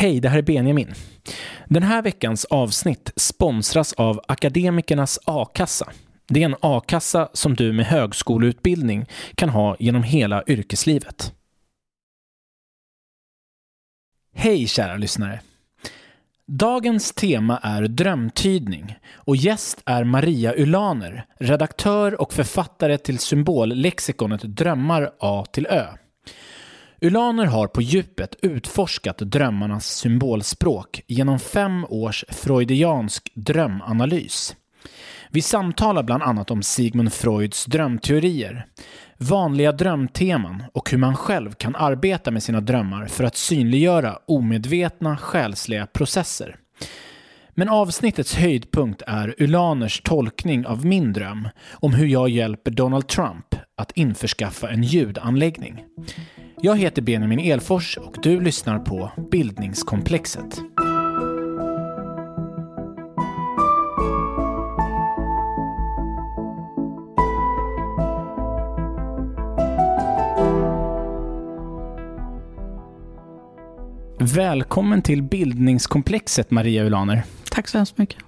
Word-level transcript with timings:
Hej, 0.00 0.20
det 0.20 0.28
här 0.28 0.38
är 0.38 0.42
Benjamin. 0.42 0.94
Den 1.66 1.82
här 1.82 2.02
veckans 2.02 2.44
avsnitt 2.44 3.12
sponsras 3.16 3.92
av 3.92 4.20
Akademikernas 4.28 5.18
a-kassa. 5.24 5.92
Det 6.28 6.42
är 6.42 6.44
en 6.44 6.56
a-kassa 6.60 7.28
som 7.32 7.54
du 7.54 7.72
med 7.72 7.86
högskoleutbildning 7.86 9.06
kan 9.34 9.48
ha 9.48 9.76
genom 9.78 10.02
hela 10.02 10.44
yrkeslivet. 10.46 11.32
Hej 14.34 14.66
kära 14.66 14.96
lyssnare! 14.96 15.40
Dagens 16.46 17.12
tema 17.12 17.58
är 17.58 17.82
drömtydning 17.82 18.98
och 19.14 19.36
gäst 19.36 19.82
är 19.86 20.04
Maria 20.04 20.54
Ulaner, 20.54 21.26
redaktör 21.40 22.20
och 22.20 22.32
författare 22.32 22.98
till 22.98 23.18
symbollexikonet 23.18 24.42
Drömmar 24.42 25.10
A 25.20 25.46
till 25.52 25.66
Ö. 25.66 25.86
Ulaner 27.00 27.46
har 27.46 27.66
på 27.66 27.82
djupet 27.82 28.36
utforskat 28.42 29.18
drömmarnas 29.18 29.96
symbolspråk 29.96 31.02
genom 31.06 31.38
fem 31.38 31.84
års 31.88 32.24
freudiansk 32.28 33.32
drömanalys. 33.34 34.56
Vi 35.30 35.42
samtalar 35.42 36.02
bland 36.02 36.22
annat 36.22 36.50
om 36.50 36.62
Sigmund 36.62 37.12
Freuds 37.12 37.64
drömteorier, 37.64 38.66
vanliga 39.18 39.72
drömteman 39.72 40.62
och 40.72 40.90
hur 40.90 40.98
man 40.98 41.16
själv 41.16 41.52
kan 41.52 41.76
arbeta 41.76 42.30
med 42.30 42.42
sina 42.42 42.60
drömmar 42.60 43.06
för 43.06 43.24
att 43.24 43.36
synliggöra 43.36 44.18
omedvetna 44.26 45.16
själsliga 45.16 45.86
processer. 45.86 46.56
Men 47.54 47.68
avsnittets 47.68 48.34
höjdpunkt 48.34 49.02
är 49.06 49.34
Ulaners 49.38 50.00
tolkning 50.00 50.66
av 50.66 50.86
min 50.86 51.12
dröm 51.12 51.48
om 51.72 51.94
hur 51.94 52.06
jag 52.06 52.28
hjälper 52.28 52.70
Donald 52.70 53.08
Trump 53.08 53.54
att 53.76 53.92
införskaffa 53.92 54.70
en 54.70 54.82
ljudanläggning. 54.82 55.84
Jag 56.60 56.78
heter 56.78 57.02
Benjamin 57.02 57.38
Elfors 57.38 57.96
och 57.96 58.16
du 58.22 58.40
lyssnar 58.40 58.78
på 58.78 59.10
Bildningskomplexet. 59.30 60.58
Välkommen 74.18 75.02
till 75.02 75.22
Bildningskomplexet 75.22 76.50
Maria 76.50 76.84
Ulaner. 76.84 77.22
Tack 77.50 77.68
så 77.68 77.78
hemskt 77.78 77.98
mycket. 77.98 78.18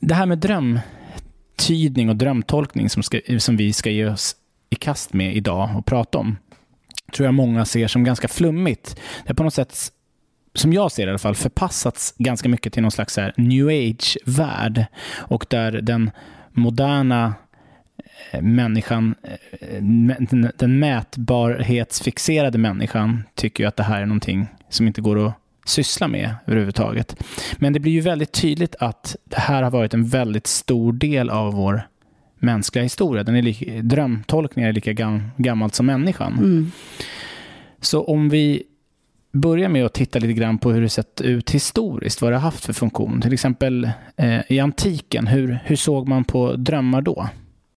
Det 0.00 0.14
här 0.14 0.26
med 0.26 0.38
drömtydning 0.38 2.08
och 2.08 2.16
drömtolkning 2.16 2.90
som, 2.90 3.02
ska, 3.02 3.20
som 3.38 3.56
vi 3.56 3.72
ska 3.72 3.90
ge 3.90 4.06
oss 4.06 4.36
i 4.70 4.74
kast 4.74 5.12
med 5.12 5.36
idag 5.36 5.70
och 5.76 5.86
prata 5.86 6.18
om 6.18 6.36
tror 7.12 7.26
jag 7.26 7.34
många 7.34 7.64
ser 7.64 7.88
som 7.88 8.04
ganska 8.04 8.28
flummigt. 8.28 8.96
Det 8.96 9.28
har 9.28 9.34
på 9.34 9.42
något 9.42 9.54
sätt, 9.54 9.92
som 10.54 10.72
jag 10.72 10.92
ser 10.92 11.06
det 11.06 11.10
i 11.10 11.10
alla 11.10 11.18
fall, 11.18 11.34
förpassats 11.34 12.14
ganska 12.18 12.48
mycket 12.48 12.72
till 12.72 12.82
någon 12.82 12.90
slags 12.90 13.16
här 13.16 13.34
new 13.36 13.68
age-värld 13.68 14.84
och 15.16 15.46
där 15.50 15.72
den 15.72 16.10
moderna 16.52 17.34
eh, 18.30 18.42
människan, 18.42 19.14
eh, 19.22 20.48
den 20.56 20.78
mätbarhetsfixerade 20.78 22.58
människan 22.58 23.22
tycker 23.34 23.64
ju 23.64 23.68
att 23.68 23.76
det 23.76 23.82
här 23.82 24.02
är 24.02 24.06
någonting 24.06 24.46
som 24.68 24.86
inte 24.86 25.00
går 25.00 25.26
att 25.26 25.34
syssla 25.64 26.08
med 26.08 26.34
överhuvudtaget. 26.46 27.24
Men 27.56 27.72
det 27.72 27.80
blir 27.80 27.92
ju 27.92 28.00
väldigt 28.00 28.32
tydligt 28.32 28.76
att 28.78 29.16
det 29.24 29.40
här 29.40 29.62
har 29.62 29.70
varit 29.70 29.94
en 29.94 30.08
väldigt 30.08 30.46
stor 30.46 30.92
del 30.92 31.30
av 31.30 31.52
vår 31.52 31.82
mänskliga 32.42 32.82
historia. 32.82 33.24
Den 33.24 33.36
är 33.36 33.42
lika, 33.42 33.82
drömtolkningar 33.82 34.68
är 34.68 34.72
lika 34.72 34.92
gam, 34.92 35.22
gammalt 35.36 35.74
som 35.74 35.86
människan. 35.86 36.32
Mm. 36.32 36.70
Så 37.80 38.04
om 38.04 38.28
vi 38.28 38.62
börjar 39.32 39.68
med 39.68 39.84
att 39.84 39.94
titta 39.94 40.18
lite 40.18 40.32
grann 40.32 40.58
på 40.58 40.72
hur 40.72 40.80
det 40.80 40.88
sett 40.88 41.20
ut 41.20 41.50
historiskt, 41.50 42.22
vad 42.22 42.32
det 42.32 42.36
har 42.36 42.42
haft 42.42 42.64
för 42.64 42.72
funktion. 42.72 43.20
Till 43.20 43.32
exempel 43.32 43.90
eh, 44.16 44.40
i 44.48 44.60
antiken, 44.60 45.26
hur, 45.26 45.58
hur 45.64 45.76
såg 45.76 46.08
man 46.08 46.24
på 46.24 46.56
drömmar 46.56 47.02
då? 47.02 47.28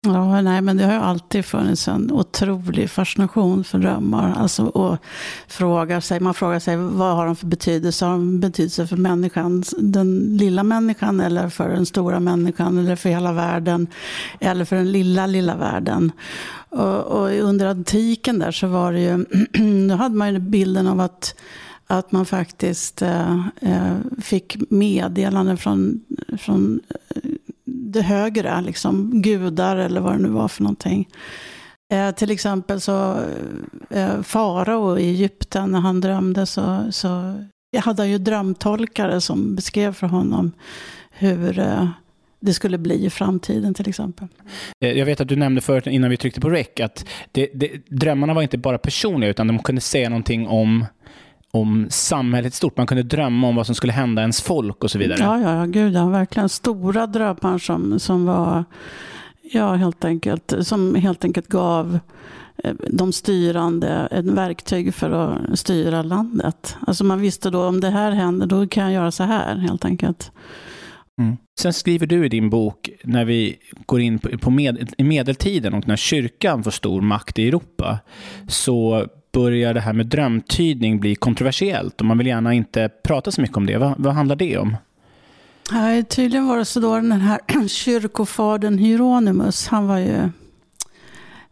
Ja, 0.05 0.41
nej, 0.41 0.61
men 0.61 0.77
det 0.77 0.83
har 0.83 0.93
ju 0.93 0.99
alltid 0.99 1.45
funnits 1.45 1.87
en 1.87 2.11
otrolig 2.11 2.89
fascination 2.89 3.63
för 3.63 3.79
drömmar. 3.79 4.33
Alltså, 4.37 4.65
och 4.65 4.97
frågar 5.47 5.99
sig, 5.99 6.19
man 6.19 6.33
frågar 6.33 6.59
sig 6.59 6.77
vad 6.77 7.15
har 7.15 7.25
de 7.25 7.35
för 7.35 7.47
betydelse? 7.47 8.05
Har 8.05 8.11
de 8.11 8.39
betydelse 8.39 8.87
för 8.87 8.97
människan, 8.97 9.63
den 9.77 10.37
lilla 10.37 10.63
människan 10.63 11.19
eller 11.19 11.49
för 11.49 11.69
den 11.69 11.85
stora 11.85 12.19
människan 12.19 12.77
eller 12.77 12.95
för 12.95 13.09
hela 13.09 13.33
världen? 13.33 13.87
Eller 14.39 14.65
för 14.65 14.75
den 14.75 14.91
lilla, 14.91 15.27
lilla 15.27 15.55
världen? 15.55 16.11
Och, 16.69 16.99
och 16.99 17.29
under 17.29 17.65
antiken 17.65 18.39
där 18.39 18.51
så 18.51 18.67
var 18.67 18.93
det 18.93 19.01
ju, 19.01 19.25
då 19.89 19.95
hade 19.95 20.15
man 20.15 20.33
ju 20.33 20.39
bilden 20.39 20.87
av 20.87 20.99
att 20.99 21.35
att 21.87 22.11
man 22.11 22.25
faktiskt 22.25 23.01
eh, 23.01 23.47
eh 23.61 23.95
fick 24.21 24.57
meddelanden 24.69 25.57
från, 25.57 26.01
från 26.37 26.79
eh, 27.09 27.31
det 27.91 28.01
högre, 28.01 28.61
liksom 28.61 29.21
gudar 29.21 29.77
eller 29.77 30.01
vad 30.01 30.13
det 30.13 30.19
nu 30.23 30.29
var 30.29 30.47
för 30.47 30.63
någonting. 30.63 31.07
Eh, 31.93 32.11
till 32.11 32.31
exempel 32.31 32.81
så, 32.81 33.19
eh, 33.89 34.21
farao 34.21 34.97
i 34.97 35.09
Egypten, 35.09 35.71
när 35.71 35.79
han 35.79 36.01
drömde 36.01 36.45
så, 36.45 36.91
så 36.91 37.35
jag 37.71 37.81
hade 37.81 38.07
ju 38.07 38.17
drömtolkare 38.17 39.21
som 39.21 39.55
beskrev 39.55 39.93
för 39.93 40.07
honom 40.07 40.51
hur 41.11 41.59
eh, 41.59 41.87
det 42.39 42.53
skulle 42.53 42.77
bli 42.77 43.05
i 43.05 43.09
framtiden 43.09 43.73
till 43.73 43.89
exempel. 43.89 44.27
Eh, 44.85 44.91
jag 44.91 45.05
vet 45.05 45.21
att 45.21 45.27
du 45.27 45.35
nämnde 45.35 45.61
förut 45.61 45.87
innan 45.87 46.09
vi 46.09 46.17
tryckte 46.17 46.41
på 46.41 46.49
rec 46.49 46.67
att 46.83 47.05
det, 47.31 47.49
det, 47.53 47.71
drömmarna 47.87 48.33
var 48.33 48.41
inte 48.41 48.57
bara 48.57 48.77
personliga 48.77 49.29
utan 49.29 49.47
de 49.47 49.59
kunde 49.59 49.81
säga 49.81 50.09
någonting 50.09 50.47
om 50.47 50.85
om 51.55 51.87
samhället 51.89 52.53
stort. 52.53 52.77
Man 52.77 52.87
kunde 52.87 53.03
drömma 53.03 53.47
om 53.47 53.55
vad 53.55 53.65
som 53.65 53.75
skulle 53.75 53.93
hända 53.93 54.21
ens 54.21 54.41
folk 54.41 54.83
och 54.83 54.91
så 54.91 54.97
vidare. 54.97 55.19
Ja, 55.19 55.39
ja, 55.39 55.57
ja 55.57 55.65
gud 55.65 55.93
ja, 55.93 56.05
verkligen 56.07 56.49
stora 56.49 57.07
drömmar 57.07 57.57
som, 57.57 57.99
som 57.99 58.25
var, 58.25 58.65
ja, 59.41 59.73
helt 59.73 60.05
enkelt, 60.05 60.53
som 60.61 60.95
helt 60.95 61.23
enkelt 61.23 61.47
gav 61.47 61.99
eh, 62.63 62.73
de 62.89 63.13
styrande 63.13 64.07
ett 64.11 64.25
verktyg 64.25 64.93
för 64.93 65.11
att 65.11 65.59
styra 65.59 66.01
landet. 66.01 66.77
Alltså 66.87 67.03
man 67.03 67.21
visste 67.21 67.49
då 67.49 67.63
om 67.63 67.81
det 67.81 67.89
här 67.89 68.11
händer, 68.11 68.47
då 68.47 68.67
kan 68.67 68.83
jag 68.83 68.93
göra 68.93 69.11
så 69.11 69.23
här 69.23 69.55
helt 69.55 69.85
enkelt. 69.85 70.31
Mm. 71.21 71.37
Sen 71.59 71.73
skriver 71.73 72.07
du 72.07 72.25
i 72.25 72.29
din 72.29 72.49
bok, 72.49 72.89
när 73.03 73.25
vi 73.25 73.55
går 73.85 74.01
in 74.01 74.19
på, 74.19 74.37
på 74.37 74.49
med, 74.49 74.93
i 74.97 75.03
medeltiden 75.03 75.73
och 75.73 75.87
när 75.87 75.95
kyrkan 75.95 76.63
får 76.63 76.71
stor 76.71 77.01
makt 77.01 77.39
i 77.39 77.47
Europa, 77.47 77.99
så 78.47 79.07
börjar 79.35 79.73
det 79.73 79.79
här 79.79 79.93
med 79.93 80.05
drömtydning 80.05 80.99
bli 80.99 81.15
kontroversiellt 81.15 82.01
och 82.01 82.05
man 82.05 82.17
vill 82.17 82.27
gärna 82.27 82.53
inte 82.53 82.89
prata 83.03 83.31
så 83.31 83.41
mycket 83.41 83.57
om 83.57 83.65
det. 83.65 83.77
Vad, 83.77 83.93
vad 83.97 84.13
handlar 84.13 84.35
det 84.35 84.57
om? 84.57 84.77
Nej, 85.71 86.03
tydligen 86.03 86.47
var 86.47 86.57
det 86.57 86.65
så 86.65 86.79
då 86.79 86.95
den 86.95 87.11
här 87.11 87.39
kyrkofadern 87.67 88.77
Hieronymus, 88.77 89.67
han 89.67 89.87
var 89.87 89.97
ju 89.97 90.29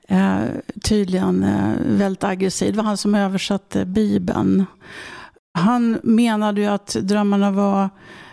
eh, 0.07 0.39
tydligen 0.83 1.43
eh, 1.43 1.71
väldigt 1.85 2.23
aggressiv. 2.23 2.71
Det 2.71 2.77
var 2.77 2.83
han 2.83 2.97
som 2.97 3.15
översatte 3.15 3.85
Bibeln. 3.85 4.65
Han 5.53 5.99
menade 6.03 6.61
ju 6.61 6.67
att 6.67 6.95
drömmarna 7.01 7.51
var, 7.51 7.89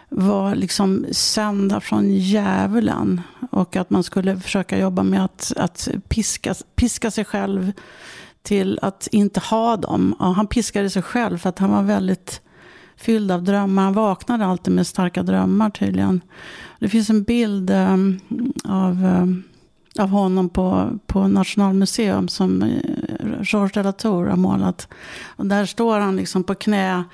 var 0.09 0.55
liksom 0.55 1.06
sända 1.11 1.81
från 1.81 2.11
djävulen 2.11 3.21
och 3.50 3.77
att 3.77 3.91
man 3.91 4.03
skulle 4.03 4.37
försöka 4.37 4.78
jobba 4.78 5.03
med 5.03 5.25
att, 5.25 5.53
att 5.56 5.88
piska, 6.09 6.55
piska 6.77 7.11
sig 7.11 7.25
själv 7.25 7.72
till 8.43 8.78
att 8.83 9.09
inte 9.12 9.41
ha 9.41 9.77
dem. 9.77 10.12
Och 10.12 10.34
han 10.34 10.47
piskade 10.47 10.91
sig 10.91 11.03
själv 11.03 11.39
för 11.39 11.49
att 11.49 11.59
han 11.59 11.71
var 11.71 11.83
väldigt 11.83 12.41
fylld 12.97 13.31
av 13.31 13.43
drömmar. 13.43 13.83
Han 13.83 13.93
vaknade 13.93 14.47
alltid 14.47 14.75
med 14.75 14.87
starka 14.87 15.23
drömmar 15.23 15.71
tydligen. 15.71 16.21
Det 16.79 16.89
finns 16.89 17.11
en 17.11 17.23
bild 17.23 17.71
um, 17.71 18.21
av, 18.65 19.05
um, 19.05 19.43
av 19.99 20.09
honom 20.09 20.49
på, 20.49 20.99
på 21.06 21.29
Nationalmuseum 21.29 22.29
som 22.29 22.62
eh, 22.62 23.43
Georges 23.43 23.73
de 23.73 23.83
la 23.83 23.93
Tour 23.93 24.27
har 24.27 24.37
målat. 24.37 24.89
Och 25.27 25.47
där 25.47 25.67
står 25.67 25.99
han 25.99 26.17
liksom 26.17 26.45
på 26.45 26.55
knä 26.55 27.05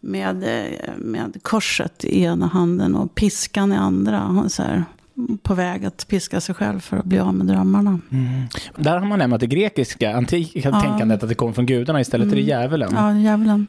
med, 0.00 0.44
eh, 0.44 0.90
med 0.96 1.42
korset 1.42 2.04
i 2.04 2.22
ena 2.22 2.46
handen 2.46 2.96
och 2.96 3.14
piskan 3.14 3.72
i 3.72 3.76
andra. 3.76 4.48
Så 4.48 4.62
här, 4.62 4.84
på 5.42 5.54
väg 5.54 5.84
att 5.84 6.08
piska 6.08 6.40
sig 6.40 6.54
själv 6.54 6.80
för 6.80 6.96
att 6.96 7.04
bli 7.04 7.18
av 7.18 7.34
med 7.34 7.46
drömmarna. 7.46 8.00
Mm. 8.12 8.46
Där 8.76 8.98
har 8.98 9.06
man 9.06 9.18
lämnat 9.18 9.40
det 9.40 9.46
grekiska 9.46 10.16
antika 10.16 10.70
ja. 10.70 10.80
tänkandet 10.80 11.22
att 11.22 11.28
det 11.28 11.34
kommer 11.34 11.52
från 11.52 11.66
gudarna 11.66 12.00
istället 12.00 12.24
mm. 12.24 12.38
är 12.38 12.42
det 12.42 12.48
djävulen. 12.48 12.90
Ja, 12.94 13.12
djävulen. 13.12 13.66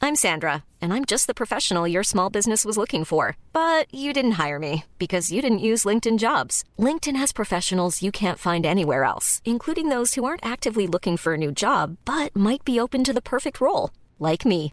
I'm 0.00 0.14
Sandra 0.14 0.62
and 0.80 0.92
I'm 0.94 1.04
just 1.04 1.26
the 1.26 1.34
professional 1.34 1.88
your 1.88 2.04
small 2.04 2.30
business 2.30 2.64
was 2.64 2.76
looking 2.76 3.04
for. 3.04 3.36
But 3.52 3.92
you 3.92 4.12
didn't 4.12 4.46
hire 4.46 4.58
me 4.58 4.84
because 4.98 5.32
you 5.32 5.42
didn't 5.42 5.58
use 5.58 5.88
LinkedIn 5.88 6.18
jobs. 6.18 6.64
LinkedIn 6.78 7.16
has 7.16 7.32
professionals 7.32 8.02
you 8.02 8.12
can't 8.12 8.38
find 8.38 8.64
anywhere 8.64 9.04
else, 9.04 9.42
including 9.44 9.88
those 9.88 10.14
who 10.14 10.24
aren't 10.24 10.46
actively 10.46 10.86
looking 10.86 11.16
for 11.16 11.34
a 11.34 11.36
new 11.36 11.52
job 11.52 11.96
but 12.04 12.34
might 12.36 12.64
be 12.64 12.80
open 12.80 13.04
to 13.04 13.12
the 13.12 13.28
perfect 13.34 13.60
role, 13.60 13.90
like 14.18 14.44
me. 14.44 14.72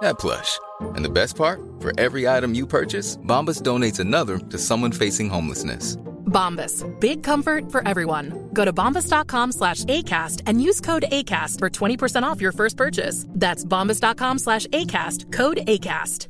that 0.00 0.18
plush. 0.18 0.58
And 0.96 1.04
the 1.04 1.10
best 1.10 1.36
part? 1.36 1.60
For 1.80 1.92
every 1.98 2.28
item 2.28 2.54
you 2.54 2.66
purchase, 2.66 3.16
Bombas 3.16 3.62
donates 3.62 4.00
another 4.00 4.38
to 4.38 4.58
someone 4.58 4.92
facing 4.92 5.28
homelessness. 5.30 5.96
Bombas. 6.26 6.84
Big 7.00 7.22
comfort 7.22 7.72
for 7.72 7.86
everyone. 7.88 8.50
Go 8.52 8.64
to 8.64 8.72
bombas.com 8.72 9.52
slash 9.52 9.84
ACAST 9.84 10.42
and 10.46 10.62
use 10.62 10.80
code 10.80 11.06
ACAST 11.10 11.58
for 11.58 11.70
20% 11.70 12.22
off 12.22 12.40
your 12.40 12.52
first 12.52 12.76
purchase. 12.76 13.24
That's 13.28 13.64
bombas.com 13.64 14.38
slash 14.38 14.66
ACAST. 14.66 15.32
Code 15.32 15.58
ACAST. 15.66 16.28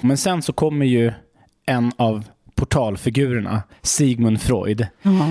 Men 0.00 0.16
sen 0.16 0.42
så 0.42 0.52
kommer 0.52 0.86
ju 0.86 1.12
en 1.66 1.92
av 1.96 2.24
portalfigurerna, 2.54 3.62
Sigmund 3.82 4.40
Freud, 4.40 4.86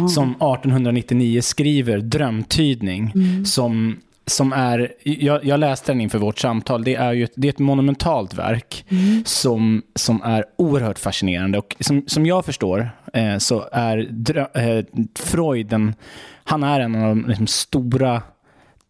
som 0.10 0.30
1899 0.30 1.42
skriver 1.42 1.98
drömtydning 1.98 3.12
mm. 3.16 3.46
som 3.46 4.02
som 4.25 4.54
är, 4.54 4.94
jag, 5.04 5.46
jag 5.46 5.60
läste 5.60 5.92
den 5.92 6.02
inför 6.02 6.20
vårt 6.20 6.40
samtal, 6.40 6.84
det 6.84 6.96
är 6.96 7.14
ju 7.14 7.24
ett, 7.24 7.34
det 7.36 7.48
är 7.48 7.50
ett 7.50 7.60
monumentalt 7.60 8.34
verk 8.34 8.86
som, 9.25 9.81
som 9.96 10.22
är 10.22 10.46
oerhört 10.56 11.00
fascinerande. 11.00 11.58
Och 11.58 11.75
som, 11.80 12.04
som 12.08 12.25
jag 12.25 12.46
förstår 12.46 12.92
eh, 13.14 13.38
så 13.38 13.70
är 13.72 14.08
drö, 14.10 14.48
eh, 14.54 14.86
Freud, 15.16 15.74
en, 15.74 15.96
han 16.44 16.64
är 16.64 16.80
en 16.80 16.96
av 16.96 17.02
de 17.02 17.25
liksom, 17.28 17.48
stora 17.48 18.22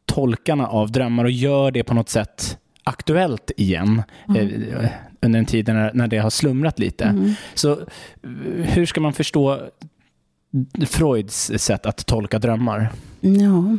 tolkarna 0.05 0.67
av 0.67 0.91
drömmar 0.91 1.23
och 1.23 1.31
gör 1.31 1.71
det 1.71 1.83
på 1.83 1.93
något 1.93 2.09
sätt 2.09 2.57
aktuellt 2.83 3.51
igen 3.57 4.03
eh, 4.35 4.89
under 5.21 5.39
en 5.39 5.45
tid 5.45 5.67
när, 5.67 5.93
när 5.93 6.07
det 6.07 6.17
har 6.17 6.29
slumrat 6.29 6.79
lite. 6.79 7.35
Så 7.53 7.71
eh, 7.71 7.79
hur 8.63 8.85
ska 8.85 9.01
man 9.01 9.13
förstå 9.13 9.61
Freuds 10.87 11.51
sätt 11.57 11.85
att 11.85 12.05
tolka 12.05 12.39
drömmar? 12.39 12.89
Ja. 13.21 13.77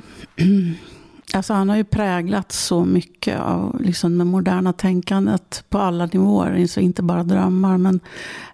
Alltså 1.33 1.53
han 1.53 1.69
har 1.69 1.77
ju 1.77 1.85
präglat 1.85 2.53
så 2.53 2.85
mycket 2.85 3.41
av 3.41 3.83
liksom 3.83 4.19
det 4.19 4.25
moderna 4.25 4.73
tänkandet 4.73 5.65
på 5.69 5.79
alla 5.79 6.07
nivåer, 6.07 6.67
så 6.67 6.81
inte 6.81 7.03
bara 7.03 7.23
drömmar. 7.23 7.79
Men 7.79 8.01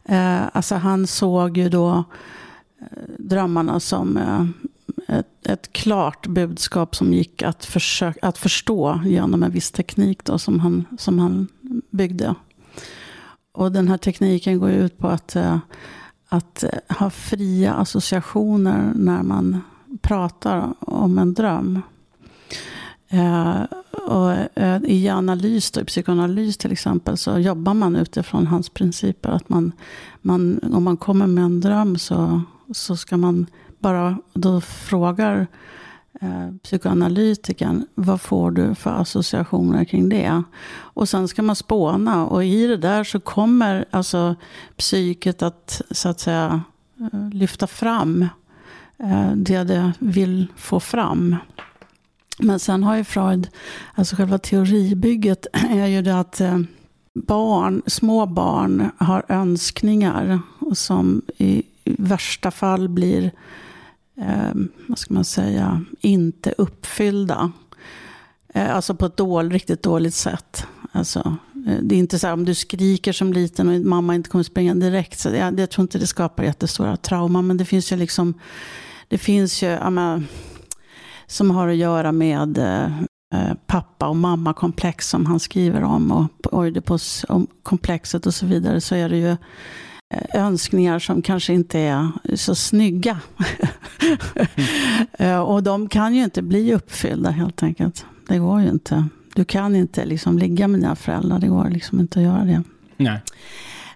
eh, 0.05 0.43
alltså 0.53 0.75
han 0.75 1.07
såg 1.07 1.57
ju 1.57 1.69
då 1.69 2.05
eh, 2.81 2.87
drömmarna 3.19 3.81
som 3.81 4.17
eh, 4.17 4.45
ett, 5.19 5.47
ett 5.47 5.73
klart 5.73 6.27
budskap 6.27 6.97
som 6.97 7.13
gick 7.13 7.43
att, 7.43 7.65
försöka, 7.65 8.27
att 8.27 8.39
förstå 8.39 9.01
genom 9.05 9.43
en 9.43 9.51
viss 9.51 9.71
teknik 9.71 10.25
då, 10.25 10.39
som, 10.39 10.61
han, 10.61 10.85
som 10.99 11.19
han 11.19 11.49
byggde. 11.91 12.35
Och 13.53 13.73
den 13.73 13.89
här 13.89 13.99
tekniken 13.99 14.59
går 14.59 14.71
ut 14.71 14.99
på 14.99 15.09
att, 15.09 15.37
eh, 15.37 15.59
att 16.29 16.65
ha 16.89 17.11
fria 17.11 17.75
associationer 17.75 18.93
när 18.95 19.23
man 19.23 19.61
pratar 20.01 20.75
om 20.81 21.19
en 21.19 21.35
dröm. 21.35 21.83
Eh, 23.13 23.63
och, 24.07 24.33
eh, 24.55 24.83
I 24.85 25.09
analys, 25.09 25.71
då, 25.71 25.81
i 25.81 25.85
psykoanalys 25.85 26.57
till 26.57 26.73
exempel, 26.73 27.17
så 27.17 27.39
jobbar 27.39 27.75
man 27.75 27.97
utifrån 27.97 28.47
hans 28.47 28.71
principer. 28.71 29.31
Att 29.31 29.49
man, 29.49 29.73
man, 30.23 30.61
om 30.75 30.85
man 30.85 30.97
kommer 30.97 31.27
med 31.27 31.45
en 31.45 31.61
dröm 31.61 31.99
så, 31.99 32.43
så 32.73 32.97
ska 32.97 33.17
man 33.17 33.47
bara, 33.79 34.19
då 34.33 34.61
frågar 34.61 35.47
eh, 36.21 36.51
psykoanalytikern, 36.63 37.87
vad 37.95 38.21
får 38.21 38.51
du 38.51 38.75
för 38.75 38.91
associationer 38.91 39.85
kring 39.85 40.09
det? 40.09 40.43
Och 40.73 41.09
sen 41.09 41.29
ska 41.29 41.43
man 41.43 41.57
spåna 41.57 42.27
och 42.27 42.45
i 42.45 42.67
det 42.67 42.77
där 42.77 43.05
så 43.05 43.21
kommer 43.21 43.85
alltså 43.91 44.35
psyket 44.77 45.43
att, 45.43 45.83
så 45.91 46.09
att 46.09 46.21
säga, 46.21 46.63
eh, 47.01 47.31
lyfta 47.33 47.67
fram 47.67 48.27
eh, 48.99 49.33
det 49.33 49.65
det 49.65 49.93
vill 49.99 50.47
få 50.57 50.81
fram. 50.81 51.37
Men 52.43 52.59
sen 52.59 52.83
har 52.83 52.97
ju 52.97 53.05
Freud, 53.05 53.49
alltså 53.95 54.17
själva 54.17 54.39
teoribygget 54.39 55.47
är 55.53 55.87
ju 55.87 56.03
det 56.03 56.19
att 56.19 56.41
eh, 56.41 56.59
barn, 57.15 57.83
små 57.87 58.27
barn 58.27 58.91
har 58.99 59.25
önskningar 59.29 60.41
som 60.75 61.23
i 61.39 61.63
värsta 61.85 62.51
fall 62.51 62.89
blir, 62.89 63.31
eh, 64.17 64.55
vad 64.87 64.99
ska 64.99 65.15
man 65.15 65.25
säga, 65.25 65.85
inte 66.01 66.55
uppfyllda. 66.59 67.53
Eh, 68.55 68.77
alltså 68.77 68.95
på 68.95 69.07
ett 69.07 69.17
dåligt, 69.17 69.53
riktigt 69.53 69.83
dåligt 69.83 70.15
sätt. 70.15 70.67
Alltså, 70.93 71.37
eh, 71.67 71.79
det 71.83 71.95
är 71.95 71.99
inte 71.99 72.19
så 72.19 72.27
här 72.27 72.35
om 72.35 72.45
du 72.45 72.55
skriker 72.55 73.13
som 73.13 73.33
liten 73.33 73.69
och 73.69 73.81
mamma 73.81 74.15
inte 74.15 74.31
kommer 74.31 74.45
springa 74.45 74.75
direkt. 74.75 75.19
Så 75.19 75.29
jag, 75.29 75.61
jag 75.61 75.71
tror 75.71 75.83
inte 75.83 75.99
det 75.99 76.07
skapar 76.07 76.45
jättestora 76.45 76.97
trauman. 76.97 77.47
Men 77.47 77.57
det 77.57 77.65
finns 77.65 77.93
ju 77.93 77.97
liksom, 77.97 78.35
det 79.09 79.19
finns 79.19 79.63
ju, 79.63 79.67
ja, 79.67 79.91
men, 79.91 80.27
som 81.31 81.51
har 81.51 81.69
att 81.69 81.77
göra 81.77 82.13
med 82.13 82.59
eh, 82.59 83.53
pappa 83.67 84.09
och 84.09 84.17
mamma-komplex 84.17 85.09
som 85.09 85.27
han 85.27 85.41
skriver 85.41 85.83
om. 85.83 86.11
Och 86.11 86.55
Oidipus-komplexet 86.59 88.27
och 88.27 88.35
så 88.35 88.47
vidare. 88.47 88.81
Så 88.81 88.95
är 88.95 89.09
det 89.09 89.17
ju 89.17 89.31
eh, 90.15 90.47
önskningar 90.47 90.99
som 90.99 91.23
kanske 91.23 91.53
inte 91.53 91.79
är 91.79 92.09
så 92.35 92.55
snygga. 92.55 93.21
Eh, 95.19 95.41
och 95.41 95.63
de 95.63 95.89
kan 95.89 96.15
ju 96.15 96.25
inte 96.25 96.43
bli 96.43 96.75
uppfyllda 96.75 97.31
helt 97.31 97.63
enkelt. 97.63 98.07
Det 98.29 98.39
går 98.39 98.61
ju 98.61 98.69
inte. 98.69 99.09
Du 99.35 99.45
kan 99.45 99.77
inte 99.77 100.05
liksom 100.05 100.39
ligga 100.39 100.69
med 100.69 100.81
dina 100.81 100.97
föräldrar. 100.97 101.39
Det 101.39 101.47
går 101.47 101.71
liksom 101.71 102.01
inte 102.01 102.19
att 102.19 102.25
göra 102.25 102.45
det. 102.45 102.63
Nej. 102.97 103.21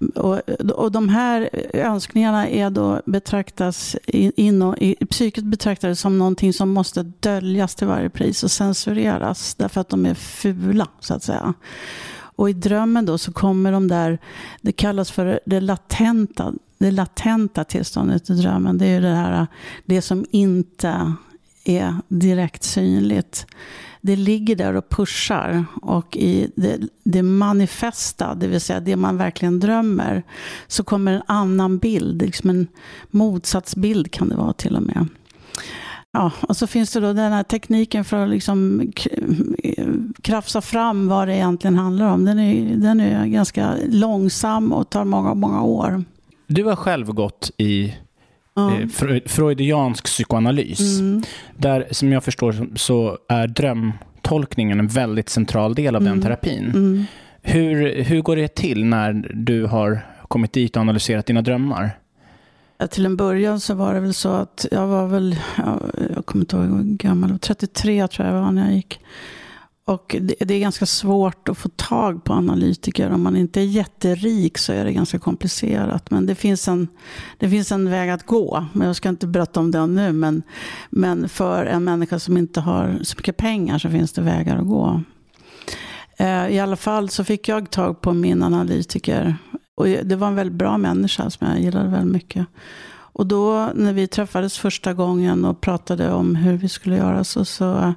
Och, 0.09 0.39
och 0.75 0.93
de 0.93 1.09
här 1.09 1.51
önskningarna 1.73 2.49
är 2.49 2.71
då 2.71 3.01
betraktas 3.07 3.97
in 4.07 4.63
och, 4.63 4.79
i, 4.79 5.07
psyket 5.07 5.45
betraktas 5.45 6.01
som 6.01 6.19
någonting 6.19 6.53
som 6.53 6.71
måste 6.71 7.03
döljas 7.03 7.75
till 7.75 7.87
varje 7.87 8.11
pris 8.11 8.45
och 8.45 8.51
censureras 8.51 9.55
därför 9.55 9.81
att 9.81 9.89
de 9.89 10.07
är 10.07 10.15
fula 10.15 10.89
så 11.01 11.15
att 11.15 11.23
säga. 11.23 11.55
Och 12.37 12.51
i 12.51 12.53
drömmen 12.53 13.07
då 13.07 13.19
så 13.19 13.33
kommer 13.33 13.73
de 13.73 13.89
där, 13.89 14.19
det 14.61 14.73
kallas 14.73 15.11
för 15.11 15.41
det 15.47 15.61
latenta, 15.61 16.53
det 16.79 16.91
latenta 16.91 17.65
tillståndet 17.65 18.31
i 18.31 18.33
drömmen. 18.35 18.79
Det 18.79 18.87
är 18.87 18.95
ju 18.95 19.01
det 19.01 19.15
här, 19.15 19.47
det 19.85 20.03
som 20.03 20.25
inte 20.31 21.13
är 21.65 21.95
direkt 22.09 22.63
synligt 22.63 23.47
det 24.07 24.17
ligger 24.17 24.57
där 24.57 24.75
och 24.75 24.89
pushar. 24.89 25.65
Och 25.83 26.17
i 26.17 26.51
det, 26.57 26.79
det 27.05 27.23
manifesta, 27.23 28.35
det 28.35 28.47
vill 28.47 28.61
säga 28.61 28.81
det 28.81 28.97
man 28.97 29.17
verkligen 29.17 29.61
drömmer, 29.61 30.23
så 30.67 30.85
kommer 30.85 31.13
en 31.13 31.23
annan 31.27 31.79
bild, 31.79 32.23
liksom 32.23 32.51
en 32.51 32.67
motsatsbild 33.11 34.11
kan 34.11 34.29
det 34.29 34.37
vara 34.37 34.53
till 34.53 34.77
och 34.77 34.83
med. 34.83 35.07
Ja, 36.13 36.33
och 36.41 36.57
så 36.57 36.67
finns 36.67 36.93
det 36.93 37.01
då 37.01 37.13
den 37.13 37.33
här 37.33 37.43
tekniken 37.43 38.05
för 38.05 38.17
att 38.17 38.31
liksom 38.31 38.93
krafsa 40.23 40.61
fram 40.61 41.09
vad 41.09 41.29
det 41.29 41.35
egentligen 41.35 41.77
handlar 41.77 42.07
om. 42.07 42.25
Den 42.25 42.39
är, 42.39 42.77
den 42.77 43.01
är 43.01 43.27
ganska 43.27 43.75
långsam 43.89 44.73
och 44.73 44.91
tar 44.91 45.05
många, 45.05 45.35
många 45.35 45.63
år. 45.63 46.05
Du 46.47 46.65
har 46.65 46.77
själv 46.77 47.07
gått 47.07 47.51
i 47.57 47.95
eh, 48.57 49.21
freudiansk 49.27 50.05
psykoanalys. 50.05 51.01
Mm. 51.01 51.23
Där, 51.57 51.89
som 51.91 52.13
jag 52.13 52.25
förstår, 52.25 52.69
så 52.75 53.19
är 53.29 53.47
drömtolkningen 53.47 54.79
en 54.81 54.89
väldigt 54.89 55.29
central 55.29 55.75
del 55.75 55.97
av 55.97 56.03
mm. 56.03 56.13
den 56.13 56.23
terapin. 56.23 56.71
Mm. 56.75 57.05
Hur, 57.43 58.03
hur 58.03 58.23
går 58.23 58.37
det 58.37 58.55
till 58.55 58.85
när 58.85 59.31
du 59.35 59.65
har 59.67 60.07
kommit 60.29 60.53
dit 60.53 60.77
och 60.77 60.81
analyserat 60.81 61.27
dina 61.27 61.43
drömmar? 61.43 61.99
Ja, 62.79 62.87
till 62.87 63.07
en 63.07 63.17
början 63.17 63.61
så 63.61 63.75
var 63.75 63.95
det 63.95 64.01
väl 64.01 64.15
så 64.15 64.29
att 64.29 64.67
jag 64.71 64.87
var 64.87 65.07
väl, 65.07 65.37
jag, 65.57 65.81
jag 66.15 66.27
kommer 66.27 66.43
inte 66.43 66.57
ihåg 66.57 66.65
hur 66.65 66.83
gammal, 66.83 67.39
33 67.39 68.09
tror 68.09 68.29
jag 68.29 68.35
var 68.35 68.53
när 68.53 68.65
jag 68.65 68.75
gick. 68.75 69.01
Och 69.87 70.17
det, 70.21 70.55
är 70.55 70.59
ganska 70.59 70.87
svårt 70.87 71.49
att 71.49 71.59
få 71.59 71.69
tag 71.69 72.25
på 72.25 72.33
analytiker. 72.33 73.11
Om 73.11 73.23
man 73.23 73.37
inte 73.37 73.61
är 73.61 73.65
jätterik 73.65 74.59
så 74.59 74.73
är 74.73 74.85
det 74.85 74.93
ganska 74.93 75.19
komplicerat. 75.19 76.11
Men 76.11 76.27
det 76.27 76.35
finns 76.35 76.69
en, 76.69 76.89
det 77.39 77.49
finns 77.49 77.73
en 77.73 77.91
väg 77.91 78.11
att 78.11 78.27
gå. 78.27 78.67
Men 78.73 78.87
jag 78.87 78.97
ska 78.97 79.09
inte 79.09 79.27
berätta 79.27 79.61
om 79.61 79.71
den 79.71 79.95
nu. 79.95 80.13
Men, 80.13 80.43
men 80.91 81.29
för 81.29 81.65
en 81.67 81.85
människa 81.85 82.19
som 82.19 82.37
inte 82.37 82.61
har 82.61 82.99
så 83.03 83.15
mycket 83.19 83.37
pengar 83.37 83.79
så 83.79 83.91
finns 83.91 84.13
det 84.13 84.23
vägar 84.23 84.59
att 84.59 84.67
gå. 84.67 85.03
Eh, 86.19 86.49
I 86.49 86.61
alla 86.61 86.77
fall 86.77 87.09
så 87.09 87.25
fick 87.25 87.49
jag 87.49 87.71
tag 87.71 88.01
på 88.01 88.13
min 88.13 88.43
analytiker. 88.43 89.37
Och 89.75 89.87
det 89.87 90.17
var 90.17 90.29
en 90.29 90.35
väldigt 90.35 90.59
bra 90.59 90.79
människa 90.79 91.31
som 91.31 91.47
jag 91.47 91.61
gillade 91.61 91.89
väldigt 91.89 92.13
mycket. 92.13 92.47
Och 93.15 93.27
då 93.27 93.71
när 93.75 93.93
vi 93.93 94.07
träffades 94.07 94.59
första 94.59 94.95
gången 94.95 95.45
och 95.45 95.61
pratade 95.61 96.13
om 96.13 96.37
hur 96.37 96.57
vi 96.57 96.69
skulle 96.69 96.97
göra 96.97 97.25
så, 97.25 97.45
så 97.45 97.95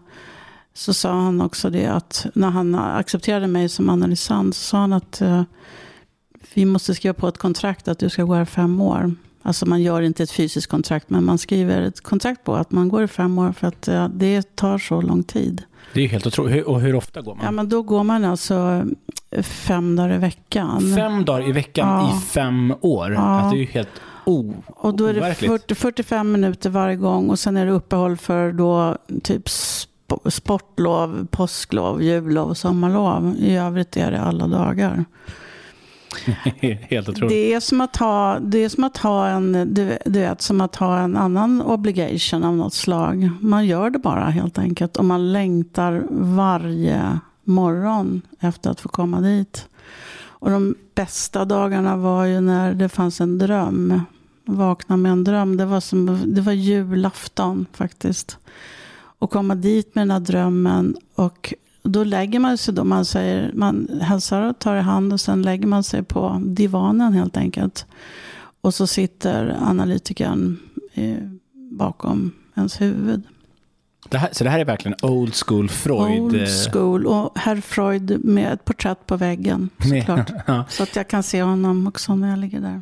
så 0.77 0.93
sa 0.93 1.11
han 1.21 1.41
också 1.41 1.69
det 1.69 1.85
att 1.85 2.25
när 2.33 2.49
han 2.49 2.75
accepterade 2.75 3.47
mig 3.47 3.69
som 3.69 3.89
analysant 3.89 4.55
så 4.55 4.61
sa 4.61 4.77
han 4.77 4.93
att 4.93 5.21
uh, 5.21 5.41
vi 6.53 6.65
måste 6.65 6.95
skriva 6.95 7.13
på 7.13 7.27
ett 7.27 7.37
kontrakt 7.37 7.87
att 7.87 7.99
du 7.99 8.09
ska 8.09 8.23
gå 8.23 8.33
här 8.33 8.45
fem 8.45 8.81
år. 8.81 9.11
Alltså 9.41 9.65
man 9.65 9.81
gör 9.81 10.01
inte 10.01 10.23
ett 10.23 10.31
fysiskt 10.31 10.67
kontrakt, 10.67 11.09
men 11.09 11.25
man 11.25 11.37
skriver 11.37 11.81
ett 11.81 12.01
kontrakt 12.01 12.43
på 12.43 12.55
att 12.55 12.71
man 12.71 12.89
går 12.89 13.03
i 13.03 13.07
fem 13.07 13.37
år 13.39 13.51
för 13.51 13.67
att 13.67 13.87
uh, 13.87 14.09
det 14.09 14.55
tar 14.55 14.77
så 14.77 15.01
lång 15.01 15.23
tid. 15.23 15.63
Det 15.93 16.01
är 16.01 16.07
helt 16.07 16.27
otroligt. 16.27 16.65
Och 16.65 16.81
hur 16.81 16.95
ofta 16.95 17.21
går 17.21 17.35
man? 17.35 17.45
Ja, 17.45 17.51
men 17.51 17.69
då 17.69 17.81
går 17.81 18.03
man 18.03 18.25
alltså 18.25 18.85
fem 19.41 19.95
dagar 19.95 20.13
i 20.15 20.17
veckan. 20.17 20.93
Fem 20.95 21.25
dagar 21.25 21.49
i 21.49 21.51
veckan 21.51 21.87
Ja. 21.87 22.17
i 22.17 22.21
fem 22.21 22.73
år? 22.81 23.13
Ja. 23.13 23.19
Alltså, 23.19 23.49
det 23.55 23.57
är 23.57 23.65
ju 23.65 23.71
helt 23.71 23.89
o- 24.25 24.53
Och 24.67 24.95
då 24.97 25.05
är 25.05 25.13
det 25.13 25.19
overkligt. 25.19 25.51
40, 25.51 25.75
45 25.75 26.31
minuter 26.31 26.69
varje 26.69 26.95
gång 26.95 27.29
och 27.29 27.39
sen 27.39 27.57
är 27.57 27.65
det 27.65 27.71
uppehåll 27.71 28.17
för 28.17 28.51
då 28.51 28.97
typ 29.23 29.49
sportlov, 30.29 31.27
påsklov, 31.31 32.03
jullov 32.03 32.53
sommarlov. 32.53 33.35
I 33.39 33.55
övrigt 33.55 33.97
är 33.97 34.11
det 34.11 34.21
alla 34.21 34.47
dagar. 34.47 35.05
helt 36.89 37.09
otroligt. 37.09 37.29
Det 37.29 37.53
är 37.53 37.59
som 37.59 37.81
att 37.81 37.97
ha, 37.97 38.39
det 38.39 38.63
är 38.63 38.69
som 38.69 38.83
att 38.83 38.97
ha 38.97 39.27
en, 39.27 39.73
du, 39.73 39.97
du 40.05 40.19
vet, 40.19 40.41
som 40.41 40.61
att 40.61 40.75
ha 40.75 40.99
en 40.99 41.17
annan 41.17 41.61
obligation 41.61 42.43
av 42.43 42.55
något 42.55 42.73
slag. 42.73 43.29
Man 43.41 43.65
gör 43.65 43.89
det 43.89 43.99
bara 43.99 44.25
helt 44.29 44.57
enkelt 44.57 44.97
och 44.97 45.05
man 45.05 45.31
längtar 45.31 46.03
varje 46.09 47.19
morgon 47.43 48.21
efter 48.39 48.69
att 48.69 48.81
få 48.81 48.89
komma 48.89 49.21
dit. 49.21 49.67
Och 50.39 50.49
de 50.49 50.75
bästa 50.95 51.45
dagarna 51.45 51.97
var 51.97 52.25
ju 52.25 52.41
när 52.41 52.73
det 52.73 52.89
fanns 52.89 53.21
en 53.21 53.37
dröm. 53.37 54.01
Vakna 54.45 54.97
med 54.97 55.11
en 55.11 55.23
dröm. 55.23 55.57
Det 55.57 55.65
var, 55.65 55.79
som, 55.79 56.23
det 56.35 56.41
var 56.41 56.53
julafton 56.53 57.65
faktiskt. 57.73 58.37
Och 59.19 59.31
komma 59.31 59.55
dit 59.55 59.95
med 59.95 60.01
den 60.01 60.11
här 60.11 60.19
drömmen. 60.19 60.95
Och 61.15 61.53
då 61.83 62.03
lägger 62.03 62.39
man 62.39 62.57
sig 62.57 62.73
då. 62.73 62.83
Man, 62.83 63.05
säger, 63.05 63.51
man 63.53 63.87
hälsar 64.01 64.41
och 64.41 64.59
tar 64.59 64.75
i 64.75 64.81
hand. 64.81 65.13
Och 65.13 65.21
sen 65.21 65.41
lägger 65.41 65.67
man 65.67 65.83
sig 65.83 66.03
på 66.03 66.41
divanen 66.45 67.13
helt 67.13 67.37
enkelt. 67.37 67.85
Och 68.61 68.73
så 68.73 68.87
sitter 68.87 69.57
analytikern 69.61 70.57
eh, 70.93 71.17
bakom 71.71 72.31
ens 72.55 72.81
huvud. 72.81 73.23
Det 74.09 74.17
här, 74.17 74.29
så 74.31 74.43
det 74.43 74.49
här 74.49 74.59
är 74.59 74.65
verkligen 74.65 74.97
old 75.01 75.35
school 75.35 75.69
Freud? 75.69 76.21
Old 76.21 76.41
eh, 76.41 76.47
school. 76.71 77.05
Och 77.05 77.31
herr 77.35 77.55
Freud 77.55 78.25
med 78.25 78.53
ett 78.53 78.65
porträtt 78.65 79.05
på 79.05 79.17
väggen 79.17 79.69
såklart. 79.83 80.31
Ja. 80.45 80.65
Så 80.69 80.83
att 80.83 80.95
jag 80.95 81.07
kan 81.07 81.23
se 81.23 81.43
honom 81.43 81.87
också 81.87 82.15
när 82.15 82.29
jag 82.29 82.39
ligger 82.39 82.59
där. 82.59 82.81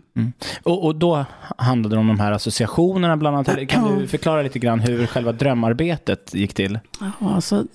Och, 0.64 0.86
och 0.86 0.96
då 0.96 1.26
handlade 1.58 1.96
det 1.96 2.00
om 2.00 2.08
de 2.08 2.20
här 2.20 2.32
associationerna 2.32 3.18
bland 3.18 3.38
annat. 3.38 3.68
Kan 3.68 4.00
du 4.00 4.08
förklara 4.08 4.42
lite 4.42 4.60
grann 4.60 4.80
hur 4.80 5.08
själva 5.08 5.32
drömarbetet 5.32 6.34
gick 6.34 6.54
till? 6.54 6.80
Ja, 7.00 7.12
alltså, 7.36 7.66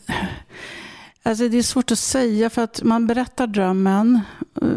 alltså 1.23 1.49
det 1.49 1.59
är 1.59 1.63
svårt 1.63 1.91
att 1.91 1.99
säga 1.99 2.51
för 2.51 2.63
att 2.63 2.83
man 2.83 3.07
berättar 3.07 3.47
drömmen 3.47 4.21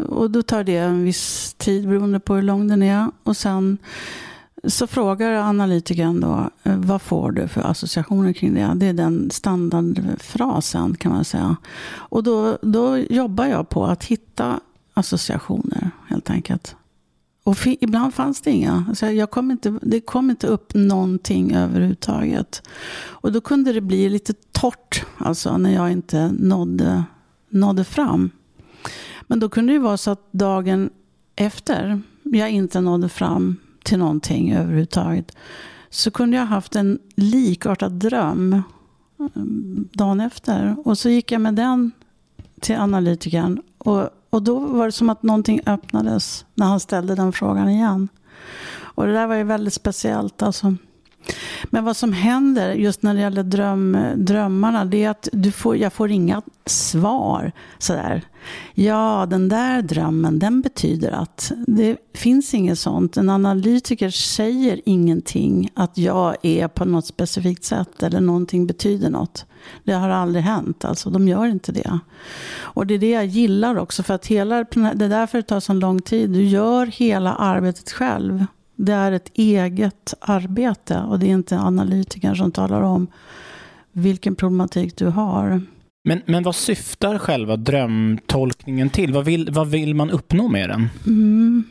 och 0.08 0.30
då 0.30 0.42
tar 0.42 0.64
det 0.64 0.76
en 0.76 1.04
viss 1.04 1.54
tid 1.58 1.88
beroende 1.88 2.20
på 2.20 2.34
hur 2.34 2.42
lång 2.42 2.68
den 2.68 2.82
är. 2.82 3.10
Och 3.22 3.36
sen 3.36 3.78
så 4.66 4.86
frågar 4.86 5.32
analytikern 5.32 6.20
då, 6.20 6.50
eh, 6.62 6.76
vad 6.76 7.02
får 7.02 7.32
du 7.32 7.48
för 7.48 7.60
associationer 7.60 8.32
kring 8.32 8.54
det? 8.54 8.72
Det 8.74 8.86
är 8.86 8.92
den 8.92 9.30
standardfrasen 9.30 10.94
kan 10.94 11.12
man 11.12 11.24
säga. 11.24 11.56
Och 11.92 12.22
då, 12.22 12.58
då 12.62 12.98
jobbar 12.98 13.46
jag 13.46 13.68
på 13.68 13.84
att 13.84 14.04
hitta 14.04 14.60
associationer 14.94 15.90
helt 16.08 16.30
enkelt. 16.30 16.76
Och 17.44 17.56
ibland 17.66 18.14
fanns 18.14 18.40
det 18.40 18.50
inga. 18.50 18.84
Alltså 18.88 19.06
jag 19.06 19.30
kom 19.30 19.50
inte, 19.50 19.78
det 19.82 20.00
kom 20.00 20.30
inte 20.30 20.46
upp 20.46 20.74
någonting 20.74 21.54
överhuvudtaget. 21.54 22.62
Och 22.96 23.32
då 23.32 23.40
kunde 23.40 23.72
det 23.72 23.80
bli 23.80 24.08
lite 24.08 24.32
torrt, 24.52 25.04
alltså 25.18 25.58
när 25.58 25.74
jag 25.74 25.92
inte 25.92 26.32
nådde, 26.38 27.04
nådde 27.48 27.84
fram. 27.84 28.30
Men 29.26 29.40
då 29.40 29.48
kunde 29.48 29.72
det 29.72 29.78
vara 29.78 29.96
så 29.96 30.10
att 30.10 30.32
dagen 30.32 30.90
efter 31.36 32.02
jag 32.22 32.50
inte 32.50 32.80
nådde 32.80 33.08
fram 33.08 33.56
till 33.84 33.98
någonting 33.98 34.52
överhuvudtaget 34.52 35.36
så 35.90 36.10
kunde 36.10 36.36
jag 36.36 36.46
haft 36.46 36.76
en 36.76 36.98
likartad 37.14 37.92
dröm 37.92 38.52
eh, 38.52 39.42
dagen 39.92 40.20
efter. 40.20 40.76
Och 40.84 40.98
så 40.98 41.08
gick 41.08 41.32
jag 41.32 41.40
med 41.40 41.54
den 41.54 41.90
till 42.60 42.76
analytikern. 42.76 43.62
Och, 43.78 44.10
och 44.30 44.42
då 44.42 44.58
var 44.58 44.86
det 44.86 44.92
som 44.92 45.10
att 45.10 45.22
någonting 45.22 45.60
öppnades 45.66 46.44
när 46.54 46.66
han 46.66 46.80
ställde 46.80 47.14
den 47.14 47.32
frågan 47.32 47.68
igen. 47.68 48.08
Och 48.76 49.06
det 49.06 49.12
där 49.12 49.26
var 49.26 49.34
ju 49.34 49.44
väldigt 49.44 49.74
speciellt. 49.74 50.42
Alltså. 50.42 50.76
Men 51.64 51.84
vad 51.84 51.96
som 51.96 52.12
händer 52.12 52.72
just 52.72 53.02
när 53.02 53.14
det 53.14 53.20
gäller 53.20 53.42
dröm, 53.42 53.98
drömmarna 54.16 54.84
det 54.84 55.04
är 55.04 55.10
att 55.10 55.28
du 55.32 55.52
får, 55.52 55.76
jag 55.76 55.92
får 55.92 56.10
inga 56.10 56.42
svar. 56.66 57.52
Sådär. 57.78 58.22
Ja, 58.74 59.26
den 59.30 59.48
där 59.48 59.82
drömmen 59.82 60.38
den 60.38 60.60
betyder 60.60 61.12
att 61.12 61.52
det 61.66 61.96
finns 62.14 62.54
inget 62.54 62.78
sånt. 62.78 63.16
En 63.16 63.30
analytiker 63.30 64.10
säger 64.10 64.80
ingenting 64.84 65.70
att 65.74 65.98
jag 65.98 66.36
är 66.42 66.68
på 66.68 66.84
något 66.84 67.06
specifikt 67.06 67.64
sätt 67.64 68.02
eller 68.02 68.20
någonting 68.20 68.66
betyder 68.66 69.10
något. 69.10 69.46
Det 69.84 69.92
har 69.92 70.08
aldrig 70.08 70.44
hänt. 70.44 70.84
Alltså, 70.84 71.10
de 71.10 71.28
gör 71.28 71.46
inte 71.46 71.72
det. 71.72 71.98
Och 72.56 72.86
det 72.86 72.94
är 72.94 72.98
det 72.98 73.10
jag 73.10 73.26
gillar 73.26 73.78
också. 73.78 74.02
För 74.02 74.14
att 74.14 74.26
hela, 74.26 74.56
det 74.94 75.04
är 75.04 75.08
därför 75.08 75.38
det 75.38 75.42
tar 75.42 75.60
så 75.60 75.72
lång 75.72 76.02
tid. 76.02 76.30
Du 76.30 76.44
gör 76.44 76.86
hela 76.86 77.34
arbetet 77.34 77.92
själv. 77.92 78.46
Det 78.76 78.92
är 78.92 79.12
ett 79.12 79.30
eget 79.34 80.14
arbete 80.20 80.98
och 80.98 81.18
det 81.18 81.26
är 81.26 81.30
inte 81.30 81.58
analytikern 81.58 82.36
som 82.36 82.52
talar 82.52 82.82
om 82.82 83.06
vilken 83.92 84.34
problematik 84.34 84.96
du 84.96 85.06
har. 85.06 85.62
Men, 86.04 86.22
men 86.26 86.42
vad 86.42 86.54
syftar 86.54 87.18
själva 87.18 87.56
drömtolkningen 87.56 88.90
till? 88.90 89.12
Vad 89.12 89.24
vill, 89.24 89.50
vad 89.52 89.68
vill 89.68 89.94
man 89.94 90.10
uppnå 90.10 90.48
med 90.48 90.68
den? 90.70 90.88
Mm. 91.06 91.64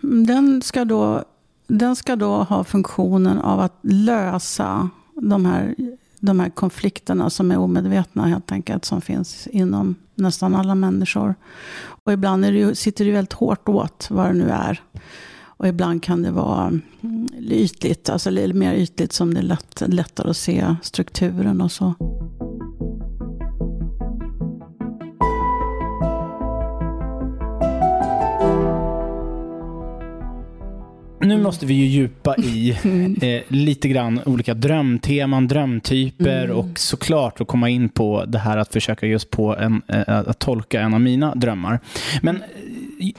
Den, 0.00 0.62
ska 0.62 0.84
då, 0.84 1.24
den 1.66 1.96
ska 1.96 2.16
då 2.16 2.34
ha 2.42 2.64
funktionen 2.64 3.38
av 3.38 3.60
att 3.60 3.78
lösa 3.82 4.90
de 5.14 5.46
här, 5.46 5.74
de 6.20 6.40
här 6.40 6.50
konflikterna 6.50 7.30
som 7.30 7.50
är 7.50 7.58
omedvetna 7.58 8.26
helt 8.26 8.52
enkelt, 8.52 8.84
som 8.84 9.00
finns 9.00 9.46
inom 9.46 9.94
nästan 10.14 10.54
alla 10.54 10.74
människor. 10.74 11.34
Och 12.04 12.12
ibland 12.12 12.44
är 12.44 12.52
det 12.52 12.58
ju, 12.58 12.74
sitter 12.74 13.04
det 13.04 13.12
väldigt 13.12 13.32
hårt 13.32 13.68
åt 13.68 14.06
vad 14.10 14.26
det 14.26 14.32
nu 14.32 14.50
är. 14.50 14.80
Och 15.56 15.68
ibland 15.68 16.02
kan 16.02 16.22
det 16.22 16.30
vara 16.30 16.66
mm, 17.02 17.28
ytligt, 17.50 18.08
alltså 18.08 18.30
mer 18.30 18.74
ytligt 18.74 19.12
som 19.12 19.34
det 19.34 19.40
är 19.40 19.44
lätt, 19.44 19.82
lättare 19.86 20.30
att 20.30 20.36
se 20.36 20.74
strukturen 20.82 21.60
och 21.60 21.72
så. 21.72 21.94
Nu 31.20 31.42
måste 31.42 31.66
vi 31.66 31.74
ju 31.74 31.84
djupa 31.86 32.36
i 32.36 32.70
eh, 33.22 33.42
lite 33.48 33.88
grann 33.88 34.20
olika 34.26 34.54
drömteman, 34.54 35.48
drömtyper 35.48 36.44
Mm. 36.44 36.56
och 36.56 36.78
såklart 36.78 37.40
att 37.40 37.46
komma 37.48 37.68
in 37.68 37.88
på 37.88 38.24
det 38.24 38.38
här 38.38 38.56
att 38.56 38.72
försöka 38.72 39.06
just 39.06 39.30
på 39.30 39.56
en, 39.56 39.82
eh, 39.88 40.18
att 40.18 40.38
tolka 40.38 40.80
en 40.80 40.94
av 40.94 41.00
mina 41.00 41.34
drömmar. 41.34 41.80
Men 42.22 42.36
eh, 42.36 42.42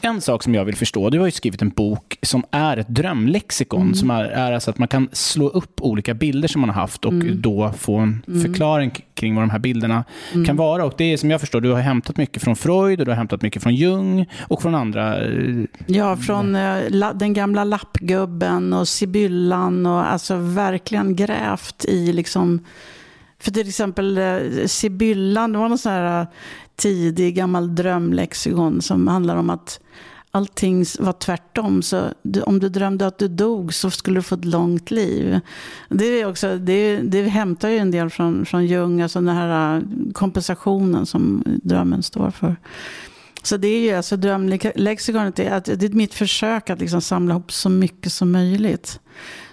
en 0.02 0.22
sak 0.22 0.44
som 0.44 0.56
jag 0.56 0.66
vill 0.66 0.76
förstå, 0.76 1.10
du 1.10 1.20
har 1.20 1.26
ju 1.26 1.32
skrivit 1.32 1.62
en 1.62 1.70
bok 1.70 2.18
som 2.22 2.44
är 2.52 2.78
ett 2.78 2.88
drömlexikon, 2.88 3.82
Mm. 3.82 3.96
som 3.96 4.12
är, 4.12 4.24
är 4.24 4.52
alltså 4.52 4.70
att 4.72 4.78
man 4.78 4.88
kan 4.88 5.10
slå 5.12 5.48
upp 5.50 5.82
olika 5.82 6.14
bilder 6.14 6.48
som 6.48 6.62
man 6.62 6.70
har 6.70 6.82
haft 6.82 7.06
och 7.06 7.12
Mm. 7.14 7.42
då 7.42 7.72
få 7.78 7.96
en 7.98 8.24
förklaring 8.44 8.90
k- 8.90 9.02
kring 9.14 9.36
vad 9.36 9.44
de 9.44 9.50
här 9.50 9.60
bilderna 9.60 10.04
Mm. 10.34 10.46
kan 10.46 10.56
vara. 10.56 10.86
Och 10.86 10.94
det 10.98 11.14
är 11.14 11.18
som 11.18 11.32
jag 11.32 11.40
förstår, 11.42 11.62
du 11.62 11.72
har 11.72 11.80
hämtat 11.82 12.18
mycket 12.18 12.44
från 12.44 12.56
Freud 12.56 13.00
och 13.00 13.06
du 13.06 13.12
har 13.12 13.18
hämtat 13.18 13.42
mycket 13.42 13.64
från 13.64 13.76
Jung 13.76 14.26
och 14.48 14.62
från 14.62 14.76
andra 14.76 15.26
eh, 15.26 15.64
Ja, 15.88 16.18
från 16.18 16.58
la, 16.90 17.14
den 17.14 17.34
gamla 17.34 17.64
lappgubben 17.64 18.74
och 18.74 18.88
Sibyllan 18.88 19.86
och 19.86 20.12
alltså 20.12 20.36
verkligen 20.36 21.16
grävt 21.16 21.86
i 21.86 22.14
liksom 22.14 22.60
för 23.40 23.52
till 23.52 23.68
exempel 23.68 24.18
eh, 24.18 24.66
Sibyllan, 24.68 25.52
det 25.52 25.60
var 25.60 25.70
någon 25.70 25.78
sån 25.78 25.92
här 25.92 26.22
eh, 26.22 26.28
tidig 26.76 27.36
gammal 27.36 27.76
drömlexikon 27.76 28.82
som 28.82 29.08
handlar 29.08 29.36
om 29.36 29.50
att 29.50 29.80
allting 30.32 30.86
var 31.00 31.14
tvärtom. 31.14 31.82
Så 31.82 32.10
om 32.44 32.60
du 32.60 32.70
drömde 32.70 33.08
att 33.08 33.18
du 33.18 33.28
dog 33.28 33.74
så 33.74 33.92
skulle 33.92 34.20
du 34.20 34.24
få 34.24 34.36
ett 34.36 34.46
långt 34.46 34.92
liv. 34.92 35.40
Det, 35.90 36.06
är 36.06 36.26
också, 36.26 36.58
det, 36.58 36.98
det 36.98 37.24
hämtar 37.24 37.70
ju 37.70 37.78
en 37.78 37.92
del 37.92 38.10
från, 38.10 38.46
från 38.46 38.66
Jung, 38.66 39.02
alltså 39.02 39.22
den 39.22 39.36
här 39.36 39.78
eh, 39.78 39.84
kompensationen 40.14 41.06
som 41.06 41.44
drömmen 41.46 42.04
står 42.04 42.32
för. 42.32 42.56
Så 43.48 43.58
det 43.58 43.68
är 43.68 43.80
ju 43.80 43.94
alltså 43.94 44.18
drömlexikonet, 44.18 45.40
är, 45.40 45.52
att 45.52 45.66
det 45.66 45.84
är 45.84 45.90
mitt 45.90 46.14
försök 46.14 46.70
att 46.70 46.80
liksom 46.80 47.02
samla 47.02 47.34
ihop 47.34 47.52
så 47.52 47.70
mycket 47.70 48.12
som 48.12 48.32
möjligt. 48.32 49.00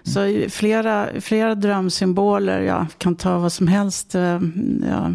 Så 0.02 0.24
i 0.24 0.50
flera, 0.50 1.08
flera 1.20 1.54
drömsymboler, 1.54 2.60
jag 2.60 2.86
kan 2.98 3.16
ta 3.16 3.38
vad 3.38 3.52
som 3.52 3.66
helst, 3.66 4.14
eh, 4.14 4.40
ja, 4.88 5.12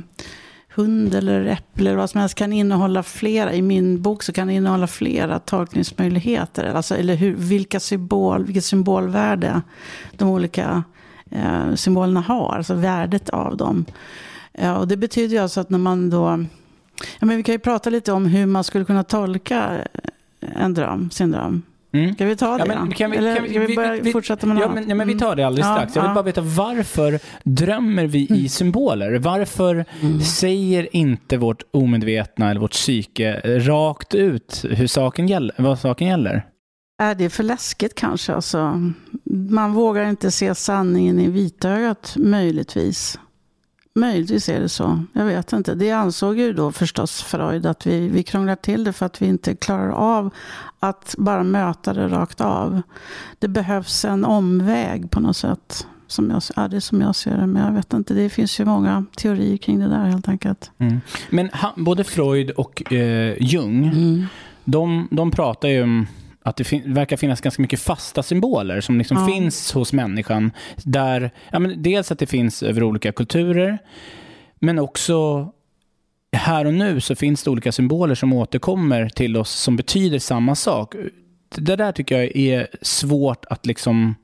hund 0.75 1.15
eller 1.15 1.45
äpple 1.45 1.89
eller 1.89 1.99
vad 1.99 2.09
som 2.09 2.19
helst 2.19 2.35
kan 2.35 2.53
innehålla 2.53 3.03
flera, 3.03 3.53
i 3.53 3.61
min 3.61 4.01
bok 4.01 4.23
så 4.23 4.33
kan 4.33 4.47
det 4.47 4.53
innehålla 4.53 4.87
flera 4.87 5.39
tolkningsmöjligheter. 5.39 6.73
Alltså, 6.73 6.95
eller 6.95 7.15
hur, 7.15 7.35
vilka 7.35 7.79
symbol, 7.79 8.45
vilket 8.45 8.65
symbolvärde 8.65 9.61
de 10.17 10.29
olika 10.29 10.83
eh, 11.31 11.75
symbolerna 11.75 12.21
har, 12.21 12.55
alltså 12.55 12.73
värdet 12.73 13.29
av 13.29 13.57
dem. 13.57 13.85
Ja, 14.51 14.77
och 14.77 14.87
det 14.87 14.97
betyder 14.97 15.35
ju 15.35 15.41
alltså 15.41 15.59
att 15.59 15.69
när 15.69 15.79
man 15.79 16.09
då 16.09 16.45
Ja, 17.19 17.25
men 17.25 17.37
vi 17.37 17.43
kan 17.43 17.53
ju 17.53 17.59
prata 17.59 17.89
lite 17.89 18.11
om 18.11 18.25
hur 18.25 18.45
man 18.45 18.63
skulle 18.63 18.85
kunna 18.85 19.03
tolka 19.03 19.87
en 20.55 20.73
dröm, 20.73 21.09
sin 21.11 21.31
dröm. 21.31 21.61
Mm. 21.91 22.13
Ska 22.15 22.25
vi 22.25 22.35
ta 22.35 22.57
det? 22.57 22.65
Ja, 22.73 22.83
men 22.83 22.91
kan 22.93 23.11
vi, 23.11 23.17
Eller 23.17 23.35
kan 23.35 23.43
vi, 23.43 23.49
ska 23.49 23.59
vi 23.59 23.75
börja 23.75 24.11
fortsätta 24.11 24.47
med 24.47 24.55
något 24.55 24.65
ja, 24.65 24.71
men, 24.73 24.89
ja, 24.89 24.95
men 24.95 25.07
vi 25.07 25.17
tar 25.19 25.35
det 25.35 25.43
alldeles 25.47 25.65
Mm. 25.67 25.77
strax. 25.77 25.95
Jag 25.95 26.03
vill 26.03 26.11
bara 26.13 26.23
veta 26.23 26.41
varför 26.41 27.19
drömmer 27.43 28.05
vi 28.07 28.27
Mm. 28.29 28.41
i 28.45 28.49
symboler? 28.49 29.19
Varför 29.19 29.85
säger 30.23 30.95
inte 30.95 31.37
vårt 31.37 31.63
omedvetna 31.71 32.49
eller 32.51 32.61
vårt 32.61 32.71
psyke 32.71 33.41
rakt 33.59 34.15
ut 34.15 34.65
hur 34.69 34.87
saken 34.87 35.27
gäller, 35.27 35.55
vad 35.57 35.79
saken 35.79 36.07
gäller? 36.07 36.45
Är 37.01 37.15
det 37.15 37.29
för 37.29 37.43
läskigt 37.43 37.95
kanske? 37.95 38.33
Alltså, 38.33 38.91
man 39.49 39.73
vågar 39.73 40.09
inte 40.09 40.31
se 40.31 40.55
sanningen 40.55 41.19
i 41.19 41.29
vitögat, 41.29 42.13
möjligtvis. 42.17 43.19
Möjligtvis 43.99 44.49
är 44.49 44.59
det 44.59 44.69
så. 44.69 45.03
Jag 45.13 45.25
vet 45.25 45.53
inte. 45.53 45.75
Det 45.75 45.91
ansåg 45.91 46.39
ju 46.39 46.53
då 46.53 46.71
förstås 46.71 47.21
Freud 47.23 47.65
att 47.65 47.87
vi, 47.87 48.07
vi 48.07 48.23
krånglar 48.23 48.55
till 48.55 48.83
det 48.83 48.93
för 48.93 49.05
att 49.05 49.21
vi 49.21 49.25
inte 49.25 49.55
klarar 49.55 49.89
av 49.89 50.29
att 50.79 51.15
bara 51.17 51.43
möta 51.43 51.93
det 51.93 52.07
rakt 52.07 52.41
av. 52.41 52.81
Det 53.39 53.47
behövs 53.47 54.05
en 54.05 54.25
omväg 54.25 55.11
på 55.11 55.19
något 55.19 55.37
sätt. 55.37 55.87
Som 56.07 56.29
jag, 56.29 56.41
ja, 56.55 56.67
det 56.67 56.75
är 56.75 56.79
som 56.79 57.01
jag 57.01 57.15
ser 57.15 57.37
det, 57.37 57.47
men 57.47 57.65
jag 57.65 57.71
vet 57.71 57.93
inte. 57.93 58.13
Det 58.13 58.29
finns 58.29 58.59
ju 58.59 58.65
många 58.65 59.05
teorier 59.17 59.57
kring 59.57 59.79
det 59.79 59.87
där 59.89 60.05
helt 60.05 60.29
enkelt. 60.29 60.71
Men 61.29 61.49
han, 61.53 61.71
både 61.83 62.03
Freud 62.03 62.49
och 62.51 62.93
eh, 62.93 63.35
Jung, 63.39 63.85
Mm. 63.87 64.25
de, 64.63 65.07
de 65.11 65.31
pratar 65.31 65.67
ju 65.67 65.83
om 65.83 66.07
att 66.49 66.55
det 66.55 66.63
fin- 66.63 66.93
verkar 66.93 67.17
finnas 67.17 67.41
ganska 67.41 67.61
mycket 67.61 67.79
fasta 67.81 68.23
symboler 68.23 68.81
som 68.81 68.97
liksom 68.97 69.17
Ja. 69.17 69.27
finns 69.27 69.71
hos 69.73 69.93
människan. 69.93 70.51
Där, 70.83 71.31
ja, 71.51 71.59
men 71.59 71.81
dels 71.83 72.11
att 72.11 72.19
det 72.19 72.25
finns 72.27 72.63
över 72.63 72.83
olika 72.83 73.11
kulturer, 73.11 73.77
men 74.59 74.79
också 74.79 75.49
här 76.31 76.65
och 76.65 76.73
nu 76.73 77.01
så 77.01 77.15
finns 77.15 77.43
det 77.43 77.49
olika 77.49 77.71
symboler 77.71 78.15
som 78.15 78.33
återkommer 78.33 79.09
till 79.09 79.37
oss 79.37 79.51
som 79.51 79.75
betyder 79.75 80.19
samma 80.19 80.55
sak. 80.55 80.95
Det 81.55 81.75
där 81.75 81.91
tycker 81.91 82.17
jag 82.17 82.35
är 82.35 82.67
svårt 82.81 83.45
att 83.49 83.65
liksom 83.65 84.15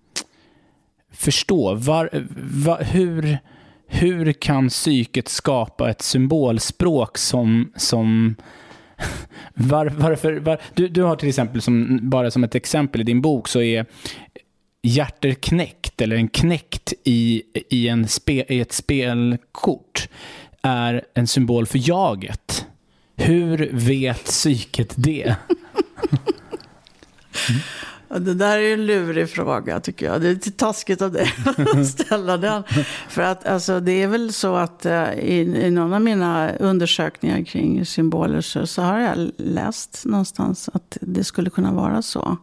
förstå. 1.11 1.73
Var, 1.75 2.09
va, 2.65 2.77
hur, 2.81 3.37
hur 3.87 4.31
kan 4.33 4.69
psyket 4.69 5.27
skapa 5.27 5.89
ett 5.89 6.01
symbolspråk 6.01 7.17
som, 7.17 7.71
som 7.75 8.35
var, 9.53 9.85
varför, 9.85 10.33
var, 10.33 10.61
du, 10.73 10.87
du 10.87 11.03
har 11.03 11.15
till 11.15 11.29
exempel, 11.29 11.61
som, 11.61 11.99
bara 12.09 12.31
som 12.31 12.43
ett 12.43 12.55
exempel 12.55 13.01
i 13.01 13.03
din 13.03 13.21
bok, 13.21 13.47
så 13.47 13.61
är 13.61 13.85
hjärter 14.81 15.33
knäckt, 15.33 16.01
eller 16.01 16.15
en 16.15 16.27
knäckt 16.27 16.93
i, 17.03 17.43
i, 17.69 17.87
en 17.87 18.07
spe, 18.07 18.45
i 18.53 18.59
ett 18.59 18.73
spelkort, 18.73 20.09
är 20.61 21.03
en 21.13 21.27
symbol 21.27 21.65
för 21.65 21.89
jaget. 21.89 22.65
Hur 23.15 23.69
vet 23.73 24.25
psyket 24.25 24.93
det? 24.95 25.35
Ja, 28.15 28.19
Det 28.19 28.33
där 28.33 28.57
är 28.57 28.61
ju 28.61 28.73
en 28.73 28.85
lurig 28.85 29.29
fråga 29.29 29.79
tycker 29.79 30.05
jag. 30.05 30.21
Det 30.21 30.27
är 30.27 30.33
lite 30.33 30.51
taskigt 30.51 31.01
av 31.01 31.11
dig 31.11 31.33
att 31.73 31.87
ställa 31.87 32.37
den. 32.37 32.63
För 33.09 33.21
att 33.21 33.45
alltså, 33.45 33.79
det 33.79 34.03
är 34.03 34.07
väl 34.07 34.33
så 34.33 34.55
att 34.55 34.85
eh, 34.85 35.13
i, 35.13 35.39
i 35.65 35.71
någon 35.71 35.93
av 35.93 36.01
mina 36.01 36.51
undersökningar 36.59 37.43
kring 37.43 37.85
symboler 37.85 38.41
så, 38.41 38.67
så 38.67 38.81
har 38.81 38.99
jag 38.99 39.29
läst 39.37 40.01
någonstans 40.05 40.69
att 40.73 40.97
det 41.01 41.23
skulle 41.23 41.49
kunna 41.49 41.73
vara 41.73 42.01
så. 42.01 42.37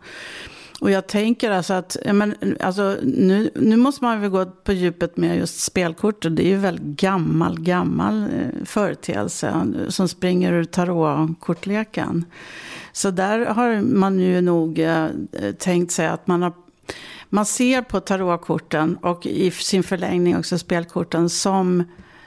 Och 0.82 0.90
jag 0.90 1.06
tänker 1.06 1.50
alltså 1.50 1.74
att, 1.74 1.96
ja, 2.04 2.12
men, 2.12 2.34
alltså, 2.60 2.96
nu, 3.02 3.50
nu 3.54 3.76
måste 3.76 4.04
man 4.04 4.20
väl 4.20 4.30
gå 4.30 4.46
på 4.46 4.72
djupet 4.72 5.16
med 5.16 5.36
just 5.36 5.60
spelkort. 5.60 6.24
Och 6.24 6.32
det 6.32 6.42
är 6.42 6.48
ju 6.48 6.56
väldigt 6.56 6.84
gammal, 6.84 7.60
gammal 7.60 8.22
eh, 8.22 8.64
företeelse 8.64 9.66
som 9.88 10.08
springer 10.08 10.52
ur 10.52 10.64
tarotkortleken. 10.64 12.24
Så 12.92 13.10
där 13.10 13.46
har 13.46 13.80
man 13.80 14.20
ju 14.20 14.40
nog 14.40 14.78
eh, 14.78 15.08
tänkt 15.58 15.92
sig 15.92 16.06
att 16.06 16.26
man 16.26 16.42
har 16.42 16.52
man 17.28 17.46
ser 17.46 17.82
på 17.82 18.00
tarotkorten 18.00 18.96
och 18.96 19.26
i 19.26 19.50
sin 19.50 19.82
förlängning 19.82 20.36
också 20.36 20.58
spelkorten 20.58 21.28
som 21.28 21.84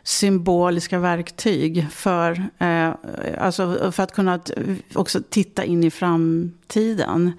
symboliska 0.08 1.00
verktyg 1.00 1.88
för, 1.92 2.44
eh, 2.60 2.90
alltså 3.40 3.92
för 3.92 4.04
att 4.04 4.12
kunna 4.16 4.38
t- 4.40 4.54
också 4.94 5.22
titta 5.30 5.64
in 5.64 5.84
i 5.84 5.92
framtiden. 5.92 7.32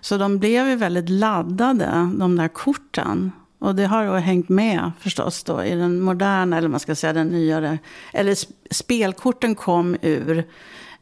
Så 0.00 0.16
de 0.18 0.38
blev 0.38 0.68
ju 0.68 0.76
väldigt 0.76 1.08
laddade, 1.08 2.10
de 2.18 2.36
där 2.36 2.48
korten. 2.48 3.32
Och 3.58 3.74
det 3.74 3.86
har 3.86 4.06
då 4.06 4.12
hängt 4.12 4.48
med 4.48 4.92
förstås 5.00 5.44
då 5.44 5.64
i 5.64 5.74
den 5.74 6.00
moderna, 6.00 6.58
eller 6.58 6.68
man 6.68 6.80
ska 6.80 6.94
säga 6.94 7.12
den 7.12 7.28
nyare. 7.28 7.78
Eller 8.12 8.32
sp- 8.34 8.50
spelkorten 8.70 9.54
kom 9.54 9.96
ur 10.02 10.44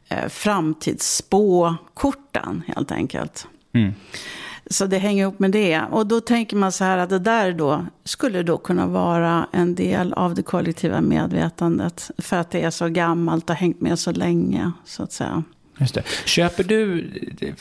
eh, 0.09 0.27
framtidsspåkorten 0.29 2.63
helt 2.67 2.91
enkelt. 2.91 3.47
Mm. 3.73 3.93
Så 4.69 4.85
det 4.85 4.97
hänger 4.97 5.21
ihop 5.21 5.39
med 5.39 5.51
det. 5.51 5.81
Och 5.91 6.07
då 6.07 6.21
tänker 6.21 6.57
man 6.57 6.71
så 6.71 6.83
här 6.83 6.97
att 6.97 7.09
det 7.09 7.19
där 7.19 7.51
då 7.51 7.85
skulle 8.03 8.43
då 8.43 8.57
kunna 8.57 8.87
vara 8.87 9.47
en 9.51 9.75
del 9.75 10.13
av 10.13 10.35
det 10.35 10.43
kollektiva 10.43 11.01
medvetandet. 11.01 12.11
För 12.17 12.37
att 12.37 12.51
det 12.51 12.61
är 12.61 12.69
så 12.69 12.87
gammalt 12.87 13.49
och 13.49 13.55
hängt 13.55 13.81
med 13.81 13.99
så 13.99 14.11
länge, 14.11 14.71
så 14.85 15.03
att 15.03 15.11
säga. 15.11 15.43
Just 15.79 15.95
det. 15.95 16.03
Köper 16.25 16.63
du, 16.63 17.11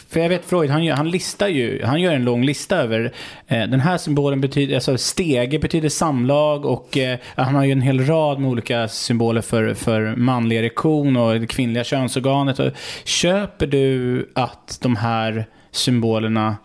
för 0.09 0.21
jag 0.21 0.29
vet 0.29 0.45
Freud, 0.45 0.71
han 0.71 0.85
gör, 0.85 0.97
han 0.97 1.11
listar 1.11 1.49
ju, 1.49 1.85
han 1.85 2.01
gör 2.01 2.13
en 2.13 2.25
lång 2.25 2.45
lista 2.45 2.77
över, 2.77 3.13
eh, 3.47 3.63
den 3.63 3.81
här 3.81 3.99
symbolen 3.99 4.41
betyder, 4.41 4.75
alltså 4.75 4.99
stege 4.99 5.59
betyder 5.59 5.89
samlag 5.89 6.65
och 6.65 6.99
eh, 6.99 7.19
han 7.37 7.55
har 7.55 7.65
ju 7.65 7.73
en 7.73 7.81
hel 7.81 8.07
rad 8.07 8.41
med 8.41 8.51
olika 8.51 8.89
symboler 8.89 9.41
för, 9.41 9.75
för 9.75 10.17
manlig 10.17 10.57
erektion 10.57 11.17
och 11.17 11.41
det 11.41 11.47
kvinnliga 11.47 11.85
könsorganet. 11.85 12.59
Och, 12.59 12.71
köper 13.05 13.67
du 13.67 14.31
att 14.35 14.79
de 14.83 14.97
här 14.97 15.47
symbolerna 15.71 16.57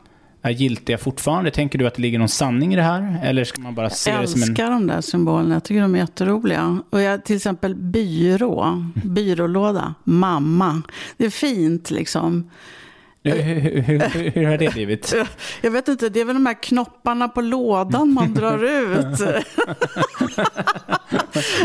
är 0.41 0.49
giltiga 0.49 0.97
fortfarande? 0.97 1.51
Tänker 1.51 1.79
du 1.79 1.87
att 1.87 1.93
det 1.93 2.01
ligger 2.01 2.19
någon 2.19 2.29
sanning 2.29 2.73
i 2.73 2.75
det 2.75 2.81
här? 2.81 3.19
Eller 3.23 3.43
ska 3.43 3.61
man 3.61 3.75
bara 3.75 3.89
se 3.89 4.11
Jag 4.11 4.21
det 4.21 4.27
som 4.27 4.43
en... 4.43 4.49
älskar 4.49 4.71
de 4.71 4.87
där 4.87 5.01
symbolerna. 5.01 5.55
Jag 5.55 5.63
tycker 5.63 5.81
de 5.81 5.95
är 5.95 5.99
jätteroliga. 5.99 6.79
Och 6.89 7.01
jag, 7.01 7.25
till 7.25 7.35
exempel 7.35 7.75
byrå, 7.75 8.85
byrålåda, 9.03 9.93
mamma. 10.03 10.81
Det 11.17 11.25
är 11.25 11.29
fint 11.29 11.91
liksom. 11.91 12.49
Hur, 13.23 13.41
hur, 13.41 13.81
hur, 13.81 14.29
hur 14.31 14.45
har 14.45 14.57
det 14.57 14.73
blivit? 14.73 15.15
Jag 15.61 15.71
vet 15.71 15.87
inte, 15.87 16.09
det 16.09 16.21
är 16.21 16.25
väl 16.25 16.35
de 16.35 16.45
här 16.45 16.63
knopparna 16.63 17.27
på 17.27 17.41
lådan 17.41 18.13
man 18.13 18.33
drar 18.33 18.63
ut. 18.63 19.19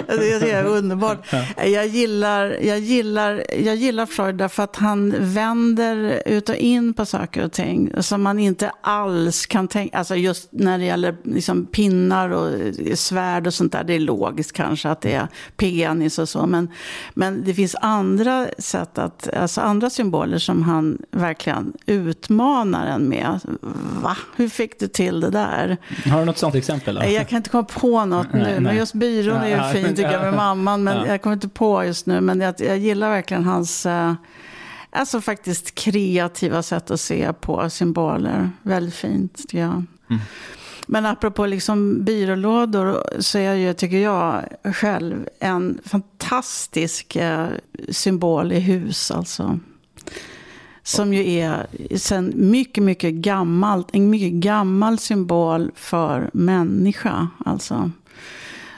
det 0.07 0.51
är 0.51 0.65
underbart. 0.65 1.19
Jag 1.57 1.87
gillar, 1.87 2.57
jag, 2.63 2.79
gillar, 2.79 3.45
jag 3.59 3.77
gillar 3.77 4.07
Freud 4.07 4.35
därför 4.35 4.63
att 4.63 4.77
han 4.77 5.15
vänder 5.19 6.23
ut 6.27 6.49
och 6.49 6.55
in 6.55 6.95
på 6.95 7.07
saker 7.07 7.45
och 7.45 7.53
ting 7.53 7.93
som 8.01 8.23
man 8.23 8.39
inte 8.39 8.71
alls 8.81 9.47
kan 9.47 9.69
tänka. 9.69 9.99
Alltså 9.99 10.17
just 10.17 10.49
när 10.51 10.79
det 10.79 10.85
gäller 10.85 11.17
liksom 11.25 11.67
pinnar 11.67 12.31
och 12.31 12.51
svärd 12.99 13.47
och 13.47 13.55
sånt 13.55 13.73
där. 13.73 13.85
Det 13.85 13.95
är 13.95 14.01
logiskt 14.01 14.53
kanske 14.53 14.89
att 14.89 15.01
det 15.01 15.13
är 15.13 15.29
penis 15.57 16.19
och 16.19 16.29
så. 16.29 16.47
Men, 16.47 16.69
men 17.15 17.45
det 17.45 17.55
finns 17.55 17.77
andra 17.81 18.47
sätt 18.59 18.99
att, 18.99 19.29
alltså 19.35 19.61
andra 19.61 19.91
symboler 19.91 20.39
som 20.39 20.63
han 20.63 20.99
verkligen 21.11 21.73
utmanar 21.87 22.87
en 22.87 23.09
med. 23.09 23.41
Va? 24.03 24.17
Hur 24.37 24.49
fick 24.49 24.81
du 24.81 24.89
till 24.89 25.21
det 25.21 25.31
där? 25.31 25.77
Har 26.11 26.19
du 26.19 26.25
något 26.25 26.39
sånt 26.39 26.55
exempel? 26.55 26.95
Då? 26.95 27.01
Nej, 27.01 27.15
Jag 27.15 27.29
kan 27.29 27.37
inte 27.37 27.51
komma 27.51 27.65
på 27.65 28.05
något 28.05 28.33
nu, 28.33 28.39
Nej, 28.43 28.55
men 28.55 28.63
nej. 28.63 28.77
just 28.77 28.95
byrån 28.95 29.37
är 29.37 29.54
ju 29.57 29.83
fin 29.83 29.97
tycker 29.97 30.13
jag 30.13 30.23
med 30.23 30.35
mamman, 30.35 30.85
men 30.85 30.97
Ja. 30.97 31.07
jag 31.07 31.23
kommer 31.23 31.35
inte 31.35 31.49
på 31.49 31.85
just 31.85 32.07
nu. 32.07 32.21
Men 32.21 32.41
jag, 32.41 32.55
jag 32.59 32.79
gillar 32.79 33.11
verkligen 33.11 33.45
hans, 33.45 33.87
eh, 33.87 34.15
alltså 34.91 35.21
faktiskt 35.21 35.75
kreativa 35.75 36.63
sätt 36.63 36.91
att 36.91 37.01
se 37.01 37.33
på 37.33 37.71
symboler. 37.71 38.51
Väldigt 38.63 38.95
fint 38.95 39.37
tycker 39.37 39.59
jag. 39.59 39.85
Mm. 40.11 40.23
Men 40.87 41.07
apropå 41.07 41.47
liksom 41.47 42.05
byrålådor 42.05 43.05
så 43.19 43.39
är 43.39 43.55
ju, 43.55 43.73
tycker 43.75 43.99
jag 43.99 44.45
själv, 44.75 45.29
en 45.41 45.79
fantastisk 45.85 47.17
eh, 47.17 47.49
symbol 47.89 48.53
i 48.53 48.61
hus 48.61 49.11
alltså. 49.11 49.59
Som 50.83 51.15
ju 51.15 51.31
är 51.39 51.67
sen 51.97 52.33
mycket, 52.37 52.85
mycket 52.85 53.15
gammalt, 53.15 53.89
en 53.93 54.11
mycket 54.11 54.33
gammal 54.33 54.99
symbol 54.99 55.71
för 55.75 56.31
människa. 56.33 57.29
Alltså. 57.45 57.91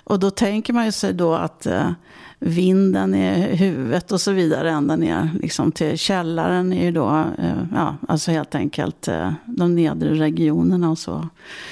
Och 0.06 0.18
då 0.18 0.30
tänker 0.30 0.72
man 0.72 0.84
ju 0.84 0.92
sig 0.92 1.12
då 1.12 1.34
att 1.34 1.66
eh, 1.66 1.90
vinden 2.38 3.14
är 3.14 3.56
huvudet 3.56 4.12
och 4.12 4.20
så 4.20 4.32
vidare 4.32 4.70
ända 4.70 4.96
ner 4.96 5.30
liksom 5.42 5.72
till 5.72 5.98
källaren 5.98 6.72
är 6.72 6.84
ju 6.84 6.92
då, 6.92 7.24
eh, 7.38 7.62
ja, 7.74 7.96
alltså 8.08 8.30
helt 8.30 8.54
enkelt 8.54 9.08
eh, 9.08 9.32
de 9.44 9.74
nedre 9.74 10.14
regionerna 10.14 10.90
och 10.90 10.98
så. 10.98 11.28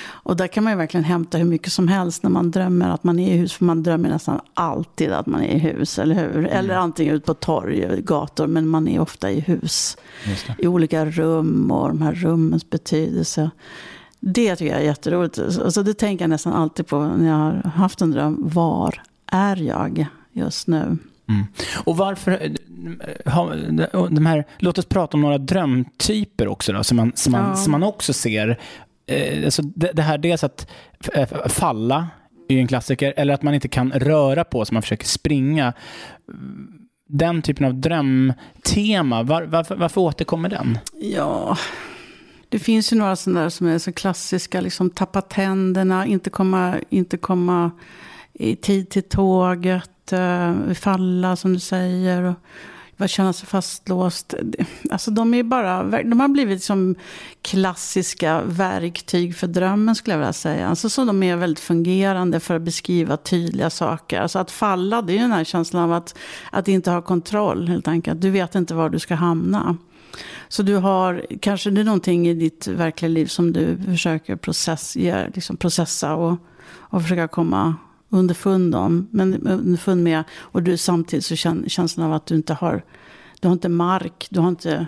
Och 0.07 0.37
där 0.37 0.47
kan 0.47 0.65
man 0.65 0.73
ju 0.73 0.77
verkligen 0.77 1.05
hämta 1.05 1.39
hur 1.39 1.45
mycket 1.45 1.73
som 1.73 1.89
helst 1.89 2.23
när 2.23 2.31
man 2.31 2.51
drömmer 2.51 2.91
att 2.91 3.05
man 3.05 3.19
är 3.19 3.33
i 3.33 3.37
hus. 3.37 3.53
För 3.53 3.65
man 3.65 3.83
drömmer 3.83 4.09
nästan 4.09 4.41
alltid 4.55 5.13
att 5.13 5.27
man 5.27 5.43
är 5.43 5.55
i 5.55 5.59
hus, 5.59 5.99
eller 5.99 6.15
hur? 6.15 6.47
Eller 6.47 6.75
antingen 6.75 7.15
ut 7.15 7.25
på 7.25 7.35
torg, 7.35 8.03
gator, 8.03 8.47
men 8.47 8.69
man 8.69 8.89
är 8.89 9.01
ofta 9.01 9.31
i 9.31 9.41
hus. 9.41 9.97
I 10.59 10.67
olika 10.67 11.07
rum 11.07 11.71
och 11.71 11.89
de 11.89 12.03
här 12.03 12.15
rummens 12.15 12.71
betydelse. 12.71 13.51
Det 14.27 14.57
tycker 14.57 14.73
jag 14.73 14.81
är 14.81 14.85
jätteroligt. 14.87 15.39
Alltså 15.39 15.83
det 15.83 15.95
tänker 15.95 16.23
jag 16.23 16.31
nästan 16.31 16.53
alltid 16.53 16.87
på 16.87 17.01
när 17.05 17.29
jag 17.29 17.37
har 17.37 17.71
haft 17.71 18.01
en 18.01 18.11
dröm. 18.11 18.37
Var 18.41 19.03
är 19.33 19.57
jag 19.57 20.07
just 20.33 20.67
nu? 20.69 20.99
Mm. 21.29 21.45
Och 21.85 21.97
varför, 21.97 22.53
ha, 23.31 23.55
de 24.09 24.27
här, 24.27 24.45
låt 24.59 24.79
oss 24.79 24.87
prata 24.87 25.17
om 25.17 25.21
några 25.21 25.39
drömtyper 25.39 26.49
också 26.49 26.73
då, 26.73 26.85
som 26.85 26.97
man, 26.97 27.13
som 27.15 27.33
man, 27.33 27.49
Ja. 27.49 27.57
som 27.57 27.73
man 27.73 27.83
också 27.83 28.13
ser. 28.13 28.61
Eh, 29.07 29.45
alltså 29.45 29.63
det, 29.63 29.91
det 29.93 30.03
här 30.03 30.19
dels 30.19 30.45
att 30.45 30.67
falla 31.47 32.09
är 32.49 32.55
ju 32.55 32.61
en 32.61 32.69
klassiker, 32.69 33.15
eller 33.17 33.35
att 33.35 33.43
man 33.43 33.55
inte 33.55 33.69
kan 33.69 33.93
röra 33.93 34.45
på 34.45 34.65
sig, 34.65 34.75
man 34.75 34.83
försöker 34.83 35.07
springa. 35.07 35.73
Den 37.09 37.43
typen 37.43 37.67
av 37.67 37.75
drömtema, 37.75 39.23
var, 39.23 39.43
varför, 39.43 39.77
varför 39.77 40.01
återkommer 40.01 40.49
den? 40.49 40.79
Ja, 41.01 41.57
det 42.55 42.59
finns 42.59 42.93
ju 42.93 42.97
några 42.97 43.17
sådana 43.17 43.41
där 43.41 43.49
som 43.49 43.67
är 43.67 43.79
så 43.79 43.93
klassiska. 43.93 44.61
Liksom 44.61 44.91
tappa 44.91 45.21
tänderna, 45.21 46.07
inte 46.07 46.31
komma, 46.31 46.81
inte 46.89 47.17
komma 47.17 47.71
i 48.33 48.57
tid 48.57 48.89
till 48.89 49.03
tåget, 49.03 50.13
eh, 50.13 50.73
falla 50.75 51.37
som 51.37 51.53
du 51.53 51.61
säger. 51.61 52.23
Och 52.23 52.35
att 52.97 53.11
känna 53.11 53.33
sig 53.33 53.49
fastlåst. 53.49 54.35
Alltså 54.91 55.11
de 55.11 55.35
är 55.35 55.43
bara, 55.43 55.83
de 56.03 56.21
har 56.21 56.29
blivit 56.29 56.63
som 56.63 56.95
klassiska 57.43 58.43
verktyg 58.43 59.37
för 59.37 59.47
drömmen 59.47 59.95
skulle 59.95 60.15
jag 60.15 60.19
vilja 60.19 60.33
säga. 60.33 60.69
Alltså 60.69 60.89
så 60.91 61.05
de 61.05 61.23
är 61.23 61.37
väldigt 61.37 61.65
fungerande 61.65 62.41
för 62.41 62.57
att 62.57 62.63
beskriva 62.63 63.17
tydliga 63.17 63.71
saker. 63.71 64.21
Alltså 64.21 64.39
att 64.39 64.51
falla, 64.51 65.03
det 65.03 65.13
är 65.13 65.15
ju 65.15 65.21
den 65.21 65.33
här 65.33 65.45
känslan 65.45 65.83
av 65.83 65.93
att, 65.93 66.19
att 66.51 66.69
inte 66.69 66.91
ha 66.91 67.03
kontroll 67.03 67.69
helt 67.69 67.89
enkelt. 67.89 68.21
Du 68.21 68.31
vet 68.31 68.55
inte 68.55 68.75
var 68.75 68.91
du 68.91 68.99
ska 68.99 69.15
hamna. 69.15 69.77
Så 70.55 70.63
du 70.63 70.77
har, 70.77 71.27
kanske 71.41 71.71
det 71.71 71.81
är 71.81 71.85
någonting 71.85 72.29
i 72.29 72.35
ditt 72.35 72.67
verkliga 72.67 73.09
liv 73.09 73.27
som 73.27 73.53
du 73.53 73.79
försöker 73.85 74.37
process, 74.37 74.97
liksom 75.35 75.57
processa 75.57 76.15
och, 76.15 76.37
och 76.67 77.03
försöka 77.03 77.29
komma 77.29 77.75
underfund 78.09 78.75
om. 78.75 79.09
Men 79.11 79.47
underfund 79.47 80.03
med, 80.03 80.25
och 80.33 80.63
du 80.63 80.77
samtidigt 80.77 81.25
så 81.25 81.37
känner 81.37 81.69
känslan 81.69 82.07
av 82.07 82.13
att 82.13 82.27
du 82.27 82.35
inte 82.35 82.55
har, 82.55 82.85
du 83.41 83.49
har 83.49 83.53
inte 83.53 83.69
mark, 83.69 84.27
du 84.31 84.41
har 84.41 84.49
inte 84.49 84.75
eh, 84.75 84.85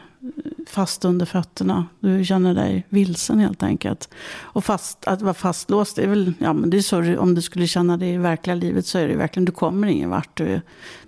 fast 0.68 1.04
under 1.04 1.26
fötterna. 1.26 1.86
Du 2.00 2.24
känner 2.24 2.54
dig 2.54 2.86
vilsen 2.88 3.38
helt 3.38 3.62
enkelt. 3.62 4.08
Och 4.40 4.64
fast, 4.64 5.06
att 5.06 5.22
vara 5.22 5.34
fastlåst, 5.34 5.96
det 5.96 6.02
är 6.02 6.08
väl, 6.08 6.32
ja 6.38 6.52
men 6.52 6.70
det 6.70 6.76
är 6.76 6.82
så, 6.82 7.00
du- 7.00 7.16
om 7.18 7.34
du 7.34 7.42
skulle 7.42 7.66
känna 7.66 7.96
det 7.96 8.06
i 8.06 8.16
verkliga 8.16 8.54
livet 8.54 8.86
så 8.86 8.98
är 8.98 9.08
det 9.08 9.16
verkligen, 9.16 9.44
du 9.44 9.52
kommer 9.52 9.88
ingen 9.88 10.10
vart. 10.10 10.36
Du, 10.36 10.60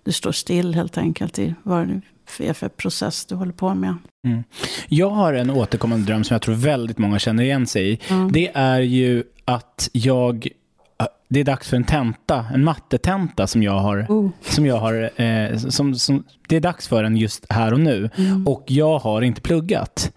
du 0.02 0.12
står 0.12 0.32
still 0.32 0.74
helt 0.74 0.98
enkelt 0.98 1.38
i 1.38 1.54
vad 1.62 2.00
är 2.38 2.52
för 2.52 2.68
process 2.68 3.24
du 3.26 3.34
håller 3.34 3.52
på 3.52 3.74
med. 3.74 3.94
Mm. 4.26 4.44
Jag 4.88 5.10
har 5.10 5.34
en 5.34 5.50
återkommande 5.50 6.06
dröm 6.06 6.24
som 6.24 6.34
jag 6.34 6.42
tror 6.42 6.54
väldigt 6.54 6.98
många 6.98 7.18
känner 7.18 7.42
igen 7.42 7.66
sig 7.66 7.92
i. 7.92 7.98
Det 8.32 8.50
är 8.54 8.80
ju 8.80 9.24
att 9.44 9.90
jag 9.92 10.48
det 11.28 11.40
är 11.40 11.44
dags 11.44 11.68
för 11.68 11.76
en 11.76 11.84
tenta, 11.84 12.46
en 12.54 12.64
mattetenta 12.64 13.46
som 13.46 13.62
jag 13.62 13.78
har, 13.78 14.06
Oh. 14.08 14.30
som 14.40 14.66
jag 14.66 14.76
har 14.78 15.10
eh, 15.22 15.56
som, 15.56 15.94
som, 15.94 16.24
det 16.48 16.56
är 16.56 16.60
dags 16.60 16.88
för 16.88 17.04
en 17.04 17.16
just 17.16 17.46
här 17.52 17.72
och 17.72 17.80
nu. 17.80 18.10
Och 18.46 18.64
jag 18.66 18.98
har 18.98 19.22
inte 19.22 19.40
pluggat. 19.40 20.12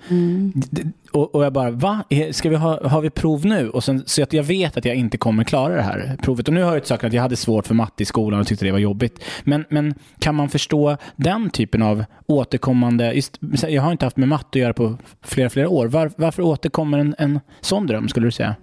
D- 0.53 0.83
Och, 1.11 1.35
och 1.35 1.45
jag 1.45 1.53
bara, 1.53 1.71
va? 1.71 2.03
Är- 2.09 2.31
Ska 2.31 2.49
vi 2.49 2.55
ha, 2.55 2.87
har 2.87 3.01
vi 3.01 3.09
prov 3.09 3.45
nu? 3.45 3.69
Och 3.69 3.83
sen, 3.83 4.03
så 4.05 4.23
att 4.23 4.33
jag 4.33 4.43
vet 4.43 4.77
att 4.77 4.85
jag 4.85 4.95
inte 4.95 5.17
kommer 5.17 5.43
klara 5.43 5.75
det 5.75 5.81
här 5.81 6.17
provet. 6.21 6.47
Och 6.47 6.53
nu 6.53 6.63
har 6.63 6.73
jag 6.73 6.87
sagt 6.87 7.03
att 7.03 7.13
jag 7.13 7.21
hade 7.21 7.35
svårt 7.35 7.67
för 7.67 7.75
matte 7.75 8.03
i 8.03 8.05
skolan 8.05 8.39
och 8.39 8.47
tyckte 8.47 8.65
det 8.65 8.71
var 8.71 8.79
jobbigt. 8.79 9.23
Men, 9.43 9.65
men 9.69 9.93
kan 10.19 10.35
man 10.35 10.49
förstå 10.49 10.97
den 11.15 11.49
typen 11.49 11.81
av 11.81 12.03
återkommande, 12.27 13.13
just, 13.13 13.37
jag 13.67 13.81
har 13.81 13.91
inte 13.91 14.05
haft 14.05 14.17
med 14.17 14.27
matte 14.27 14.47
att 14.49 14.55
göra 14.55 14.73
på 14.73 14.97
flera, 15.21 15.49
flera 15.49 15.69
år. 15.69 15.87
Var, 15.87 16.11
varför 16.17 16.43
återkommer 16.43 16.97
en, 16.99 17.15
en 17.17 17.39
sån 17.61 17.87
dröm 17.87 18.09
skulle 18.09 18.27
du 18.27 18.31
säga? 18.31 18.55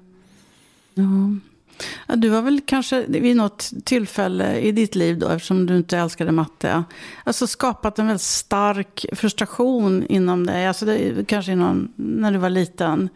Ja. 0.95 1.03
Ja, 2.07 2.17
du 2.17 2.31
har 2.31 2.43
väl 2.43 2.61
kanske 2.67 3.05
vid 3.09 3.37
något 3.37 3.71
tillfälle 3.85 4.59
i 4.59 4.73
ditt 4.73 4.95
liv, 4.95 5.19
då, 5.19 5.29
eftersom 5.29 5.67
du 5.67 5.77
inte 5.77 5.99
älskade 5.99 6.33
matte, 6.33 6.85
alltså 7.25 7.47
skapat 7.47 7.99
en 7.99 8.07
väldigt 8.07 8.23
stark 8.23 9.07
frustration 9.13 10.07
inom 10.09 10.47
dig. 10.47 10.67
Alltså 10.67 10.85
det, 10.87 11.29
kanske 11.29 11.53
inom, 11.53 11.93
när 11.97 12.33
du 12.33 12.39
var 12.39 12.51
liten. 12.51 13.09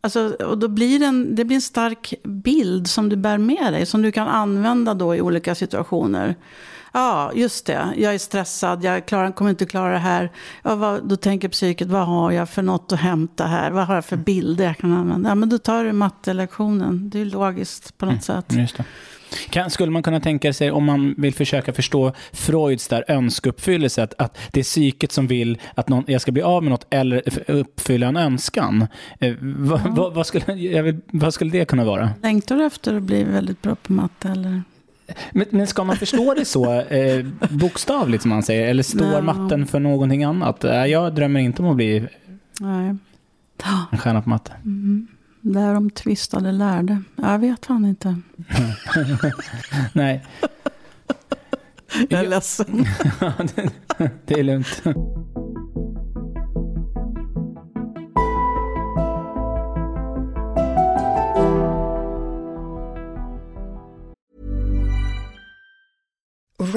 Alltså, 0.00 0.34
och 0.34 0.58
då 0.58 0.68
blir 0.68 0.98
det, 0.98 1.06
en, 1.06 1.34
det 1.34 1.44
blir 1.44 1.54
en 1.54 1.62
stark 1.62 2.14
bild 2.22 2.88
som 2.88 3.08
du 3.08 3.16
bär 3.16 3.38
med 3.38 3.72
dig, 3.72 3.86
som 3.86 4.02
du 4.02 4.12
kan 4.12 4.28
använda 4.28 4.94
då 4.94 5.14
i 5.14 5.20
olika 5.20 5.54
situationer. 5.54 6.36
Ja, 6.96 7.32
just 7.34 7.66
det. 7.66 7.88
Jag 7.96 8.14
är 8.14 8.18
stressad, 8.18 8.84
jag 8.84 9.06
klarar, 9.06 9.32
kommer 9.32 9.50
inte 9.50 9.66
klara 9.66 9.92
det 9.92 9.98
här. 9.98 10.30
Ja, 10.62 10.74
vad, 10.74 11.08
då 11.08 11.16
tänker 11.16 11.48
psyket, 11.48 11.88
vad 11.88 12.06
har 12.06 12.32
jag 12.32 12.48
för 12.48 12.62
något 12.62 12.92
att 12.92 13.00
hämta 13.00 13.46
här? 13.46 13.70
Vad 13.70 13.86
har 13.86 13.94
jag 13.94 14.04
för 14.04 14.16
bilder 14.16 14.64
jag 14.64 14.78
kan 14.78 14.92
använda? 14.92 15.28
Ja, 15.28 15.34
men 15.34 15.48
då 15.48 15.58
tar 15.58 15.84
du 15.84 15.92
mattelektionen. 15.92 17.10
Det 17.10 17.20
är 17.20 17.24
logiskt 17.24 17.98
på 17.98 18.06
något 18.06 18.24
sätt. 18.24 18.44
Just 18.48 18.76
det. 18.76 18.84
Kan, 19.50 19.70
skulle 19.70 19.90
man 19.90 20.02
kunna 20.02 20.20
tänka 20.20 20.52
sig, 20.52 20.70
om 20.70 20.84
man 20.84 21.14
vill 21.18 21.34
försöka 21.34 21.72
förstå 21.72 22.12
Freuds 22.32 22.88
där 22.88 23.04
önskeuppfyllelse, 23.08 24.02
att, 24.02 24.14
att 24.18 24.38
det 24.52 24.60
är 24.60 24.64
psyket 24.64 25.12
som 25.12 25.26
vill 25.26 25.58
att 25.74 25.88
någon, 25.88 26.04
jag 26.06 26.20
ska 26.20 26.32
bli 26.32 26.42
av 26.42 26.62
med 26.62 26.70
något 26.70 26.86
eller 26.90 27.50
uppfylla 27.50 28.06
en 28.06 28.16
önskan. 28.16 28.86
Eh, 29.20 29.34
vad, 29.40 29.80
vad, 29.80 30.14
vad, 30.14 30.26
skulle, 30.26 30.82
vill, 30.82 31.00
vad 31.06 31.34
skulle 31.34 31.50
det 31.50 31.64
kunna 31.64 31.84
vara? 31.84 32.10
Längtar 32.22 32.56
du 32.56 32.64
efter 32.64 32.96
att 32.96 33.02
bli 33.02 33.24
väldigt 33.24 33.62
bra 33.62 33.74
på 33.74 33.92
matte? 33.92 34.28
Eller? 34.28 34.62
Men, 35.32 35.46
men 35.50 35.66
ska 35.66 35.84
man 35.84 35.96
förstå 35.96 36.34
det 36.34 36.44
så 36.44 36.80
eh, 36.80 37.26
bokstavligt 37.50 38.22
som 38.22 38.28
man 38.28 38.42
säger, 38.42 38.68
eller 38.68 38.82
står 38.82 39.10
Nej. 39.10 39.22
matten 39.22 39.66
för 39.66 39.80
någonting 39.80 40.24
annat? 40.24 40.64
Jag 40.64 41.14
drömmer 41.14 41.40
inte 41.40 41.62
om 41.62 41.68
att 41.68 41.76
bli 41.76 42.08
Nej. 42.60 42.94
en 43.90 43.98
stjärna 43.98 44.22
på 44.22 44.28
matte. 44.28 44.52
Där 45.40 45.74
de 45.74 45.90
tvistade 45.90 46.52
lärde. 46.52 47.02
Jag 47.16 47.38
vet 47.38 47.66
fan 47.66 47.84
inte. 47.84 48.16
Nej, 49.92 50.24
Jag 52.08 52.20
är 52.24 52.28
ledsen. 52.28 52.86
det, 53.56 54.10
det 54.24 54.34
är 54.34 54.42
lugnt. 54.42 54.82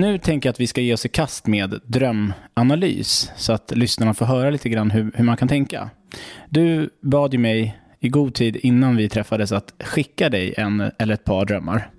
Nu 0.00 0.18
tänker 0.18 0.48
jag 0.48 0.52
att 0.52 0.60
vi 0.60 0.66
ska 0.66 0.80
ge 0.80 0.94
oss 0.94 1.06
i 1.06 1.08
kast 1.08 1.46
med 1.46 1.80
drömanalys 1.86 3.30
så 3.36 3.52
att 3.52 3.72
lyssnarna 3.76 4.14
får 4.14 4.26
höra 4.26 4.50
lite 4.50 4.68
grann 4.68 4.90
hur, 4.90 5.12
hur 5.14 5.24
man 5.24 5.36
kan 5.36 5.48
tänka. 5.48 5.90
Du 6.48 6.90
bad 7.02 7.32
ju 7.32 7.38
mig 7.38 7.78
i 7.98 8.08
god 8.08 8.34
tid 8.34 8.56
innan 8.56 8.96
vi 8.96 9.08
träffades 9.08 9.52
att 9.52 9.74
skicka 9.84 10.28
dig 10.28 10.54
en 10.56 10.90
eller 10.98 11.14
ett 11.14 11.24
par 11.24 11.44
drömmar. 11.44 11.90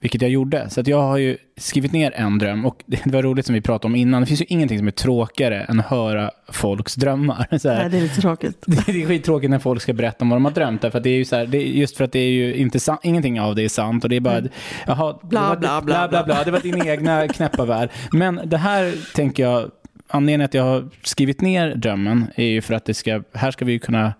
Vilket 0.00 0.22
jag 0.22 0.30
gjorde. 0.30 0.70
Så 0.70 0.80
att 0.80 0.86
jag 0.86 1.02
har 1.02 1.16
ju 1.16 1.36
skrivit 1.56 1.92
ner 1.92 2.12
en 2.14 2.38
dröm 2.38 2.66
och 2.66 2.82
det 2.86 3.06
var 3.06 3.22
roligt 3.22 3.46
som 3.46 3.54
vi 3.54 3.60
pratade 3.60 3.86
om 3.86 3.96
innan. 3.96 4.22
Det 4.22 4.26
finns 4.26 4.40
ju 4.40 4.46
ingenting 4.48 4.78
som 4.78 4.86
är 4.86 4.92
tråkigare 4.92 5.62
än 5.62 5.80
att 5.80 5.86
höra 5.86 6.30
folks 6.52 6.94
drömmar. 6.94 7.46
Så 7.58 7.68
här. 7.68 7.78
Nej, 7.78 7.90
det 7.90 7.96
är 7.96 8.02
lite 8.02 8.20
tråkigt. 8.20 8.64
Det 8.66 8.92
är 9.02 9.06
skittråkigt 9.06 9.50
när 9.50 9.58
folk 9.58 9.82
ska 9.82 9.92
berätta 9.92 10.24
om 10.24 10.28
vad 10.28 10.36
de 10.36 10.44
har 10.44 10.52
drömt. 10.52 10.82
Därför 10.82 10.98
att 10.98 11.04
det 11.04 11.10
är 11.10 11.16
ju 11.16 11.24
så 11.24 11.36
här, 11.36 11.46
det 11.46 11.58
är 11.58 11.66
just 11.66 11.96
för 11.96 12.04
att 12.04 12.12
det 12.12 12.18
är 12.18 12.30
ju 12.30 12.54
inte 12.54 12.80
sant, 12.80 13.00
ingenting 13.02 13.40
av 13.40 13.54
det 13.54 13.62
är 13.62 13.68
sant. 13.68 14.04
Och 14.04 14.10
det 14.10 14.16
är 14.16 14.20
bara, 14.20 14.42
jaha, 14.86 15.12
det 15.22 15.26
Bla, 15.26 15.56
bla, 15.56 15.56
bla, 15.56 15.82
bla, 15.82 16.08
bla, 16.08 16.24
bla. 16.24 16.44
Det 16.44 16.50
var 16.50 16.60
din 16.60 16.86
egna 16.86 17.28
knäppa 17.28 17.64
värld. 17.64 17.90
Men 18.12 18.40
det 18.44 18.58
här 18.58 18.94
tänker 19.14 19.42
jag, 19.42 19.70
anledningen 20.08 20.44
att 20.44 20.54
jag 20.54 20.64
har 20.64 20.88
skrivit 21.02 21.40
ner 21.40 21.74
drömmen 21.74 22.26
är 22.36 22.44
ju 22.46 22.60
för 22.60 22.74
att 22.74 22.84
det 22.84 22.94
ska, 22.94 23.22
här 23.34 23.50
ska 23.50 23.64
vi 23.64 23.72
ju 23.72 23.78
kunna 23.78 24.12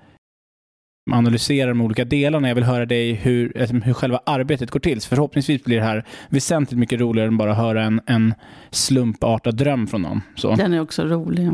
analysera 1.10 1.68
de 1.68 1.80
olika 1.80 2.04
delarna. 2.04 2.48
Jag 2.48 2.54
vill 2.54 2.64
höra 2.64 2.86
dig 2.86 3.12
hur, 3.12 3.60
alltså, 3.60 3.76
hur 3.76 3.92
själva 3.92 4.20
arbetet 4.26 4.70
går 4.70 4.80
till. 4.80 5.00
Så 5.00 5.08
förhoppningsvis 5.08 5.64
blir 5.64 5.76
det 5.76 5.82
här 5.82 6.04
väsentligt 6.28 6.78
mycket 6.78 7.00
roligare 7.00 7.28
än 7.28 7.36
bara 7.36 7.50
att 7.50 7.56
höra 7.56 7.84
en, 7.84 8.00
en 8.06 8.34
slumpartad 8.70 9.56
dröm 9.56 9.86
från 9.86 10.02
någon. 10.02 10.20
Så. 10.36 10.54
Den 10.54 10.74
är 10.74 10.80
också 10.80 11.04
rolig. 11.04 11.50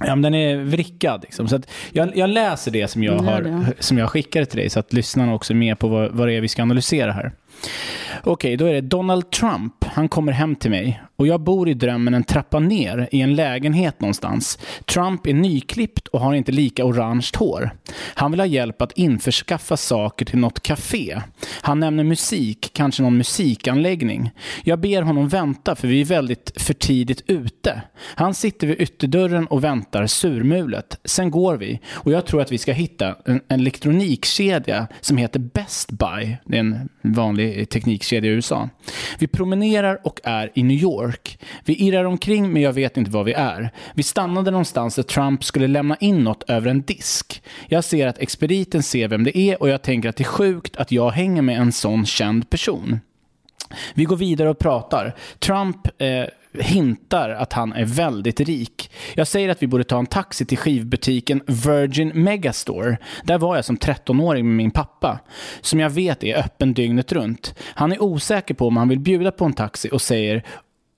Ja, 0.00 0.06
men 0.06 0.22
den 0.22 0.34
är 0.34 0.56
vrickad. 0.56 1.22
Liksom. 1.22 1.48
Så 1.48 1.60
jag, 1.92 2.16
jag 2.16 2.30
läser 2.30 2.70
det 2.70 2.88
som 2.88 3.02
jag, 3.02 3.18
har, 3.18 3.72
som 3.78 3.98
jag 3.98 4.10
skickade 4.10 4.46
till 4.46 4.58
dig, 4.58 4.70
så 4.70 4.80
att 4.80 4.92
lyssnarna 4.92 5.34
också 5.34 5.52
är 5.52 5.56
med 5.56 5.78
på 5.78 5.88
vad, 5.88 6.12
vad 6.12 6.28
det 6.28 6.34
är 6.34 6.40
vi 6.40 6.48
ska 6.48 6.62
analysera 6.62 7.12
här. 7.12 7.32
Okej, 8.24 8.56
då 8.56 8.64
är 8.64 8.72
det 8.72 8.80
Donald 8.80 9.30
Trump. 9.30 9.84
Han 9.84 10.08
kommer 10.08 10.32
hem 10.32 10.56
till 10.56 10.70
mig 10.70 11.02
och 11.16 11.26
jag 11.26 11.40
bor 11.40 11.68
i 11.68 11.74
drömmen 11.74 12.14
en 12.14 12.24
trappa 12.24 12.58
ner 12.58 13.08
i 13.12 13.20
en 13.20 13.34
lägenhet 13.34 14.00
någonstans. 14.00 14.58
Trump 14.84 15.26
är 15.26 15.34
nyklippt 15.34 16.08
och 16.08 16.20
har 16.20 16.34
inte 16.34 16.52
lika 16.52 16.84
orange 16.84 17.30
hår. 17.38 17.70
Han 18.14 18.30
vill 18.30 18.40
ha 18.40 18.46
hjälp 18.46 18.82
att 18.82 18.92
införskaffa 18.92 19.76
saker 19.76 20.24
till 20.24 20.38
något 20.38 20.62
café. 20.62 21.20
Han 21.62 21.80
nämner 21.80 22.04
musik, 22.04 22.70
kanske 22.72 23.02
någon 23.02 23.16
musikanläggning. 23.16 24.30
Jag 24.64 24.80
ber 24.80 25.02
honom 25.02 25.28
vänta 25.28 25.74
för 25.74 25.88
vi 25.88 26.00
är 26.00 26.04
väldigt 26.04 26.52
för 26.62 26.74
tidigt 26.74 27.22
ute. 27.26 27.82
Han 28.14 28.34
sitter 28.34 28.66
vid 28.66 28.80
ytterdörren 28.80 29.46
och 29.46 29.64
väntar 29.64 30.06
surmulet. 30.06 31.00
Sen 31.04 31.30
går 31.30 31.56
vi 31.56 31.80
och 31.92 32.12
jag 32.12 32.26
tror 32.26 32.40
att 32.40 32.52
vi 32.52 32.58
ska 32.58 32.72
hitta 32.72 33.16
en, 33.24 33.40
en 33.48 33.60
elektronikkedja 33.60 34.86
som 35.00 35.16
heter 35.16 35.40
Best 35.40 35.90
Buy. 35.90 36.36
Det 36.44 36.56
är 36.56 36.60
en 36.60 36.88
vanlig 37.02 37.45
teknikkedja 37.66 38.30
i 38.30 38.34
USA. 38.34 38.68
Vi 39.18 39.26
promenerar 39.26 40.00
och 40.04 40.20
är 40.24 40.50
i 40.54 40.62
New 40.62 40.76
York. 40.76 41.38
Vi 41.64 41.74
irrar 41.74 42.04
omkring 42.04 42.52
men 42.52 42.62
jag 42.62 42.72
vet 42.72 42.96
inte 42.96 43.10
var 43.10 43.24
vi 43.24 43.32
är. 43.32 43.70
Vi 43.94 44.02
stannade 44.02 44.50
någonstans 44.50 44.94
där 44.94 45.02
Trump 45.02 45.44
skulle 45.44 45.68
lämna 45.68 45.96
in 45.96 46.24
något 46.24 46.50
över 46.50 46.70
en 46.70 46.82
disk. 46.82 47.42
Jag 47.68 47.84
ser 47.84 48.06
att 48.06 48.18
expediten 48.18 48.82
ser 48.82 49.08
vem 49.08 49.24
det 49.24 49.38
är 49.38 49.62
och 49.62 49.68
jag 49.68 49.82
tänker 49.82 50.08
att 50.08 50.16
det 50.16 50.22
är 50.22 50.28
sjukt 50.28 50.76
att 50.76 50.92
jag 50.92 51.10
hänger 51.10 51.42
med 51.42 51.60
en 51.60 51.72
sån 51.72 52.06
känd 52.06 52.50
person. 52.50 53.00
Vi 53.94 54.04
går 54.04 54.16
vidare 54.16 54.50
och 54.50 54.58
pratar. 54.58 55.14
Trump 55.38 55.88
eh, 55.98 56.24
hintar 56.60 57.30
att 57.30 57.52
han 57.52 57.72
är 57.72 57.84
väldigt 57.84 58.40
rik. 58.40 58.90
Jag 59.14 59.26
säger 59.26 59.48
att 59.48 59.62
vi 59.62 59.66
borde 59.66 59.84
ta 59.84 59.98
en 59.98 60.06
taxi 60.06 60.44
till 60.44 60.58
skivbutiken 60.58 61.42
Virgin 61.46 62.12
Megastore. 62.14 62.98
Där 63.24 63.38
var 63.38 63.56
jag 63.56 63.64
som 63.64 63.76
13-åring 63.76 64.46
med 64.46 64.56
min 64.56 64.70
pappa, 64.70 65.18
som 65.60 65.80
jag 65.80 65.90
vet 65.90 66.24
är 66.24 66.38
öppen 66.38 66.74
dygnet 66.74 67.12
runt. 67.12 67.54
Han 67.74 67.92
är 67.92 68.02
osäker 68.02 68.54
på 68.54 68.66
om 68.68 68.76
han 68.76 68.88
vill 68.88 69.00
bjuda 69.00 69.30
på 69.30 69.44
en 69.44 69.52
taxi 69.52 69.88
och 69.92 70.02
säger 70.02 70.42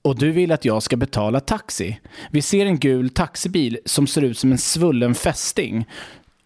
och 0.01 0.17
du 0.17 0.31
vill 0.31 0.51
att 0.51 0.65
jag 0.65 0.83
ska 0.83 0.97
betala 0.97 1.39
taxi. 1.39 1.99
Vi 2.31 2.41
ser 2.41 2.65
en 2.65 2.79
gul 2.79 3.09
taxibil 3.09 3.79
som 3.85 4.07
ser 4.07 4.21
ut 4.21 4.37
som 4.37 4.51
en 4.51 4.57
svullen 4.57 5.15
fästing. 5.15 5.85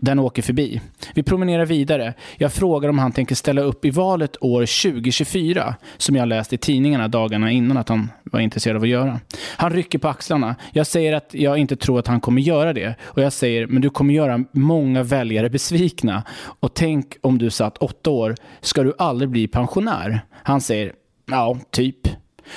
Den 0.03 0.19
åker 0.19 0.41
förbi. 0.41 0.81
Vi 1.13 1.23
promenerar 1.23 1.65
vidare. 1.65 2.13
Jag 2.37 2.53
frågar 2.53 2.89
om 2.89 2.99
han 2.99 3.11
tänker 3.11 3.35
ställa 3.35 3.61
upp 3.61 3.85
i 3.85 3.89
valet 3.89 4.37
år 4.41 4.59
2024, 4.91 5.75
som 5.97 6.15
jag 6.15 6.27
läst 6.27 6.53
i 6.53 6.57
tidningarna 6.57 7.07
dagarna 7.07 7.51
innan 7.51 7.77
att 7.77 7.89
han 7.89 8.11
var 8.23 8.39
intresserad 8.39 8.75
av 8.77 8.83
att 8.83 8.89
göra. 8.89 9.19
Han 9.57 9.71
rycker 9.71 9.99
på 9.99 10.07
axlarna. 10.07 10.55
Jag 10.71 10.87
säger 10.87 11.13
att 11.13 11.33
jag 11.33 11.57
inte 11.57 11.75
tror 11.75 11.99
att 11.99 12.07
han 12.07 12.21
kommer 12.21 12.41
göra 12.41 12.73
det. 12.73 12.95
Och 13.03 13.21
jag 13.21 13.33
säger, 13.33 13.67
men 13.67 13.81
du 13.81 13.89
kommer 13.89 14.13
göra 14.13 14.43
många 14.51 15.03
väljare 15.03 15.49
besvikna. 15.49 16.23
Och 16.59 16.73
tänk 16.73 17.15
om 17.21 17.37
du 17.37 17.49
satt 17.49 17.77
åtta 17.77 18.09
år, 18.09 18.35
ska 18.61 18.83
du 18.83 18.93
aldrig 18.97 19.29
bli 19.29 19.47
pensionär? 19.47 20.21
Han 20.43 20.61
säger, 20.61 20.93
ja, 21.25 21.57
typ. 21.71 22.07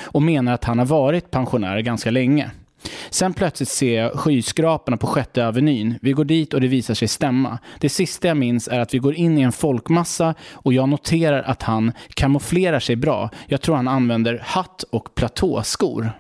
Och 0.03 0.23
menar 0.23 0.53
att 0.53 0.65
han 0.65 0.79
har 0.79 0.87
varit 0.87 1.31
pensionär 1.31 1.81
ganska 1.81 2.11
länge. 2.11 2.51
Sen 3.11 3.35
plötsligt 3.35 3.69
ser 3.69 4.03
jag 4.03 4.13
skyskraporna 4.13 4.97
på 4.97 5.07
sjätte 5.07 5.47
avenyn. 5.47 5.99
Vi 6.03 6.13
går 6.13 6.25
dit 6.25 6.55
och 6.55 6.61
det 6.61 6.69
visar 6.69 6.95
sig 6.95 7.09
stämma. 7.09 7.59
Det 7.81 7.89
sista 7.89 8.29
jag 8.29 8.37
minns 8.37 8.69
är 8.69 8.81
att 8.81 8.95
vi 8.95 8.99
går 8.99 9.15
in 9.15 9.39
i 9.39 9.43
en 9.43 9.53
folkmassa 9.53 10.35
och 10.53 10.73
jag 10.73 10.89
noterar 10.89 11.43
att 11.43 11.63
han 11.63 11.93
kamouflerar 12.09 12.81
sig 12.81 12.97
bra. 12.97 13.31
Jag 13.47 13.61
tror 13.61 13.77
han 13.77 13.89
använder 13.89 14.43
hatt 14.45 14.83
och 14.83 15.15
platåskor. 15.15 16.11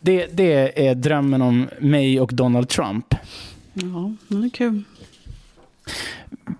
Det, 0.00 0.26
det 0.32 0.88
är 0.88 0.94
drömmen 0.94 1.42
om 1.42 1.68
mig 1.78 2.20
och 2.20 2.34
Donald 2.34 2.68
Trump. 2.68 3.14
Ja, 3.74 4.12
det 4.28 4.46
är 4.46 4.50
kul. 4.50 4.82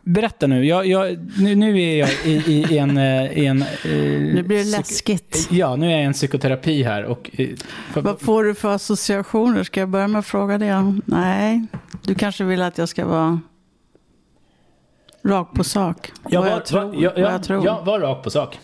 Berätta 0.02 0.46
nu. 0.46 0.64
Jag, 0.66 0.86
jag, 0.86 1.18
nu, 1.38 1.54
nu 1.54 1.80
är 1.82 1.96
jag 1.98 2.08
i, 2.24 2.32
i, 2.70 2.78
en... 2.78 2.96
eh, 2.98 3.38
I 3.38 3.46
en 3.46 3.62
eh, 3.62 3.66
Nu 3.84 4.42
blir 4.46 4.58
det 4.58 4.64
läskigt. 4.70 5.48
Ja, 5.50 5.76
nu 5.76 5.86
är 5.86 5.90
jag 5.90 6.00
i 6.00 6.04
en 6.04 6.12
psykoterapi 6.12 6.82
här. 6.82 7.04
Och, 7.04 7.30
eh, 7.32 7.48
för- 7.92 8.00
Vad 8.02 8.20
får 8.20 8.44
du 8.44 8.54
för 8.54 8.74
associationer? 8.74 9.62
Ska 9.64 9.80
jag 9.80 9.88
börja 9.88 10.08
med 10.08 10.18
att 10.18 10.26
fråga 10.26 10.58
det? 10.58 11.00
Nej, 11.06 11.66
du 12.02 12.14
kanske 12.14 12.44
vill 12.44 12.62
att 12.62 12.78
jag 12.78 12.88
ska 12.88 13.06
vara 13.06 13.40
rak 15.24 15.52
på 15.54 15.64
sak. 15.64 16.12
jag, 16.28 16.40
vad 16.40 16.50
var, 16.50 16.56
jag 16.56 16.64
tror. 16.66 16.82
jag, 16.94 17.10
vad 17.12 17.20
jag, 17.22 17.32
jag 17.34 17.42
tror. 17.42 17.64
jag 17.64 17.84
var 17.84 18.00
rak 18.00 18.24
på 18.24 18.30
sak. 18.30 18.58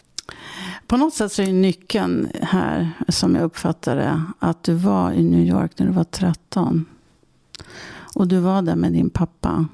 På 0.86 0.96
något 0.96 1.14
sätt 1.14 1.32
så 1.32 1.42
är 1.42 1.52
nyckeln 1.52 2.28
här, 2.42 2.90
som 3.08 3.34
jag 3.34 3.44
uppfattar 3.44 3.96
det, 3.96 4.22
att 4.38 4.64
du 4.64 4.74
var 4.74 5.12
i 5.12 5.22
New 5.22 5.46
York 5.46 5.70
när 5.76 5.86
du 5.86 5.92
var 5.92 6.04
13. 6.04 6.84
Och 8.14 8.28
du 8.28 8.38
var 8.38 8.62
där 8.62 8.76
med 8.76 8.92
din 8.92 9.10
pappa. 9.10 9.66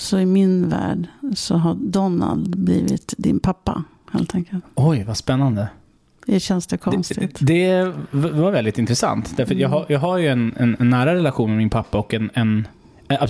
Så 0.00 0.18
i 0.18 0.26
min 0.26 0.68
värld 0.68 1.06
så 1.34 1.56
har 1.56 1.74
Donald 1.74 2.56
blivit 2.58 3.14
din 3.18 3.40
pappa, 3.40 3.84
helt 4.12 4.34
enkelt. 4.34 4.64
Oj, 4.74 5.04
vad 5.04 5.16
spännande. 5.16 5.68
Det 6.26 6.40
känns 6.40 6.66
det 6.66 6.76
konstigt? 6.78 7.38
Det, 7.40 7.72
det 8.10 8.30
var 8.30 8.50
väldigt 8.50 8.78
intressant. 8.78 9.36
Därför 9.36 9.54
jag, 9.54 9.68
har, 9.68 9.86
jag 9.88 9.98
har 9.98 10.18
ju 10.18 10.28
en, 10.28 10.54
en, 10.56 10.76
en 10.80 10.90
nära 10.90 11.14
relation 11.14 11.50
med 11.50 11.58
min 11.58 11.70
pappa 11.70 11.98
och 11.98 12.14
en, 12.14 12.30
en 12.34 12.68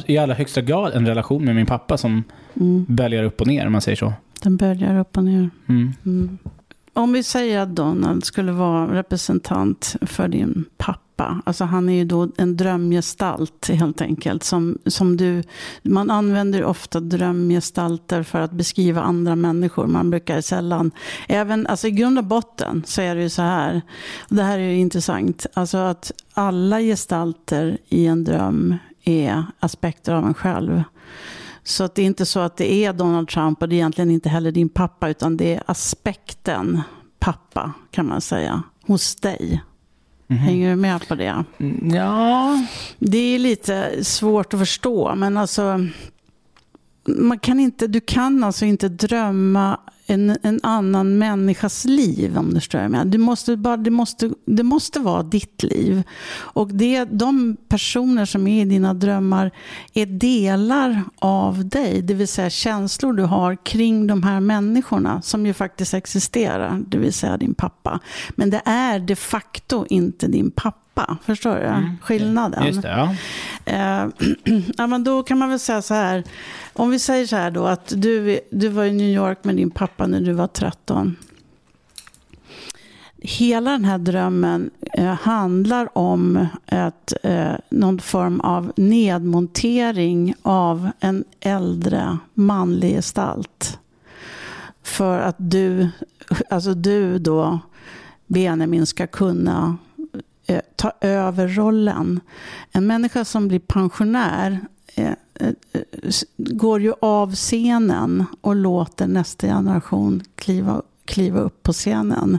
i 0.06 0.18
allra 0.18 0.34
högsta 0.34 0.60
grad 0.60 0.92
en 0.94 1.06
relation 1.06 1.44
med 1.44 1.54
min 1.54 1.66
pappa 1.66 1.98
som 1.98 2.24
Mm. 2.54 2.84
böljar 2.88 3.24
upp 3.24 3.40
och 3.40 3.46
ner, 3.46 3.66
om 3.66 3.72
man 3.72 3.80
säger 3.80 3.96
så. 3.96 4.12
Den 4.42 4.56
böljar 4.56 4.98
upp 4.98 5.16
och 5.16 5.24
ner. 5.24 5.50
Mm. 5.68 5.92
Mm. 6.06 6.38
Om 6.92 7.12
vi 7.12 7.22
säger 7.22 7.58
att 7.60 7.76
Donald 7.76 8.24
skulle 8.24 8.52
vara 8.52 8.94
representant 8.94 9.96
för 10.00 10.28
din 10.28 10.64
pappa. 10.76 11.00
Alltså 11.20 11.64
han 11.64 11.88
är 11.88 11.92
ju 11.92 12.04
då 12.04 12.28
en 12.36 12.56
drömgestalt 12.56 13.68
helt 13.68 14.00
enkelt. 14.00 14.44
Som, 14.44 14.78
som 14.86 15.16
du, 15.16 15.42
man 15.82 16.10
använder 16.10 16.64
ofta 16.64 17.00
drömgestalter 17.00 18.22
för 18.22 18.40
att 18.40 18.52
beskriva 18.52 19.02
andra 19.02 19.36
människor. 19.36 19.86
Man 19.86 20.10
brukar 20.10 20.40
sällan, 20.40 20.90
även, 21.28 21.66
alltså 21.66 21.88
i 21.88 21.90
grund 21.90 22.18
och 22.18 22.24
botten 22.24 22.82
så 22.86 23.02
är 23.02 23.14
det 23.14 23.22
ju 23.22 23.28
så 23.28 23.42
här. 23.42 23.82
Och 24.18 24.36
det 24.36 24.42
här 24.42 24.58
är 24.58 24.62
ju 24.62 24.76
intressant. 24.76 25.46
Alltså 25.54 25.78
att 25.78 26.12
alla 26.34 26.80
gestalter 26.80 27.78
i 27.88 28.06
en 28.06 28.24
dröm 28.24 28.76
är 29.04 29.44
aspekter 29.60 30.12
av 30.12 30.26
en 30.26 30.34
själv. 30.34 30.82
Så 31.64 31.84
att 31.84 31.94
det 31.94 32.02
är 32.02 32.06
inte 32.06 32.26
så 32.26 32.40
att 32.40 32.56
det 32.56 32.72
är 32.72 32.92
Donald 32.92 33.28
Trump 33.28 33.62
och 33.62 33.68
det 33.68 33.74
är 33.74 33.76
egentligen 33.76 34.10
inte 34.10 34.28
heller 34.28 34.52
din 34.52 34.68
pappa 34.68 35.08
utan 35.08 35.36
det 35.36 35.54
är 35.54 35.62
aspekten 35.66 36.80
pappa 37.18 37.72
kan 37.90 38.06
man 38.06 38.20
säga 38.20 38.62
hos 38.86 39.14
dig. 39.16 39.62
Hänger 40.38 40.70
du 40.70 40.76
med 40.76 41.08
på 41.08 41.14
det? 41.14 41.44
Mm, 41.58 41.90
Ja, 41.94 42.64
Det 42.98 43.18
är 43.34 43.38
lite 43.38 44.04
svårt 44.04 44.54
att 44.54 44.60
förstå 44.60 45.14
men 45.14 45.36
alltså 45.36 45.86
man 47.06 47.38
kan 47.38 47.60
inte, 47.60 47.86
du 47.86 48.00
kan 48.00 48.44
alltså 48.44 48.64
inte 48.64 48.88
drömma 48.88 49.80
en, 50.10 50.36
en 50.42 50.60
annan 50.62 51.18
människas 51.18 51.84
liv 51.84 52.38
om 52.38 52.48
du 52.48 52.54
förstår 52.54 52.78
vad 52.78 52.84
jag 52.84 52.90
menar. 52.90 53.04
Du 53.04 53.18
måste 53.18 53.56
bara, 53.56 53.76
det, 53.76 53.90
måste, 53.90 54.30
det 54.44 54.62
måste 54.62 55.00
vara 55.00 55.22
ditt 55.22 55.62
liv. 55.62 56.02
Och 56.32 56.68
det, 56.68 57.04
de 57.04 57.56
personer 57.68 58.24
som 58.24 58.46
är 58.46 58.62
i 58.62 58.64
dina 58.64 58.94
drömmar 58.94 59.50
är 59.94 60.06
delar 60.06 61.02
av 61.18 61.68
dig. 61.68 62.02
Det 62.02 62.14
vill 62.14 62.28
säga 62.28 62.50
känslor 62.50 63.12
du 63.12 63.22
har 63.22 63.56
kring 63.64 64.06
de 64.06 64.22
här 64.22 64.40
människorna 64.40 65.22
som 65.22 65.46
ju 65.46 65.52
faktiskt 65.52 65.94
existerar. 65.94 66.82
Det 66.86 66.98
vill 66.98 67.12
säga 67.12 67.36
din 67.36 67.54
pappa. 67.54 68.00
Men 68.30 68.50
det 68.50 68.62
är 68.64 68.98
de 68.98 69.16
facto 69.16 69.86
inte 69.88 70.26
din 70.26 70.50
pappa. 70.50 70.89
Förstår 71.24 71.54
du 71.56 71.96
skillnaden? 72.02 72.66
just 72.66 72.82
det. 72.82 72.88
Ja. 72.88 73.14
Eh, 73.64 74.08
ja, 74.76 74.86
men 74.86 75.04
då 75.04 75.22
kan 75.22 75.38
man 75.38 75.48
väl 75.48 75.58
säga 75.58 75.82
så 75.82 75.94
här. 75.94 76.24
Om 76.72 76.90
vi 76.90 76.98
säger 76.98 77.26
så 77.26 77.36
här 77.36 77.50
då 77.50 77.66
att 77.66 77.92
du, 77.96 78.40
du 78.50 78.68
var 78.68 78.84
i 78.84 78.92
New 78.92 79.08
York 79.08 79.44
med 79.44 79.56
din 79.56 79.70
pappa 79.70 80.06
när 80.06 80.20
du 80.20 80.32
var 80.32 80.46
13. 80.46 81.16
Hela 83.22 83.70
den 83.70 83.84
här 83.84 83.98
drömmen 83.98 84.70
eh, 84.92 85.04
handlar 85.04 85.98
om 85.98 86.46
ett, 86.66 87.12
eh, 87.22 87.52
någon 87.70 88.00
form 88.00 88.40
av 88.40 88.72
nedmontering 88.76 90.34
av 90.42 90.90
en 91.00 91.24
äldre 91.40 92.18
manlig 92.34 92.90
gestalt. 92.90 93.78
För 94.82 95.18
att 95.18 95.36
du, 95.38 95.88
alltså 96.50 96.74
du 96.74 97.18
då, 97.18 97.58
Benjamin, 98.26 98.86
ska 98.86 99.06
kunna 99.06 99.76
eh, 100.50 100.60
ta 100.76 100.92
över 101.00 101.48
rollen. 101.48 102.20
En 102.72 102.86
människa 102.86 103.24
som 103.24 103.48
blir 103.48 103.58
pensionär 103.58 104.60
eh, 104.94 105.12
eh, 105.34 105.52
går 106.36 106.80
ju 106.80 106.92
av 107.00 107.34
scenen 107.34 108.24
och 108.40 108.56
låter 108.56 109.06
nästa 109.06 109.46
generation 109.46 110.22
kliva, 110.34 110.82
kliva 111.04 111.40
upp 111.40 111.62
på 111.62 111.72
scenen. 111.72 112.38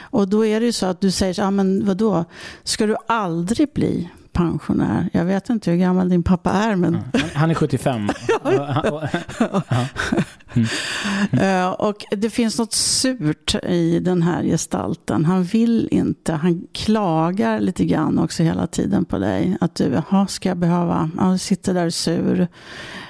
Och 0.00 0.28
då 0.28 0.46
är 0.46 0.60
det 0.60 0.66
ju 0.66 0.72
så 0.72 0.86
att 0.86 1.00
du 1.00 1.10
säger, 1.10 1.34
så, 1.34 1.42
ah, 1.42 1.50
men 1.50 1.86
vadå, 1.86 2.24
ska 2.64 2.86
du 2.86 2.96
aldrig 3.06 3.72
bli 3.72 4.10
pensionär. 4.32 5.08
Jag 5.12 5.24
vet 5.24 5.50
inte 5.50 5.70
hur 5.70 5.78
gammal 5.78 6.08
din 6.08 6.22
pappa 6.22 6.50
är, 6.50 6.76
men... 6.76 6.98
Han, 7.34 7.50
är 7.50 7.54
75. 7.54 7.94
Mm. 7.96 8.10
Mm. 10.52 11.72
och 11.72 12.04
det 12.10 12.30
finns 12.30 12.58
något 12.58 12.72
surt 12.72 13.54
i 13.64 13.98
den 13.98 14.22
här 14.22 14.42
gestalten. 14.42 15.24
Han 15.24 15.44
vill 15.44 15.88
inte, 15.90 16.32
han 16.32 16.66
klagar 16.72 17.60
lite 17.60 17.84
grann 17.84 18.18
också 18.18 18.42
hela 18.42 18.66
tiden 18.66 19.04
på 19.04 19.18
dig. 19.18 19.56
Att 19.60 19.74
du, 19.74 19.84
jaha, 19.84 20.26
ska 20.26 20.48
jag 20.48 20.58
behöva, 20.58 21.10
han 21.18 21.38
sitter 21.38 21.74
där 21.74 21.90
sur 21.90 22.48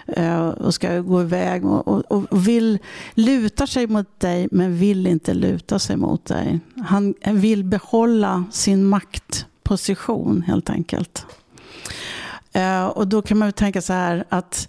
eh, 0.06 0.48
och 0.48 0.74
ska 0.74 0.98
gå 0.98 1.22
iväg 1.22 1.66
och, 1.66 1.88
och, 1.88 2.12
och, 2.12 2.48
vill 2.48 2.78
luta 3.14 3.66
sig 3.66 3.86
mot 3.86 4.20
dig 4.20 4.48
men 4.50 4.76
vill 4.76 5.06
inte 5.06 5.34
luta 5.34 5.78
sig 5.78 5.96
mot 5.96 6.24
dig. 6.24 6.60
Han 6.84 7.14
vill 7.24 7.64
behålla 7.64 8.44
sin 8.50 8.84
maktposition 8.84 10.42
helt 10.42 10.70
enkelt. 10.70 11.26
Eh, 12.52 12.84
och 12.84 13.08
då 13.08 13.22
kan 13.22 13.38
man 13.38 13.48
ju 13.48 13.52
tänka 13.52 13.82
så 13.82 13.92
här 13.92 14.24
att 14.28 14.68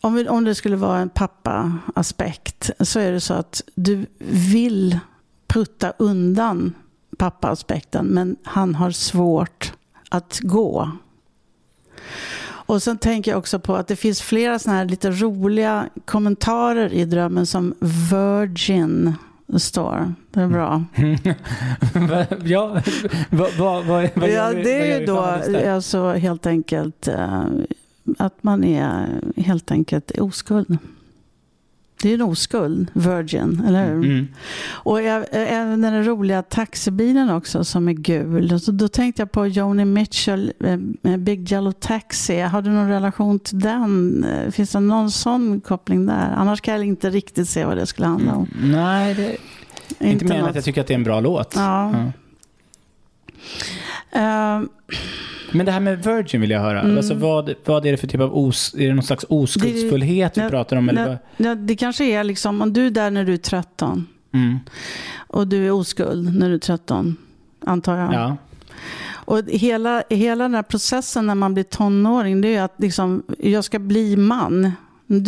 om, 0.00 0.14
vi, 0.14 0.28
om 0.28 0.44
det 0.44 0.54
skulle 0.54 0.76
vara 0.76 0.98
en 0.98 1.08
pappa-aspekt 1.08 2.70
så 2.80 2.98
är 3.00 3.12
det 3.12 3.20
så 3.20 3.34
att 3.34 3.62
du 3.74 4.06
vill 4.52 4.98
putta 5.46 5.92
undan 5.98 6.74
pappa-aspekten 7.18 8.06
men 8.06 8.36
han 8.42 8.74
har 8.74 8.90
svårt 8.90 9.72
att 10.08 10.40
gå. 10.42 10.90
Och 12.68 12.82
sen 12.82 12.98
tänker 12.98 13.30
jag 13.30 13.38
också 13.38 13.58
på 13.58 13.76
att 13.76 13.88
det 13.88 13.96
finns 13.96 14.22
flera 14.22 14.58
såna 14.58 14.76
här 14.76 14.84
lite 14.84 15.10
roliga 15.10 15.88
kommentarer 16.04 16.92
i 16.92 17.04
drömmen 17.04 17.46
som 17.46 17.74
Virgin 17.80 19.14
står. 19.56 20.14
Det 20.30 20.40
är 20.40 20.48
bra. 20.48 20.84
ja, 22.44 22.82
vad, 23.30 23.54
vad, 23.54 23.86
vad 24.14 24.30
ja, 24.30 24.52
det 24.52 24.92
är 24.92 25.00
ju 25.00 25.06
då 25.06 25.18
alltså 25.72 26.12
helt 26.12 26.46
enkelt 26.46 27.08
uh, 27.08 27.46
att 28.18 28.42
man 28.42 28.64
är 28.64 29.20
helt 29.36 29.70
enkelt 29.70 30.18
oskuld. 30.18 30.78
Det 32.02 32.10
är 32.10 32.14
en 32.14 32.22
oskuld, 32.22 32.90
Virgin, 32.92 33.64
eller 33.68 33.86
hur? 33.86 34.04
Mm. 34.04 34.28
Och 34.68 35.00
även 35.00 35.80
den 35.80 36.04
roliga 36.04 36.42
taxibilen 36.42 37.30
också 37.30 37.64
som 37.64 37.88
är 37.88 37.92
gul. 37.92 38.60
Så 38.60 38.72
då 38.72 38.88
tänkte 38.88 39.22
jag 39.22 39.32
på 39.32 39.46
Joni 39.46 39.84
Mitchell, 39.84 40.52
eh, 41.02 41.16
Big 41.16 41.52
Yellow 41.52 41.72
Taxi. 41.72 42.40
Har 42.40 42.62
du 42.62 42.70
någon 42.70 42.88
relation 42.88 43.38
till 43.38 43.60
den? 43.60 44.24
Eh, 44.24 44.50
finns 44.50 44.70
det 44.70 44.80
någon 44.80 45.10
sån 45.10 45.60
koppling 45.60 46.06
där? 46.06 46.32
Annars 46.36 46.60
kan 46.60 46.74
jag 46.74 46.86
inte 46.86 47.10
riktigt 47.10 47.48
se 47.48 47.64
vad 47.64 47.76
det 47.76 47.86
skulle 47.86 48.08
handla 48.08 48.34
om. 48.34 48.48
Mm, 48.58 48.72
nej, 48.72 49.14
det 49.14 49.24
är 49.24 49.30
inte, 49.30 50.08
inte 50.08 50.24
mer 50.24 50.34
än 50.34 50.44
att 50.44 50.54
jag 50.54 50.64
tycker 50.64 50.80
att 50.80 50.86
det 50.86 50.94
är 50.94 50.98
en 50.98 51.04
bra 51.04 51.20
låt. 51.20 51.52
Ja. 51.56 51.94
ja. 54.12 54.60
Uh, 54.60 54.66
men 55.52 55.66
det 55.66 55.72
här 55.72 55.80
med 55.80 56.04
Virgin 56.04 56.40
vill 56.40 56.50
jag 56.50 56.60
höra. 56.60 56.80
Mm. 56.80 56.96
Alltså 56.96 57.14
vad, 57.14 57.54
vad 57.64 57.86
är 57.86 57.90
det 57.90 57.96
för 57.96 58.06
typ 58.06 58.20
av 58.20 58.38
os, 58.38 58.74
är 58.78 58.88
det 58.88 58.94
någon 58.94 59.02
slags 59.02 59.24
oskuldsfullhet 59.28 60.34
det, 60.34 60.44
vi 60.44 60.50
pratar 60.50 60.76
om? 60.76 60.88
Eller 60.88 61.18
det, 61.36 61.54
det 61.54 61.76
kanske 61.76 62.04
är 62.04 62.24
liksom, 62.24 62.62
om 62.62 62.72
du 62.72 62.86
är 62.86 62.90
där 62.90 63.10
när 63.10 63.24
du 63.24 63.32
är 63.32 63.36
13 63.36 64.06
mm. 64.32 64.58
och 65.26 65.48
du 65.48 65.66
är 65.66 65.70
oskuld 65.70 66.38
när 66.38 66.48
du 66.48 66.54
är 66.54 66.58
13, 66.58 67.16
antar 67.60 67.98
jag. 67.98 68.14
Ja. 68.14 68.36
Och 69.10 69.42
hela, 69.48 70.02
hela 70.10 70.44
den 70.44 70.54
här 70.54 70.62
processen 70.62 71.26
när 71.26 71.34
man 71.34 71.54
blir 71.54 71.64
tonåring, 71.64 72.40
det 72.40 72.54
är 72.54 72.62
att 72.62 72.74
liksom, 72.76 73.22
jag 73.38 73.64
ska 73.64 73.78
bli 73.78 74.16
man. 74.16 74.72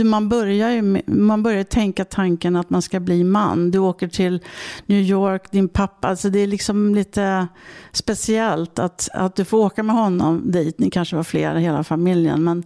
Man 0.04 0.28
börjar, 0.28 0.70
ju, 0.70 1.02
man 1.06 1.42
börjar 1.42 1.64
tänka 1.64 2.04
tanken 2.04 2.56
att 2.56 2.70
man 2.70 2.82
ska 2.82 3.00
bli 3.00 3.24
man. 3.24 3.70
Du 3.70 3.78
åker 3.78 4.08
till 4.08 4.40
New 4.86 5.02
York, 5.02 5.50
din 5.50 5.68
pappa. 5.68 6.08
Alltså 6.08 6.30
det 6.30 6.38
är 6.38 6.46
liksom 6.46 6.94
lite 6.94 7.48
speciellt 7.92 8.78
att, 8.78 9.08
att 9.14 9.36
du 9.36 9.44
får 9.44 9.58
åka 9.58 9.82
med 9.82 9.96
honom 9.96 10.42
dit. 10.50 10.78
Ni 10.78 10.90
kanske 10.90 11.16
var 11.16 11.22
flera, 11.22 11.58
hela 11.58 11.84
familjen. 11.84 12.44
Men 12.44 12.64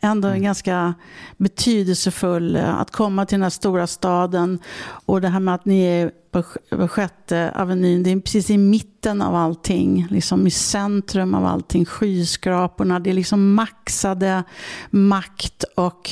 ändå 0.00 0.28
mm. 0.28 0.42
ganska 0.42 0.94
betydelsefull 1.36 2.56
eh, 2.56 2.80
att 2.80 2.90
komma 2.90 3.26
till 3.26 3.34
den 3.34 3.42
här 3.42 3.50
stora 3.50 3.86
staden. 3.86 4.58
Och 5.06 5.20
det 5.20 5.28
här 5.28 5.40
med 5.40 5.54
att 5.54 5.64
ni 5.64 5.82
är 5.82 6.10
på 6.30 6.42
sjätte 6.88 7.52
avenyn, 7.54 8.02
det 8.02 8.10
är 8.10 8.20
precis 8.20 8.50
i 8.50 8.58
mitten 8.58 9.22
av 9.22 9.34
allting, 9.34 10.06
liksom 10.10 10.46
i 10.46 10.50
centrum 10.50 11.34
av 11.34 11.46
allting, 11.46 11.84
skyskraporna, 11.84 13.00
det 13.00 13.10
är 13.10 13.14
liksom 13.14 13.54
maxade 13.54 14.42
makt 14.90 15.64
och 15.74 16.10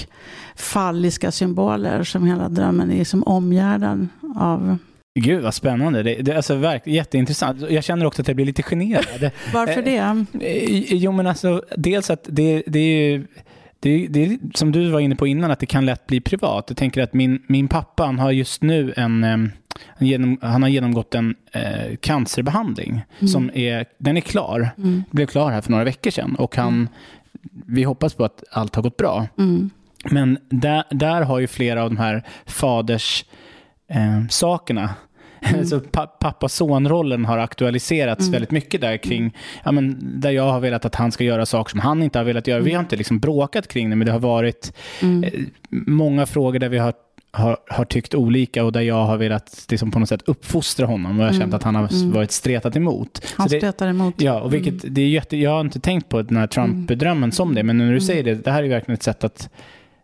falliska 0.56 1.32
symboler 1.32 2.02
som 2.04 2.26
hela 2.26 2.48
drömmen 2.48 2.92
är 2.92 3.04
som 3.04 3.22
omgärdad 3.22 4.08
av. 4.36 4.78
Gud 5.20 5.42
vad 5.42 5.54
spännande. 5.54 6.02
Det, 6.02 6.14
det, 6.14 6.36
alltså, 6.36 6.54
verkligen 6.54 6.96
jätteintressant. 6.96 7.70
Jag 7.70 7.84
känner 7.84 8.06
också 8.06 8.22
att 8.22 8.28
jag 8.28 8.36
blir 8.36 8.46
lite 8.46 8.62
generad. 8.62 9.30
Varför 9.52 9.82
det? 9.82 10.24
Eh, 10.46 10.94
jo 10.94 11.12
men 11.12 11.26
alltså, 11.26 11.62
dels 11.76 12.10
att 12.10 12.26
det, 12.28 12.62
det 12.66 12.78
är 12.78 13.10
ju 13.10 13.26
det, 13.80 14.06
det 14.06 14.38
som 14.54 14.72
du 14.72 14.90
var 14.90 15.00
inne 15.00 15.16
på 15.16 15.26
innan, 15.26 15.50
att 15.50 15.60
det 15.60 15.66
kan 15.66 15.86
lätt 15.86 16.06
bli 16.06 16.20
privat. 16.20 16.64
Jag 16.68 16.76
tänker 16.76 17.02
att 17.02 17.14
min, 17.14 17.42
min 17.46 17.68
pappa, 17.68 18.04
han 18.04 18.18
har 18.18 18.30
just 18.30 18.62
nu 18.62 18.92
en, 18.96 19.24
en 19.24 19.52
genom, 19.98 20.38
han 20.42 20.62
har 20.62 20.68
genomgått 20.68 21.14
en 21.14 21.34
eh, 21.52 21.96
cancerbehandling. 22.00 22.90
Mm. 22.90 23.28
Som 23.28 23.50
är, 23.54 23.86
den 23.98 24.16
är 24.16 24.20
klar. 24.20 24.70
Mm. 24.78 25.04
Blev 25.10 25.26
klar 25.26 25.50
här 25.50 25.60
för 25.60 25.70
några 25.70 25.84
veckor 25.84 26.10
sedan. 26.10 26.34
Och 26.34 26.56
han, 26.56 26.74
mm. 26.74 26.88
vi 27.66 27.82
hoppas 27.82 28.14
på 28.14 28.24
att 28.24 28.44
allt 28.50 28.74
har 28.74 28.82
gått 28.82 28.96
bra. 28.96 29.26
Mm. 29.38 29.70
Men 30.10 30.38
där, 30.48 30.84
där 30.90 31.22
har 31.22 31.38
ju 31.38 31.46
flera 31.46 31.82
av 31.82 31.90
de 31.90 31.96
här 31.96 32.22
faders 32.46 33.24
eh, 33.88 34.26
sakerna 34.28 34.90
Mm. 35.40 35.66
Så 35.66 35.80
pappa-son-rollen 36.20 37.24
har 37.24 37.38
aktualiserats 37.38 38.20
mm. 38.20 38.32
väldigt 38.32 38.50
mycket 38.50 38.80
där 38.80 38.96
kring, 38.96 39.36
ja, 39.64 39.72
men, 39.72 39.98
där 40.20 40.30
jag 40.30 40.52
har 40.52 40.60
velat 40.60 40.84
att 40.84 40.94
han 40.94 41.12
ska 41.12 41.24
göra 41.24 41.46
saker 41.46 41.70
som 41.70 41.80
han 41.80 42.02
inte 42.02 42.18
har 42.18 42.24
velat 42.24 42.46
göra. 42.46 42.60
Vi 42.60 42.70
har 42.70 42.74
mm. 42.74 42.84
inte 42.84 42.96
liksom 42.96 43.18
bråkat 43.18 43.68
kring 43.68 43.90
det, 43.90 43.96
men 43.96 44.06
det 44.06 44.12
har 44.12 44.18
varit 44.18 44.72
mm. 45.02 45.24
eh, 45.24 45.40
många 45.70 46.26
frågor 46.26 46.58
där 46.58 46.68
vi 46.68 46.78
har 46.78 46.92
har, 47.30 47.56
har 47.68 47.84
tyckt 47.84 48.14
olika 48.14 48.64
och 48.64 48.72
där 48.72 48.80
jag 48.80 49.04
har 49.04 49.16
velat 49.16 49.66
liksom 49.68 49.90
på 49.90 49.98
något 49.98 50.08
sätt 50.08 50.22
uppfostra 50.26 50.86
honom 50.86 51.18
och 51.18 51.24
jag 51.24 51.28
har 51.28 51.32
känt 51.32 51.44
mm. 51.44 51.54
att 51.54 51.62
han 51.62 51.74
har 51.74 51.92
mm. 51.92 52.12
varit 52.12 52.32
stretat 52.32 52.76
emot. 52.76 53.34
Han 53.36 53.48
det, 53.48 53.58
stretar 53.58 53.88
emot. 53.88 54.14
Ja, 54.20 54.40
och 54.40 54.54
vilket, 54.54 54.84
mm. 54.84 54.94
det 54.94 55.00
är 55.00 55.08
jätte, 55.08 55.36
jag 55.36 55.50
har 55.50 55.60
inte 55.60 55.80
tänkt 55.80 56.08
på 56.08 56.22
den 56.22 56.36
här 56.36 56.46
Trump-drömmen 56.46 57.32
som 57.32 57.54
det, 57.54 57.62
men 57.62 57.78
när 57.78 57.92
du 57.92 58.00
säger 58.00 58.24
det, 58.24 58.34
det 58.34 58.50
här 58.50 58.62
är 58.62 58.68
verkligen 58.68 58.94
ett 58.94 59.02
sätt 59.02 59.24
att 59.24 59.50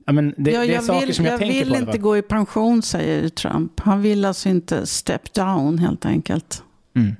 Ja, 0.05 0.13
men 0.13 0.35
det, 0.37 0.51
ja, 0.51 0.61
det 0.61 0.75
är 0.75 0.81
saker 0.81 1.07
vill, 1.07 1.15
som 1.15 1.25
jag, 1.25 1.33
jag 1.33 1.41
tänker 1.41 1.55
vill 1.55 1.69
på. 1.69 1.75
Jag 1.75 1.81
vill 1.81 1.89
inte 1.89 1.99
gå 1.99 2.17
i 2.17 2.23
pension, 2.23 2.83
säger 2.83 3.29
Trump. 3.29 3.81
Han 3.81 4.03
vill 4.03 4.25
alltså 4.25 4.49
inte 4.49 4.87
step 4.87 5.35
down 5.35 5.79
helt 5.79 6.07
enkelt. 6.07 6.63
Mm. 6.97 7.17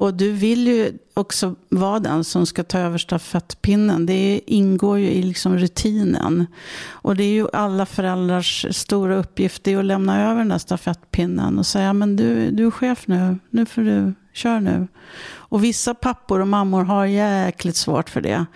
Och 0.00 0.14
du 0.14 0.32
vill 0.32 0.66
ju 0.66 0.92
också 1.14 1.54
vara 1.68 1.98
den 1.98 2.24
som 2.24 2.46
ska 2.46 2.64
ta 2.64 2.78
över 2.78 2.98
stafettpinnen. 2.98 4.06
Det 4.06 4.40
ingår 4.46 4.98
ju 4.98 5.10
i 5.10 5.22
liksom 5.22 5.58
rutinen. 5.58 6.46
Och 6.90 7.16
det 7.16 7.24
är 7.24 7.32
ju 7.32 7.46
alla 7.52 7.86
föräldrars 7.86 8.66
stora 8.70 9.16
uppgift 9.16 9.64
det 9.64 9.72
är 9.72 9.78
att 9.78 9.84
lämna 9.84 10.30
över 10.30 10.38
den 10.38 10.48
där 10.48 10.58
stafettpinnen 10.58 11.58
och 11.58 11.66
säga 11.66 11.92
men 11.92 12.16
du, 12.16 12.50
du 12.50 12.66
är 12.66 12.70
chef 12.70 13.06
nu, 13.06 13.38
nu 13.50 13.66
får 13.66 13.82
du, 13.82 14.14
kör 14.32 14.60
nu. 14.60 14.88
Och 15.32 15.64
vissa 15.64 15.94
pappor 15.94 16.40
och 16.40 16.48
mammor 16.48 16.84
har 16.84 17.06
jäkligt 17.06 17.76
svårt 17.76 18.10
för 18.10 18.20
det. 18.20 18.46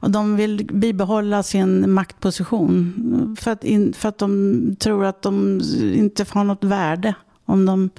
Och 0.00 0.10
de 0.10 0.36
vill 0.36 0.66
bibehålla 0.72 1.42
sin 1.42 1.90
maktposition. 1.90 3.36
För 3.40 3.50
att, 3.50 3.64
in, 3.64 3.92
för 3.92 4.08
att 4.08 4.18
de 4.18 4.76
tror 4.78 5.04
att 5.04 5.22
de 5.22 5.60
inte 5.80 6.26
har 6.30 6.44
något 6.44 6.64
värde 6.64 7.14
om 7.44 7.66
de 7.66 7.90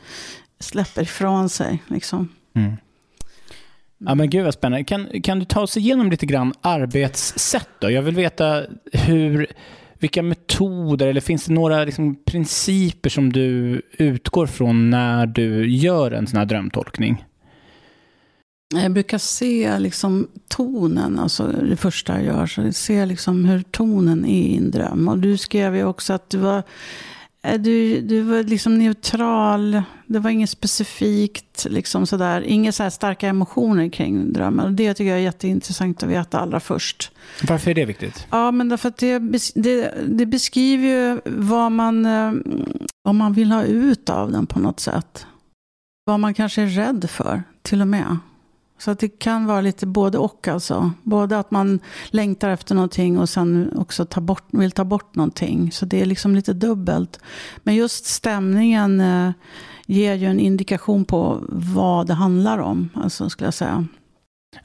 släpper 0.60 1.02
ifrån 1.02 1.50
sig. 1.50 1.84
Liksom. 1.88 2.30
Mm. 2.54 2.78
Ja 4.06 4.16
men 4.16 4.30
gud 4.30 4.44
vad 4.46 4.54
spännande. 4.54 4.84
Kan, 4.84 5.22
kan 5.24 5.40
du 5.40 5.46
ta 5.46 5.62
oss 5.62 5.78
igenom 5.78 6.12
lite 6.12 6.26
grann 6.26 6.54
arbetssätt 6.62 7.70
då? 7.80 7.92
Jag 7.92 8.02
vill 8.02 8.16
veta 8.16 8.64
hur, 8.92 9.48
vilka 10.00 10.24
metoder 10.24 11.08
eller 11.08 11.22
finns 11.22 11.46
det 11.46 11.54
några 11.54 11.84
liksom, 11.84 12.16
principer 12.26 13.10
som 13.10 13.34
du 13.34 13.82
utgår 13.92 14.48
från 14.48 14.90
när 14.90 15.26
du 15.26 15.70
gör 15.70 16.12
en 16.12 16.28
sån 16.28 16.38
här 16.38 16.46
drömtolkning? 16.46 17.26
Jag 18.74 18.92
brukar 18.92 19.18
se 19.18 19.80
liksom 19.80 20.28
tonen, 20.50 21.20
alltså 21.20 21.48
det 21.48 21.76
första 21.76 22.14
jag 22.14 22.26
gör. 22.26 22.46
Så 22.46 22.62
jag 22.62 22.76
ser 22.76 23.06
liksom 23.06 23.46
hur 23.46 23.62
tonen 23.62 24.26
är 24.26 24.44
i 24.44 24.58
en 24.58 24.72
dröm. 24.72 25.08
Och 25.08 25.18
du 25.18 25.38
skrev 25.38 25.76
ju 25.76 25.84
också 25.84 26.14
att 26.14 26.30
du 26.30 26.38
var, 26.38 26.64
du, 27.58 28.02
du 28.02 28.22
var 28.22 28.44
liksom 28.44 28.78
neutral. 28.78 29.82
Det 30.06 30.20
var 30.20 30.30
inget 30.30 30.50
specifikt, 30.50 31.66
liksom 31.70 32.08
sådär. 32.08 32.42
Inga 32.42 32.72
så 32.72 32.92
starka 32.92 33.28
emotioner 33.28 33.90
kring 33.90 34.34
drömmen. 34.34 34.76
Det 34.76 34.94
tycker 34.94 35.10
jag 35.10 35.20
är 35.20 35.24
jätteintressant 35.24 36.04
att 36.04 36.10
veta 36.10 36.40
allra 36.40 36.60
först. 36.60 37.12
Varför 37.48 37.72
är 37.72 37.76
det 37.76 37.86
viktigt? 37.86 38.28
Ja, 38.32 38.52
men 38.52 38.70
därför 38.70 38.90
att 38.90 38.98
det, 38.98 39.20
det, 39.56 39.94
det 40.08 40.26
beskriver 40.26 40.88
ju 40.88 41.20
vad 41.26 41.72
man, 41.72 42.06
eh, 42.06 42.34
vad 43.04 43.16
man 43.16 43.34
vill 43.34 43.52
ha 43.52 43.64
ut 43.64 44.10
av 44.10 44.32
den 44.32 44.48
på 44.48 44.60
något 44.60 44.80
sätt. 44.80 45.26
Vad 46.06 46.20
man 46.20 46.34
kanske 46.34 46.62
är 46.62 46.68
rädd 46.68 47.10
för, 47.10 47.44
till 47.62 47.82
och 47.82 47.88
med. 47.88 48.18
Så 48.78 48.92
att 48.92 49.00
det 49.00 49.20
kan 49.20 49.46
vara 49.46 49.62
lite 49.62 49.86
både 49.86 50.18
och 50.18 50.48
alltså. 50.48 50.92
Både 51.04 51.40
att 51.40 51.52
man 51.52 51.80
längtar 52.10 52.50
efter 52.50 52.76
någonting 52.76 53.20
och 53.20 53.30
sen 53.30 53.74
också 53.76 54.06
ta 54.06 54.22
bort, 54.22 54.44
vill 54.52 54.72
ta 54.72 54.84
bort 54.84 55.16
någonting. 55.16 55.72
Så 55.72 55.86
det 55.86 56.02
är 56.02 56.06
liksom 56.06 56.36
lite 56.36 56.54
dubbelt. 56.54 57.20
Men 57.64 57.76
just 57.76 58.06
stämningen 58.06 59.02
eh, 59.02 59.32
ger 59.86 60.16
ju 60.16 60.28
en 60.28 60.40
indikation 60.40 61.06
på 61.06 61.40
vad 61.50 62.08
det 62.08 62.14
handlar 62.14 62.60
om. 62.60 62.90
Alltså 62.94 63.30
skulle 63.30 63.48
jag 63.48 63.54
säga. 63.54 63.88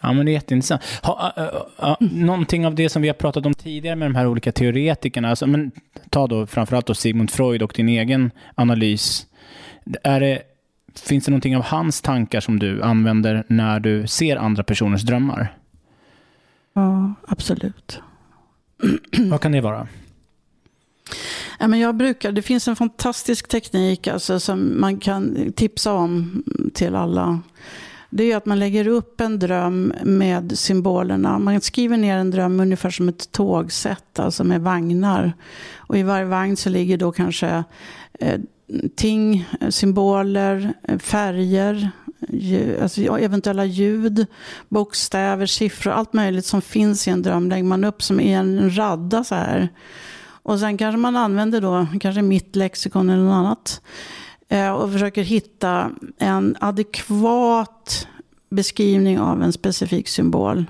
Ja, 0.00 0.12
men 0.12 0.26
det 0.26 0.32
är 0.32 0.34
jätteintressant. 0.34 0.82
Ha, 1.02 1.32
uh, 1.38 1.44
uh, 1.44 1.90
uh, 1.90 2.12
någonting 2.12 2.66
av 2.66 2.74
det 2.74 2.88
som 2.88 3.02
vi 3.02 3.08
har 3.08 3.14
pratat 3.14 3.46
om 3.46 3.54
tidigare 3.54 3.96
med 3.96 4.10
de 4.10 4.14
här 4.14 4.26
olika 4.26 4.52
teoretikerna, 4.52 5.30
alltså, 5.30 5.46
men, 5.46 5.70
ta 6.10 6.26
då 6.26 6.46
framförallt 6.46 6.86
då 6.86 6.94
Sigmund 6.94 7.30
Freud 7.30 7.62
och 7.62 7.72
din 7.76 7.88
egen 7.88 8.30
analys. 8.54 9.26
Är 10.02 10.20
det, 10.20 10.42
finns 10.94 11.24
det 11.24 11.30
någonting 11.30 11.56
av 11.56 11.62
hans 11.62 12.00
tankar 12.00 12.40
som 12.40 12.58
du 12.58 12.82
använder 12.82 13.44
när 13.48 13.80
du 13.80 14.06
ser 14.06 14.36
andra 14.36 14.62
personers 14.62 15.02
drömmar? 15.02 15.56
Ja, 16.72 17.14
absolut. 17.28 18.00
Vad 19.18 19.40
kan 19.40 19.52
det 19.52 19.60
vara? 19.60 19.88
Ja, 21.58 21.68
men 21.68 21.80
jag 21.80 21.96
brukar, 21.96 22.32
det 22.32 22.42
finns 22.42 22.68
en 22.68 22.76
fantastisk 22.76 23.48
teknik 23.48 24.06
alltså, 24.06 24.40
som 24.40 24.80
man 24.80 24.98
kan 24.98 25.52
tipsa 25.56 25.92
om 25.92 26.42
till 26.74 26.94
alla. 26.94 27.40
Det 28.10 28.32
är 28.32 28.36
att 28.36 28.46
man 28.46 28.58
lägger 28.58 28.86
upp 28.88 29.20
en 29.20 29.38
dröm 29.38 29.92
med 30.02 30.58
symbolerna. 30.58 31.38
Man 31.38 31.60
skriver 31.60 31.96
ner 31.96 32.16
en 32.16 32.30
dröm 32.30 32.60
ungefär 32.60 32.90
som 32.90 33.08
ett 33.08 33.32
tågsätt, 33.32 34.18
alltså 34.18 34.44
med 34.44 34.60
vagnar. 34.60 35.32
Och 35.76 35.98
i 35.98 36.02
varje 36.02 36.24
vagn 36.24 36.56
så 36.56 36.68
ligger 36.68 36.96
då 36.96 37.12
kanske 37.12 37.64
eh, 38.20 38.40
ting, 38.96 39.48
symboler, 39.70 40.74
färger, 40.98 41.90
alltså 42.82 43.18
eventuella 43.18 43.64
ljud, 43.64 44.26
bokstäver, 44.68 45.46
siffror, 45.46 45.92
allt 45.92 46.12
möjligt 46.12 46.46
som 46.46 46.62
finns 46.62 47.08
i 47.08 47.10
en 47.10 47.22
dröm 47.22 47.48
lägger 47.48 47.64
man 47.64 47.84
upp 47.84 48.02
som 48.02 48.20
i 48.20 48.32
en 48.32 48.76
radda 48.76 49.24
så 49.24 49.34
här. 49.34 49.68
Och 50.42 50.58
sen 50.58 50.78
kanske 50.78 50.98
man 50.98 51.16
använder 51.16 51.60
då, 51.60 51.86
kanske 52.00 52.22
mitt 52.22 52.56
lexikon 52.56 53.10
eller 53.10 53.22
något 53.22 53.34
annat. 53.34 53.82
Eh, 54.48 54.70
och 54.70 54.92
försöker 54.92 55.22
hitta 55.22 55.90
en 56.18 56.56
adekvat 56.60 58.08
beskrivning 58.50 59.20
av 59.20 59.42
en 59.42 59.52
specifik 59.52 60.08
symbol 60.08 60.64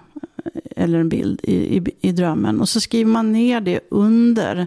eh, 0.44 0.60
eller 0.76 0.98
en 0.98 1.08
bild 1.08 1.40
i, 1.42 1.76
i, 1.76 1.82
i 2.00 2.12
drömmen. 2.12 2.60
Och 2.60 2.68
så 2.68 2.80
skriver 2.80 3.10
man 3.10 3.32
ner 3.32 3.60
det 3.60 3.80
under 3.90 4.66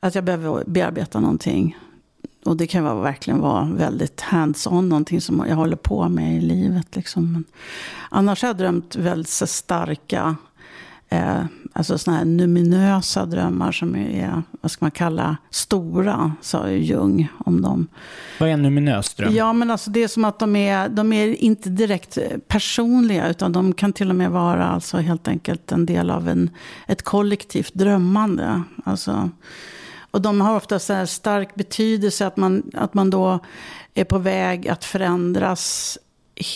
att 0.00 0.14
jag 0.14 0.24
behöver 0.24 0.64
bearbeta 0.66 1.20
någonting. 1.20 1.76
Och 2.44 2.56
det 2.56 2.66
kan 2.66 2.84
vara, 2.84 3.00
verkligen 3.00 3.40
vara 3.40 3.70
väldigt 3.74 4.20
hands-on, 4.20 4.88
någonting 4.88 5.20
som 5.20 5.44
jag 5.48 5.56
håller 5.56 5.76
på 5.76 6.08
med 6.08 6.36
i 6.36 6.40
livet. 6.40 6.96
Liksom. 6.96 7.32
Men 7.32 7.44
annars 8.10 8.42
har 8.42 8.48
jag 8.48 8.56
drömt 8.56 8.96
väldigt 8.96 9.48
starka, 9.48 10.36
eh, 11.08 11.44
alltså 11.74 11.98
såna 11.98 12.16
här 12.16 12.24
numinösa 12.24 13.26
drömmar 13.26 13.72
som 13.72 13.96
är, 13.96 14.42
vad 14.60 14.70
ska 14.70 14.84
man 14.84 14.90
kalla, 14.90 15.36
stora, 15.50 16.32
sa 16.40 16.70
Jung 16.70 17.28
om 17.38 17.62
dem. 17.62 17.86
Vad 18.40 18.48
är 18.48 18.52
en 18.52 18.62
numinös 18.62 19.14
dröm? 19.14 19.34
Ja, 19.34 19.52
men 19.52 19.70
alltså 19.70 19.90
det 19.90 20.02
är 20.02 20.08
som 20.08 20.24
att 20.24 20.38
de 20.38 20.56
är, 20.56 20.88
de 20.88 21.12
är 21.12 21.26
inte 21.26 21.70
direkt 21.70 22.18
personliga, 22.48 23.28
utan 23.28 23.52
de 23.52 23.74
kan 23.74 23.92
till 23.92 24.10
och 24.10 24.16
med 24.16 24.30
vara 24.30 24.64
alltså 24.64 24.96
helt 24.96 25.28
enkelt 25.28 25.72
en 25.72 25.86
del 25.86 26.10
av 26.10 26.28
en, 26.28 26.50
ett 26.86 27.02
kollektivt 27.02 27.74
drömmande. 27.74 28.62
Alltså, 28.84 29.30
och 30.10 30.20
de 30.20 30.40
har 30.40 30.56
ofta 30.56 30.78
så 30.78 31.06
stark 31.06 31.54
betydelse 31.54 32.26
att 32.26 32.36
man, 32.36 32.70
att 32.74 32.94
man 32.94 33.10
då 33.10 33.38
är 33.94 34.04
på 34.04 34.18
väg 34.18 34.68
att 34.68 34.84
förändras 34.84 35.98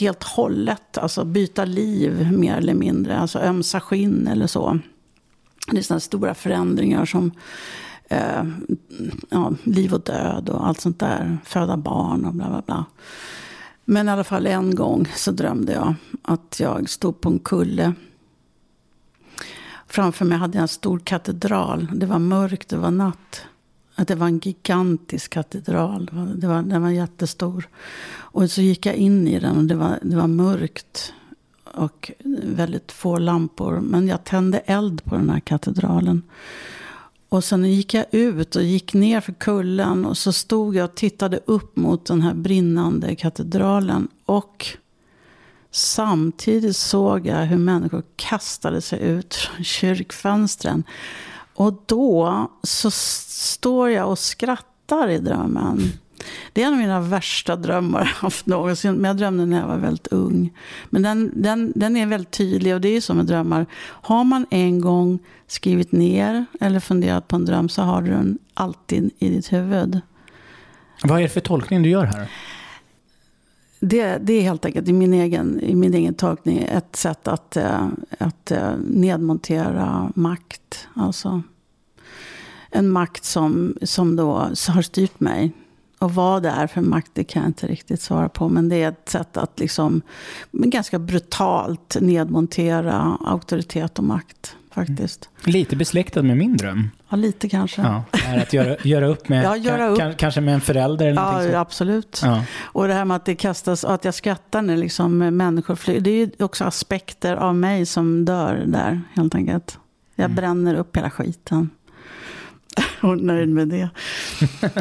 helt 0.01 0.23
hållet. 0.23 0.99
Alltså 0.99 1.25
byta 1.25 1.65
liv 1.65 2.33
mer 2.33 2.57
eller 2.57 2.75
mindre. 2.75 3.19
Alltså 3.19 3.39
ömsa 3.39 3.81
skinn 3.81 4.27
eller 4.27 4.47
så. 4.47 4.79
Det 5.71 5.79
är 5.79 5.83
sådana 5.83 6.01
stora 6.01 6.35
förändringar 6.35 7.05
som 7.05 7.31
eh, 8.09 8.45
ja, 9.29 9.53
liv 9.65 9.95
och 9.95 10.01
död 10.01 10.49
och 10.49 10.67
allt 10.67 10.81
sånt 10.81 10.99
där. 10.99 11.39
Föda 11.45 11.77
barn 11.77 12.25
och 12.25 12.35
bla 12.35 12.49
bla 12.49 12.63
bla. 12.67 12.85
Men 13.85 14.09
i 14.09 14.11
alla 14.11 14.25
fall 14.25 14.47
en 14.47 14.75
gång 14.75 15.09
så 15.17 15.31
drömde 15.31 15.73
jag 15.73 15.95
att 16.23 16.61
jag 16.61 16.91
stod 16.91 17.21
på 17.21 17.29
en 17.29 17.39
kulle. 17.39 17.93
Framför 19.87 20.25
mig 20.25 20.39
hade 20.39 20.59
jag 20.59 20.63
en 20.63 20.69
stor 20.69 20.99
katedral. 20.99 21.89
Det 21.95 22.07
var 22.07 22.19
mörkt, 22.19 22.69
det 22.69 22.77
var 22.77 22.91
natt. 22.91 23.43
Att 23.95 24.09
det 24.09 24.15
var 24.15 24.27
en 24.27 24.39
gigantisk 24.39 25.33
katedral. 25.33 26.07
Det 26.07 26.17
var, 26.17 26.27
det 26.27 26.47
var, 26.47 26.63
den 26.63 26.83
var 26.83 26.91
jättestor. 26.91 27.69
Och 28.11 28.51
så 28.51 28.63
gick 28.63 28.87
jag 28.87 28.95
in 28.95 29.29
i 29.29 29.41
den 29.41 29.57
och 29.57 29.65
det 29.65 29.75
var, 29.75 29.99
det 30.03 30.17
var 30.17 30.27
mörkt. 30.27 31.13
Och 31.75 32.11
väldigt 32.43 32.93
få 32.93 33.19
lampor. 33.19 33.81
Men 33.81 34.09
jag 34.09 34.25
tände 34.25 34.59
eld 34.59 35.05
på 35.05 35.15
den 35.15 35.31
här 35.31 35.41
katedralen. 35.41 36.23
Och 37.29 37.45
sen 37.45 37.65
gick 37.65 37.95
jag 37.95 38.07
ut 38.11 38.57
och 38.57 38.63
gick 38.63 38.95
ner 38.95 39.21
för 39.21 39.33
kullen. 39.33 40.05
Och 40.05 40.19
så 40.19 40.33
stod 40.33 40.77
jag 40.77 40.85
och 40.85 40.95
tittade 40.95 41.41
upp 41.45 41.77
mot 41.77 42.07
den 42.07 42.23
här 42.23 42.35
brinnande 42.35 43.17
katedralen. 43.17 44.09
Och 44.25 44.67
samtidigt 45.71 46.77
såg 46.77 47.27
jag 47.27 47.47
hur 47.47 47.59
människor 47.59 48.03
kastade 48.17 48.81
sig 48.81 49.01
ut 49.01 49.35
från 49.35 49.65
kyrkfönstren. 49.65 50.85
Och 51.55 51.83
då 51.87 52.51
så 52.63 52.91
står 52.91 53.91
jag 53.91 54.11
och 54.11 54.19
skrattar 54.19 55.09
i 55.09 55.19
drömmen. 55.19 55.83
Det 56.59 56.63
är 56.63 56.67
en 56.67 56.73
av 56.73 56.79
mina 56.79 57.01
värsta 57.01 57.57
drömmar 57.57 58.05
haft 58.05 58.47
någonsin. 58.47 58.95
Men 58.95 59.05
jag 59.05 59.17
drömde 59.17 59.47
när 59.47 59.61
jag 59.61 59.67
var 59.67 59.77
väldigt 59.77 60.07
ung. 60.07 60.53
Men 60.91 61.03
den, 61.03 61.33
den, 61.35 61.73
den 61.77 61.97
är 61.97 62.07
väldigt 62.07 62.31
tydlig 62.31 62.75
och 62.75 62.81
det 62.81 62.89
är 62.89 62.93
ju 62.93 63.01
så 63.01 63.15
med 63.15 63.27
drömmar. 63.27 63.67
Har 63.83 64.25
man 64.25 64.47
en 64.51 64.81
gång 64.81 65.19
skrivit 65.47 65.93
ner 65.93 66.47
eller 66.61 66.81
funderat 66.81 67.29
på 67.29 67.37
en 67.37 67.45
dröm 67.45 67.69
så 67.69 67.83
har 67.83 68.03
du 68.03 68.11
den 68.11 68.39
alltid 68.55 69.11
i 69.19 69.29
ditt 69.29 69.53
huvud. 69.53 70.01
Vad 71.05 71.19
är 71.19 71.23
det 71.23 71.29
för 71.29 71.41
tolkning 71.41 71.83
du 71.83 71.91
gör 71.91 72.05
här? 72.05 72.31
Det, 73.81 74.19
det 74.19 74.33
är 74.33 74.43
helt 74.43 74.65
enkelt 74.65 74.89
i 74.89 74.93
min 74.93 75.15
egen, 75.15 75.61
i 75.61 75.75
min 75.75 75.95
egen 75.95 76.15
tolkning 76.15 76.59
ett 76.59 76.97
sätt 76.97 77.29
att, 77.29 77.57
eh, 77.57 77.87
att 78.19 78.51
eh, 78.51 78.73
nedmontera 78.87 80.13
makt. 80.15 80.89
Alltså 80.95 81.43
en 82.71 82.89
makt 82.89 83.25
som, 83.25 83.77
som 83.83 84.17
då 84.17 84.33
har 84.69 84.83
styrt 84.83 85.21
mig. 85.21 85.53
Och 85.99 86.15
vad 86.15 86.43
det 86.43 86.49
är 86.49 86.67
för 86.67 86.81
makt, 86.81 87.11
det 87.15 87.25
kan 87.25 87.43
jag 87.43 87.49
inte 87.49 87.67
riktigt 87.67 88.03
svara 88.03 88.29
på. 88.29 88.49
Men 88.49 88.69
det 88.69 88.83
är 88.83 88.89
ett 88.89 89.09
sätt 89.09 89.37
att 89.37 89.61
liksom, 89.61 90.03
ganska 90.53 90.99
brutalt 90.99 91.97
nedmontera 92.01 93.19
auktoritet 93.21 93.99
och 93.99 94.05
makt. 94.05 94.57
Faktiskt. 94.71 95.29
Mm. 95.43 95.53
Lite 95.53 95.77
besläktad 95.77 96.23
med 96.23 96.37
min 96.37 96.57
dröm. 96.57 96.91
Ja, 97.09 97.17
lite 97.17 97.49
kanske. 97.49 97.83
Ja, 97.83 98.05
att 98.43 98.53
göra, 98.53 98.77
göra 98.83 99.07
upp 99.07 99.29
med, 99.29 99.45
ja, 99.45 99.57
göra 99.57 99.89
upp. 99.89 100.19
kanske 100.19 100.41
med 100.41 100.55
en 100.55 100.61
förälder 100.61 101.07
eller 101.07 101.23
Ja, 101.23 101.51
så. 101.51 101.57
absolut. 101.57 102.21
Ja. 102.25 102.45
Och 102.61 102.89
det 102.89 102.95
här 102.95 103.05
med 103.05 103.17
att 103.17 103.25
det 103.25 103.35
kastas, 103.35 103.85
att 103.85 104.05
jag 104.05 104.15
skrattar 104.15 104.63
när 104.63 104.77
liksom 104.77 105.19
människor 105.19 105.75
flyger. 105.75 106.01
Det 106.01 106.11
är 106.11 106.45
också 106.45 106.65
aspekter 106.65 107.37
av 107.37 107.55
mig 107.55 107.87
som 107.87 108.25
dör 108.25 108.65
där, 108.67 109.01
helt 109.15 109.35
enkelt. 109.35 109.79
Jag 110.15 110.25
mm. 110.25 110.37
bränner 110.37 110.75
upp 110.75 110.97
hela 110.97 111.11
skiten 111.11 111.71
och 113.01 113.19
nöjd 113.19 113.49
med 113.49 113.69
det. 113.69 113.89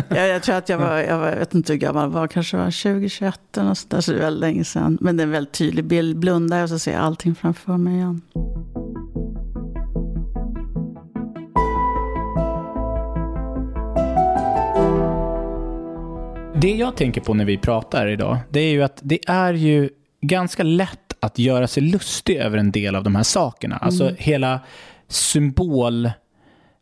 jag, 0.10 0.28
jag 0.28 0.44
tror 0.44 0.56
att 0.56 0.70
jag 0.70 0.78
var, 0.78 0.98
jag, 0.98 1.20
var, 1.20 1.28
jag 1.28 1.40
vet 1.40 1.54
inte 1.54 1.74
hur 1.74 1.80
gammal 1.80 2.04
jag 2.04 2.10
var, 2.10 2.28
kanske 2.28 2.58
var 2.58 2.66
20-21 2.66 3.34
eller 3.56 3.68
något 3.68 3.78
sådär, 3.78 4.02
så 4.02 4.12
det 4.12 4.18
är 4.18 4.22
väldigt 4.22 4.42
länge 4.42 4.64
sedan. 4.64 4.98
Men 5.02 5.18
det 5.18 5.24
är 5.24 5.26
en 5.26 5.32
väldigt 5.32 5.54
tydlig 5.54 5.86
bild. 5.86 6.18
Blundar 6.18 6.60
jag 6.60 6.70
så 6.70 6.80
ser 6.80 6.94
jag 6.94 7.02
allting 7.02 7.36
framför 7.36 7.78
mig 7.78 7.94
igen. 7.96 8.22
Det 16.62 16.72
jag 16.72 16.96
tänker 16.96 17.22
på 17.22 17.34
när 17.34 17.46
vi 17.46 17.58
pratar 17.58 18.08
idag, 18.08 18.38
det 18.50 18.60
är 18.60 18.72
ju 18.72 18.84
att 18.84 19.00
det 19.02 19.20
är 19.28 19.54
ju 19.54 19.90
ganska 20.22 20.64
lätt 20.64 21.14
att 21.20 21.40
göra 21.40 21.68
sig 21.68 21.84
lustig 21.84 22.36
över 22.36 22.58
en 22.58 22.72
del 22.72 22.96
av 22.96 23.04
de 23.04 23.16
här 23.16 23.24
sakerna. 23.24 23.78
Alltså 23.78 24.04
mm. 24.04 24.16
hela 24.20 24.60
symbol 25.08 26.12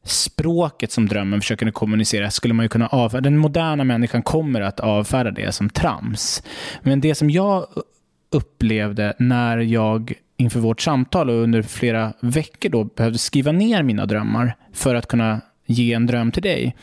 språket 0.06 0.92
som 0.92 1.08
drömmen 1.08 1.42
försöker 1.42 1.72
kommunicera 1.72 2.32
skulle 2.32 2.54
man 2.54 2.66
ju 2.66 2.70
kunna 2.70 2.88
avfärda. 2.88 3.22
Den 3.22 3.38
moderna 3.38 3.84
människan 3.84 4.22
kommer 4.22 4.62
att 4.62 4.80
avfärda 4.80 5.32
det 5.32 5.52
som 5.52 5.70
trams. 5.70 6.44
Men 6.82 7.02
det 7.02 7.16
som 7.16 7.30
jag 7.30 7.68
upplevde 8.32 9.14
när 9.20 9.58
jag 9.58 10.14
inför 10.38 10.60
vårt 10.60 10.82
samtal 10.82 11.30
och 11.30 11.36
under 11.36 11.62
flera 11.62 12.14
veckor 12.20 12.70
då 12.70 12.84
behövde 12.84 13.18
skriva 13.18 13.52
ner 13.52 13.84
mina 13.84 14.06
drömmar 14.06 14.56
för 14.74 14.96
att 14.96 15.08
kunna 15.08 15.42
ge 15.66 15.94
en 15.94 16.06
dröm 16.06 16.32
till 16.32 16.44
dig. 16.44 16.76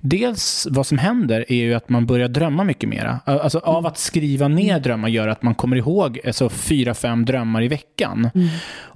Dels 0.00 0.66
vad 0.70 0.86
som 0.86 0.98
händer 0.98 1.44
är 1.48 1.56
ju 1.56 1.74
att 1.74 1.88
man 1.88 2.06
börjar 2.06 2.28
drömma 2.28 2.64
mycket 2.64 2.88
mera. 2.88 3.20
Alltså 3.24 3.58
av 3.58 3.78
Mm. 3.78 3.86
att 3.86 3.98
skriva 3.98 4.48
ner 4.48 4.80
drömmar 4.80 5.08
gör 5.08 5.28
att 5.28 5.42
man 5.42 5.54
kommer 5.54 5.76
ihåg 5.76 6.20
alltså, 6.26 6.48
fyra, 6.48 6.94
fem 6.94 7.24
drömmar 7.24 7.62
i 7.62 7.68
veckan. 7.68 8.30
Mm. 8.34 8.48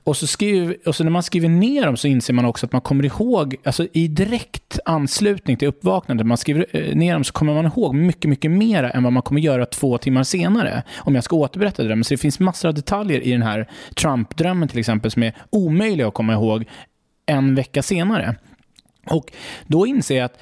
Och, 0.05 0.17
så 0.17 0.27
skriver, 0.27 0.77
och 0.87 0.97
så 0.97 1.05
när 1.05 1.11
man 1.11 1.23
skriver 1.23 1.49
ner 1.49 1.87
dem 1.87 1.97
så 1.97 2.09
inser 2.09 2.35
man 2.35 2.45
också 2.45 2.67
att 2.67 2.73
man 2.73 2.81
kommer 2.81 3.05
ihåg, 3.05 3.57
alltså 3.65 3.87
i 3.93 4.09
direkt 4.09 4.79
anslutning 4.85 5.57
till 5.57 5.69
uppvaknandet, 5.69 6.27
man 6.27 6.37
skriver 6.37 6.67
eh, 6.73 6.97
ner 6.97 7.13
dem 7.13 7.25
så 7.25 7.33
kommer 7.33 7.55
man 7.55 7.67
ihåg 7.67 7.95
mycket, 7.95 8.29
mycket 8.29 8.51
mer 8.51 8.85
än 8.85 9.03
vad 9.03 9.13
man 9.13 9.23
kommer 9.23 9.41
göra 9.41 9.67
två 9.67 9.99
timmar 9.99 10.23
senare. 10.23 10.83
Om 10.99 11.15
jag 11.15 11.25
ska 11.25 11.37
återberätta 11.37 11.83
drömmen. 11.83 12.05
Så 12.05 12.15
det 12.15 12.19
finns 12.19 12.41
massor 12.41 12.69
av 12.69 12.75
detaljer 12.75 13.21
i 13.21 13.33
den 13.33 13.43
här 13.43 13.69
Trump-drömmen 13.95 14.69
till 14.69 14.79
exempel 14.79 15.11
som 15.11 15.23
är 15.23 15.33
omöjliga 15.51 16.09
att 16.09 16.15
komma 16.15 16.33
ihåg 16.33 16.65
en 17.27 17.55
vecka 17.55 17.83
senare. 17.83 18.35
Och 19.11 19.33
då 19.67 19.87
inser 19.87 20.17
jag 20.17 20.25
att 20.25 20.39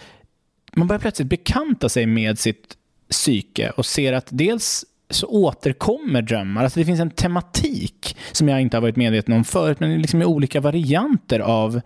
man 0.72 0.88
börjar 0.88 1.00
plötsligt 1.00 1.28
bekanta 1.28 1.88
sig 1.88 2.06
med 2.06 2.38
sitt 2.38 2.76
psyke 3.10 3.70
och 3.70 3.86
ser 3.86 4.12
att 4.12 4.26
dels 4.30 4.84
så 5.10 5.26
återkommer 5.26 6.22
drömmar. 6.22 6.64
Alltså 6.64 6.78
det 6.80 6.86
finns 6.86 7.00
en 7.00 7.10
tematik 7.10 8.16
som 8.32 8.48
jag 8.48 8.60
inte 8.60 8.76
har 8.76 8.82
varit 8.82 8.96
medveten 8.96 9.34
om 9.34 9.44
förut, 9.44 9.80
men 9.80 10.02
liksom 10.02 10.22
i 10.22 10.24
olika 10.24 10.60
varianter 10.60 11.40
av, 11.40 11.80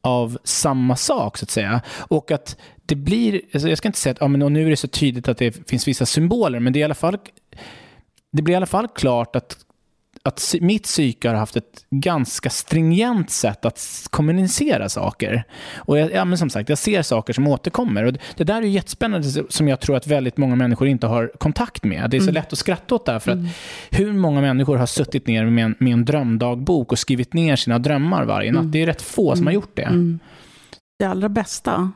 av 0.00 0.38
samma 0.44 0.96
sak, 0.96 1.38
så 1.38 1.44
att 1.44 1.50
säga. 1.50 1.80
Och 1.98 2.30
att 2.30 2.56
det 2.86 2.94
blir, 2.94 3.40
alltså 3.52 3.68
jag 3.68 3.78
ska 3.78 3.88
inte 3.88 3.98
säga 3.98 4.12
att 4.12 4.20
ja, 4.20 4.28
men 4.28 4.52
nu 4.52 4.66
är 4.66 4.70
det 4.70 4.76
så 4.76 4.88
tydligt 4.88 5.28
att 5.28 5.38
det 5.38 5.68
finns 5.70 5.88
vissa 5.88 6.06
symboler, 6.06 6.60
men 6.60 6.72
det 6.72 6.78
är 6.78 6.80
i 6.80 6.84
alla 6.84 6.94
fall 6.94 7.18
det 8.32 8.42
blir 8.42 8.52
i 8.52 8.56
alla 8.56 8.66
fall 8.66 8.88
klart 8.88 9.36
att 9.36 9.56
att 10.22 10.54
mitt 10.60 10.82
psyke 10.82 11.28
har 11.28 11.34
haft 11.34 11.56
ett 11.56 11.86
ganska 11.90 12.50
stringent 12.50 13.30
sätt 13.30 13.64
att 13.64 14.06
kommunicera 14.10 14.88
saker. 14.88 15.44
Och 15.76 15.98
jag, 15.98 16.12
ja, 16.12 16.24
men 16.24 16.38
som 16.38 16.50
sagt, 16.50 16.68
jag 16.68 16.78
ser 16.78 17.02
saker 17.02 17.32
som 17.32 17.46
återkommer. 17.46 18.04
Och 18.04 18.12
det, 18.36 18.44
där 18.44 18.56
är 18.56 18.62
ju 18.62 18.68
jättespännande 18.68 19.28
som 19.48 19.68
jag 19.68 19.80
tror 19.80 19.96
att 19.96 20.06
väldigt 20.06 20.36
många 20.36 20.56
människor 20.56 20.88
inte 20.88 21.06
har 21.06 21.32
kontakt 21.38 21.84
med. 21.84 22.10
Det 22.10 22.16
är 22.16 22.20
så 22.20 22.30
lätt 22.30 22.52
att 22.52 22.58
skratta 22.58 22.94
åt 22.94 23.06
det 23.06 23.12
här, 23.12 23.18
för 23.18 23.32
att 23.32 23.38
hur 23.90 24.12
många 24.12 24.40
människor 24.40 24.76
har 24.76 24.86
suttit 24.86 25.26
ner 25.26 25.46
med 25.46 25.64
en, 25.64 25.74
med 25.78 25.92
en 25.92 26.04
drömdagbok 26.04 26.92
och 26.92 26.98
skrivit 26.98 27.32
ner 27.32 27.56
sina 27.56 27.78
drömmar 27.78 28.24
varje 28.24 28.52
natt? 28.52 28.72
Det 28.72 28.82
är 28.82 28.86
rätt 28.86 29.02
få 29.02 29.36
som 29.36 29.46
har 29.46 29.52
gjort 29.54 29.76
det. 29.76 29.82
Mm. 29.82 30.18
Det 30.98 31.04
allra 31.04 31.28
bästa, 31.28 31.92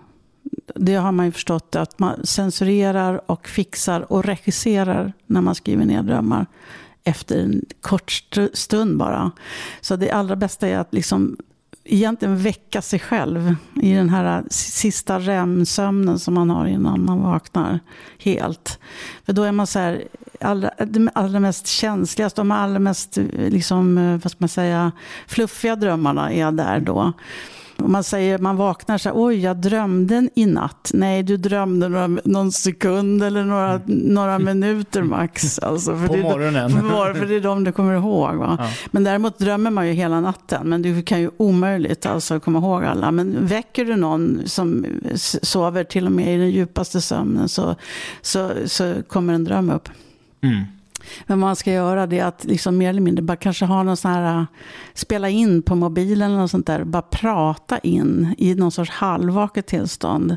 det 0.75 0.95
har 0.95 1.13
man 1.13 1.27
ju 1.27 1.33
förstått, 1.33 1.77
att 1.77 1.99
man 1.99 2.27
censurerar 2.27 3.31
och 3.31 3.49
fixar 3.49 4.13
och 4.13 4.25
regisserar 4.25 5.13
när 5.27 5.41
man 5.41 5.55
skriver 5.55 5.85
ner 5.85 6.03
drömmar 6.03 6.47
efter 7.05 7.39
en 7.39 7.63
kort 7.81 8.23
stund 8.53 8.97
bara. 8.99 9.31
Så 9.81 9.97
det 9.97 10.11
allra 10.11 10.37
bästa 10.37 10.69
är 10.69 10.79
att 10.79 10.95
liksom 10.95 11.37
egentligen 11.85 12.37
väcka 12.37 12.83
sig 12.83 12.99
själv 12.99 13.55
i 13.83 13.93
den 13.93 14.09
här 14.09 14.45
sista 14.51 15.19
REM-sömnen 15.19 16.19
som 16.19 16.35
man 16.35 16.51
har 16.51 16.67
innan 16.67 17.05
man 17.05 17.23
vaknar 17.23 17.81
helt. 18.19 18.79
För 19.27 19.33
då 19.33 19.43
är 19.43 19.53
man 19.53 19.67
så 19.67 19.79
här, 19.79 20.05
allra, 20.41 20.71
de 20.79 21.11
allra 21.15 21.41
mest 21.41 21.67
känsligast, 21.67 22.37
de 22.37 22.51
allra 22.51 22.79
mest 22.79 23.19
eh, 23.19 23.25
liksom, 23.35 23.99
eh, 23.99 24.21
vad 24.23 24.31
ska 24.31 24.37
man 24.39 24.49
säga, 24.49 24.93
fluffiga 25.27 25.77
drömmarna 25.77 26.33
är 26.33 26.53
där 26.53 26.81
då. 26.81 27.13
Om 27.77 27.93
man 27.93 28.05
säger, 28.05 28.39
man 28.39 28.57
vaknar 28.57 28.99
så 28.99 29.09
här, 29.09 29.17
oj 29.19 29.41
jag 29.41 29.57
drömde 29.57 30.29
i 30.35 30.47
natt. 30.47 30.91
Nej, 30.95 31.23
du 31.23 31.37
drömde 31.37 31.89
några, 31.89 32.07
någon 32.25 32.53
sekund 32.53 33.23
eller 33.23 33.45
några, 33.45 33.81
några 33.87 34.39
minuter 34.39 35.03
max. 35.03 35.59
Alltså, 35.65 35.97
för 35.97 36.07
På 36.07 36.15
det 36.15 36.21
är, 36.21 36.23
morgonen. 36.23 36.71
För, 36.71 37.27
det 37.27 37.35
är 37.35 37.41
de 37.41 37.65
du 37.65 37.73
kommer 37.73 37.95
ihåg. 37.95 38.35
Va? 38.35 38.57
Ja. 38.61 38.69
Men 38.91 39.05
däremot 39.05 39.39
drömmer 39.39 39.71
man 39.71 39.87
ju 39.87 39.93
hela 39.93 40.21
natten. 40.21 40.69
Men 40.69 40.83
du 40.83 41.03
kan 41.03 41.21
ju 41.21 41.31
omöjligt 41.37 42.07
alltså 42.07 42.41
komma 42.41 42.59
ihåg 42.59 42.85
alla. 42.85 43.11
Men 43.11 43.47
väcker 43.47 43.85
du 43.85 43.97
någon 43.97 44.43
som 44.47 44.87
sover 45.43 45.85
till 45.85 46.07
och 46.07 46.13
med 46.13 46.35
i 46.35 46.39
den 46.39 46.51
djupaste 46.51 47.01
sömnen 47.01 47.49
så, 47.49 47.75
så, 48.23 48.51
så 48.67 48.95
kommer 49.09 49.35
en 49.35 49.45
dröm 49.45 49.71
upp. 49.71 49.89
Mm. 50.43 50.65
Men 51.27 51.39
man 51.39 51.57
ska 51.57 51.73
göra 51.73 52.07
det 52.07 52.19
är 52.19 52.25
att 52.25 52.45
liksom 52.45 52.79
mer 52.79 52.91
eller 52.91 53.01
mindre 53.01 53.23
bara 53.23 53.37
kanske 53.37 53.65
ha 53.65 53.83
någon 53.83 53.97
sån 53.97 54.11
här, 54.11 54.39
äh, 54.39 54.45
spela 54.95 55.29
in 55.29 55.63
på 55.63 55.75
mobilen 55.75 56.31
eller 56.31 56.41
något 56.41 56.51
sånt 56.51 56.67
där. 56.67 56.85
Bara 56.85 57.03
prata 57.03 57.79
in 57.79 58.35
i 58.39 58.55
någon 58.55 58.71
sorts 58.73 58.91
halvvaket 58.91 59.67
tillstånd 59.67 60.37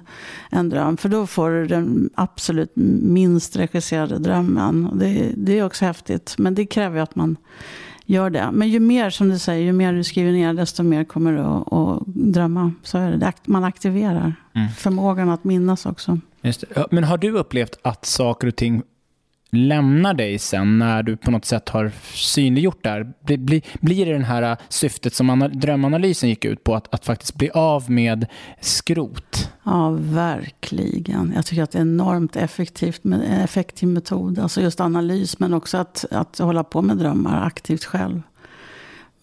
en 0.50 0.70
dröm. 0.70 0.98
För 0.98 1.10
då 1.10 1.28
får 1.28 1.50
du 1.50 1.68
den 1.68 2.10
absolut 2.16 2.72
minst 3.02 3.56
regisserade 3.56 4.18
drömmen. 4.20 4.90
Det, 4.94 5.32
det 5.38 5.60
är 5.60 5.66
också 5.66 5.86
häftigt. 5.86 6.36
Men 6.38 6.56
det 6.56 6.66
kräver 6.66 6.96
ju 6.98 7.04
att 7.04 7.16
man 7.16 7.36
gör 8.06 8.30
det. 8.30 8.50
Men 8.54 8.70
ju 8.70 8.80
mer 8.80 9.10
som 9.10 9.30
du 9.30 9.40
säger, 9.40 9.64
ju 9.66 9.74
mer 9.74 9.94
du 9.94 10.04
skriver 10.04 10.32
ner 10.32 10.54
desto 10.54 10.84
mer 10.84 11.04
kommer 11.04 11.32
du 11.34 11.40
att, 11.40 11.74
att 11.74 12.04
drömma. 12.08 12.74
Så 12.84 12.98
är 12.98 13.12
det. 13.12 13.34
Man 13.46 13.64
aktiverar 13.64 14.34
Mm. 14.54 14.70
förmågan 14.70 15.30
att 15.30 15.44
minnas 15.44 15.86
också. 15.86 16.20
Men 16.92 17.04
har 17.04 17.18
du 17.18 17.32
upplevt 17.32 17.80
att 17.82 18.06
saker 18.06 18.48
och 18.48 18.56
ting 18.56 18.82
lämnar 19.50 20.14
dig 20.14 20.40
sen 20.40 20.80
när 20.80 21.04
du 21.04 21.18
på 21.18 21.32
något 21.32 21.46
sätt 21.46 21.70
har 21.70 21.92
synliggjort 22.14 22.84
det 22.84 22.90
här? 22.90 23.14
Blir, 23.26 23.38
blir, 23.38 23.62
blir 23.82 24.06
det 24.06 24.14
den 24.14 24.24
här 24.24 24.42
äh, 24.42 24.58
syftet 24.70 25.14
som 25.14 25.50
drömanalysen 25.54 26.30
gick 26.30 26.46
ut 26.46 26.64
på, 26.64 26.76
att, 26.76 26.94
att 26.94 27.06
faktiskt 27.06 27.36
bli 27.36 27.50
av 27.50 27.92
med 27.92 28.26
skrot? 28.62 29.52
Ja, 29.64 29.90
verkligen. 30.00 31.34
Jag 31.36 31.46
tycker 31.46 31.64
att 31.64 31.72
det 31.72 31.78
är 31.78 31.82
enormt 31.82 32.36
effektivt, 32.36 33.02
effektiv 33.44 33.90
metod. 33.90 34.40
Alltså 34.40 34.62
just 34.62 34.80
analys, 34.80 35.40
men 35.40 35.54
också 35.54 35.78
att, 35.78 36.06
att 36.12 36.40
hålla 36.40 36.64
på 36.64 36.82
med 36.82 36.98
drömmar 36.98 37.46
aktivt 37.48 37.84
själv. 37.84 38.22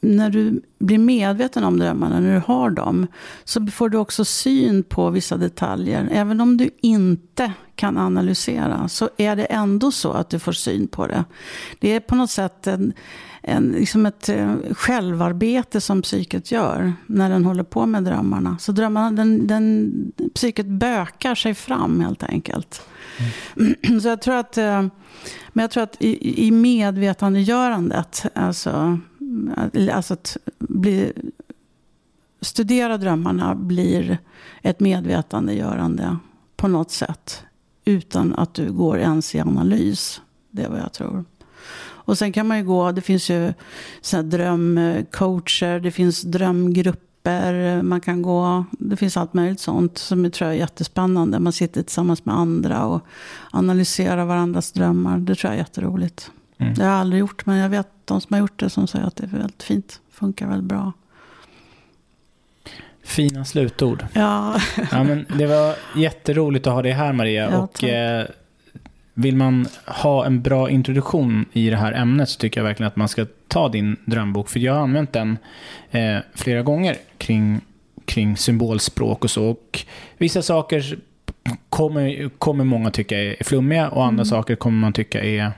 När 0.05 0.31
du 0.31 0.63
blir 0.79 0.99
medveten 0.99 1.65
om 1.65 1.79
drömmarna, 1.79 2.21
när 2.21 2.35
du 2.35 2.43
har 2.47 2.71
dem, 2.71 3.07
så 3.45 3.67
får 3.67 3.89
du 3.89 3.99
också 3.99 4.25
syn 4.25 4.83
på 4.83 5.11
vissa 5.11 5.37
detaljer. 5.37 6.09
Även 6.13 6.41
om 6.41 6.57
du 6.57 6.71
inte 6.81 7.53
kan 7.77 7.99
analysera, 7.99 8.89
så 8.89 9.09
är 9.17 9.37
det 9.37 9.45
ändå 9.45 9.93
så 9.93 10.13
att 10.13 10.31
du 10.31 10.39
får 10.39 10.53
syn 10.53 10.89
på 10.89 11.07
det. 11.07 11.25
Det 11.79 11.89
är 11.89 12.01
på 12.01 12.15
något 12.15 12.31
sätt 12.31 12.67
en, 12.67 12.93
en, 13.43 13.69
liksom 13.69 14.07
ett 14.07 14.29
eh, 14.29 14.55
självarbete 14.71 15.81
som 15.81 16.03
psyket 16.03 16.51
gör 16.53 16.93
när 17.07 17.31
den 17.31 17.45
håller 17.45 17.63
på 17.63 17.87
med 17.87 18.05
drömmarna. 18.05 18.57
Så 18.61 18.73
drömmarna, 18.73 19.11
den, 19.11 19.47
den, 19.47 19.93
psyket 20.35 20.67
bökar 20.67 21.35
sig 21.35 21.55
fram 21.55 22.01
helt 22.01 22.23
enkelt. 22.23 22.83
Så 24.03 24.09
jag 24.09 24.23
tror 24.23 24.35
att, 24.35 24.59
eh, 24.59 24.87
men 25.49 25.63
jag 25.63 25.71
tror 25.71 25.83
att 25.83 25.97
i, 25.99 26.47
i 26.47 26.51
medvetandegörandet, 26.51 28.27
alltså, 28.35 28.99
alltså 29.93 30.15
att 30.15 30.37
bli, 30.59 31.13
studera 32.41 32.99
drömmarna 32.99 33.55
blir 33.55 34.19
ett 34.63 34.81
medvetandegörande 34.81 36.17
på 36.57 36.69
något 36.69 36.91
sätt. 36.91 37.45
Utan 37.85 38.35
att 38.35 38.55
du 38.55 38.73
går 38.73 38.99
ens 38.99 39.35
i 39.35 39.41
analys. 39.41 40.21
Det 40.51 40.63
är 40.63 40.69
vad 40.69 40.81
jag 40.81 40.93
tror. 40.93 41.25
Och 42.07 42.19
sen 42.19 42.33
kan 42.33 42.47
man 42.47 42.59
ju 42.59 42.65
gå, 42.65 42.93
det 42.93 43.01
finns 43.01 43.31
ju 43.31 43.53
så 44.01 44.23
drömcoacher, 44.23 45.81
det 45.81 45.91
finns 45.91 46.23
drömgrupper, 46.23 47.83
man 47.83 48.01
kan 48.01 48.23
gå, 48.23 48.65
det 48.71 48.97
finns 48.97 49.17
allt 49.17 49.35
möjligt 49.35 49.61
sånt 49.61 49.99
som 49.99 50.25
jag 50.25 50.33
tror 50.33 50.49
jag 50.49 50.57
är 50.57 50.61
jättespännande. 50.61 51.39
Man 51.39 51.53
sitter 51.53 51.83
tillsammans 51.83 52.25
med 52.25 52.35
andra 52.35 52.85
och 52.85 53.01
analyserar 53.51 54.25
varandras 54.25 54.73
drömmar. 54.73 55.19
Det 55.19 55.35
tror 55.35 55.53
jag 55.53 55.55
är 55.55 55.59
jätteroligt. 55.59 56.31
Mm. 56.65 56.75
Det 56.75 56.83
har 56.83 56.91
jag 56.91 57.01
aldrig 57.01 57.21
gjort, 57.21 57.47
men 57.47 57.57
jag 57.57 57.69
vet 57.69 57.89
de 58.05 58.21
som 58.21 58.35
har 58.35 58.41
gjort 58.41 58.61
det 58.61 58.71
som 58.71 58.87
säger 58.87 59.07
att 59.07 59.17
det 59.17 59.25
är 59.25 59.29
väldigt 59.29 59.63
fint. 59.63 60.01
Funkar 60.11 60.47
väldigt 60.47 60.69
bra. 60.69 60.93
Fina 63.05 63.45
slutord. 63.45 64.07
Ja, 64.13 64.61
Ja, 64.91 65.05
men 65.05 65.27
det 65.39 65.47
var 65.47 65.75
jätteroligt 65.97 66.67
att 66.67 66.73
ha 66.73 66.83
dig 66.83 66.93
här 66.93 67.13
Maria. 67.13 67.51
Ja, 67.51 67.59
och 67.59 67.85
eh, 67.85 68.27
Vill 69.17 69.37
man 69.37 69.67
ha 69.87 70.27
en 70.27 70.43
bra 70.43 70.71
introduktion 70.71 71.45
i 71.53 71.71
det 71.71 71.77
här 71.77 71.93
ämnet 71.93 72.29
så 72.29 72.39
tycker 72.39 72.61
jag 72.61 72.65
verkligen 72.65 72.89
att 72.89 72.97
man 72.97 73.09
ska 73.09 73.27
ta 73.49 73.69
din 73.69 73.97
drömbok. 74.05 74.49
För 74.49 74.61
jag 74.61 74.75
har 74.75 74.81
använt 74.81 75.13
den 75.13 75.39
eh, 75.91 76.19
flera 76.35 76.63
gånger 76.63 76.97
kring, 77.19 77.61
kring 78.05 78.37
symbolspråk 78.37 79.25
och 79.25 79.31
så. 79.31 79.45
Och 79.45 79.85
vissa 80.19 80.43
saker 80.43 80.99
kommer, 81.69 82.29
kommer 82.29 82.65
många 82.65 82.91
tycka 82.91 83.19
är 83.19 83.45
flummiga 83.45 83.89
och 83.89 84.05
andra 84.05 84.25
saker 84.25 84.57
kommer 84.57 84.79
man 84.79 84.93
tycka 84.93 85.25
är, 85.25 85.53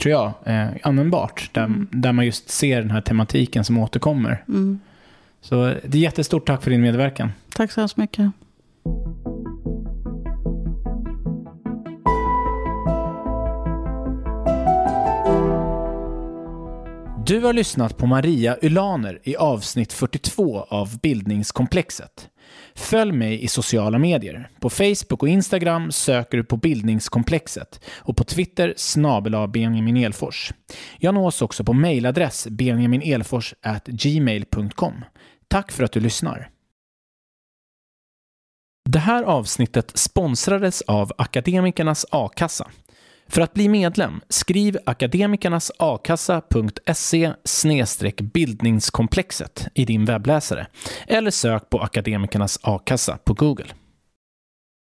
tror 0.00 0.12
jag, 0.12 0.32
eh, 0.44 0.68
användbart. 0.82 1.50
Där, 1.52 1.70
där 1.90 2.12
man 2.12 2.26
just 2.26 2.50
ser 2.50 2.80
den 2.80 2.90
här 2.90 3.00
tematiken 3.00 3.64
som 3.64 3.78
återkommer. 3.78 4.44
mm. 4.48 4.80
Så 5.42 5.74
det 5.84 5.98
är 5.98 6.02
jättestort 6.02 6.46
tack 6.46 6.62
för 6.62 6.70
din 6.70 6.80
medverkan. 6.80 7.32
tack 7.54 7.72
så 7.72 7.80
hemskt 7.80 7.96
mycket. 7.96 8.32
Du 17.26 17.40
har 17.40 17.52
lyssnat 17.52 17.96
på 17.96 18.06
Maria 18.06 18.56
Ylaner 18.62 19.18
i 19.22 19.36
avsnitt 19.36 19.92
42 19.92 20.60
av 20.60 20.98
Bildningskomplexet. 20.98 22.29
Följ 22.74 23.12
mig 23.12 23.44
i 23.44 23.48
sociala 23.48 23.98
medier. 23.98 24.50
På 24.60 24.70
Facebook 24.70 25.22
och 25.22 25.28
Instagram 25.28 25.92
söker 25.92 26.38
du 26.38 26.44
på 26.44 26.56
Bildningskomplexet 26.56 27.80
och 27.96 28.16
på 28.16 28.24
Twitter 28.24 28.74
snabel 28.76 29.48
Benjamin 29.48 29.96
Elfors. 29.96 30.52
Jag 30.98 31.14
nås 31.14 31.42
också 31.42 31.64
på 31.64 31.72
mejladress 31.72 32.46
benjaminelforsgmail.com. 32.46 35.04
Tack 35.48 35.72
för 35.72 35.84
att 35.84 35.92
du 35.92 36.00
lyssnar. 36.00 36.50
Det 38.88 38.98
här 38.98 39.22
avsnittet 39.22 39.92
sponsrades 39.94 40.82
av 40.82 41.12
Akademikernas 41.18 42.06
a-kassa. 42.10 42.70
För 43.30 43.40
att 43.40 43.54
bli 43.54 43.68
medlem, 43.68 44.20
skriv 44.28 44.78
akademikernasakassa.se 44.86 47.32
bildningskomplexet 48.20 49.68
i 49.74 49.84
din 49.84 50.04
webbläsare 50.04 50.66
eller 51.06 51.30
sök 51.30 51.70
på 51.70 51.80
Akademikernas 51.80 52.58
a-kassa 52.62 53.18
på 53.24 53.34
Google. 53.34 53.66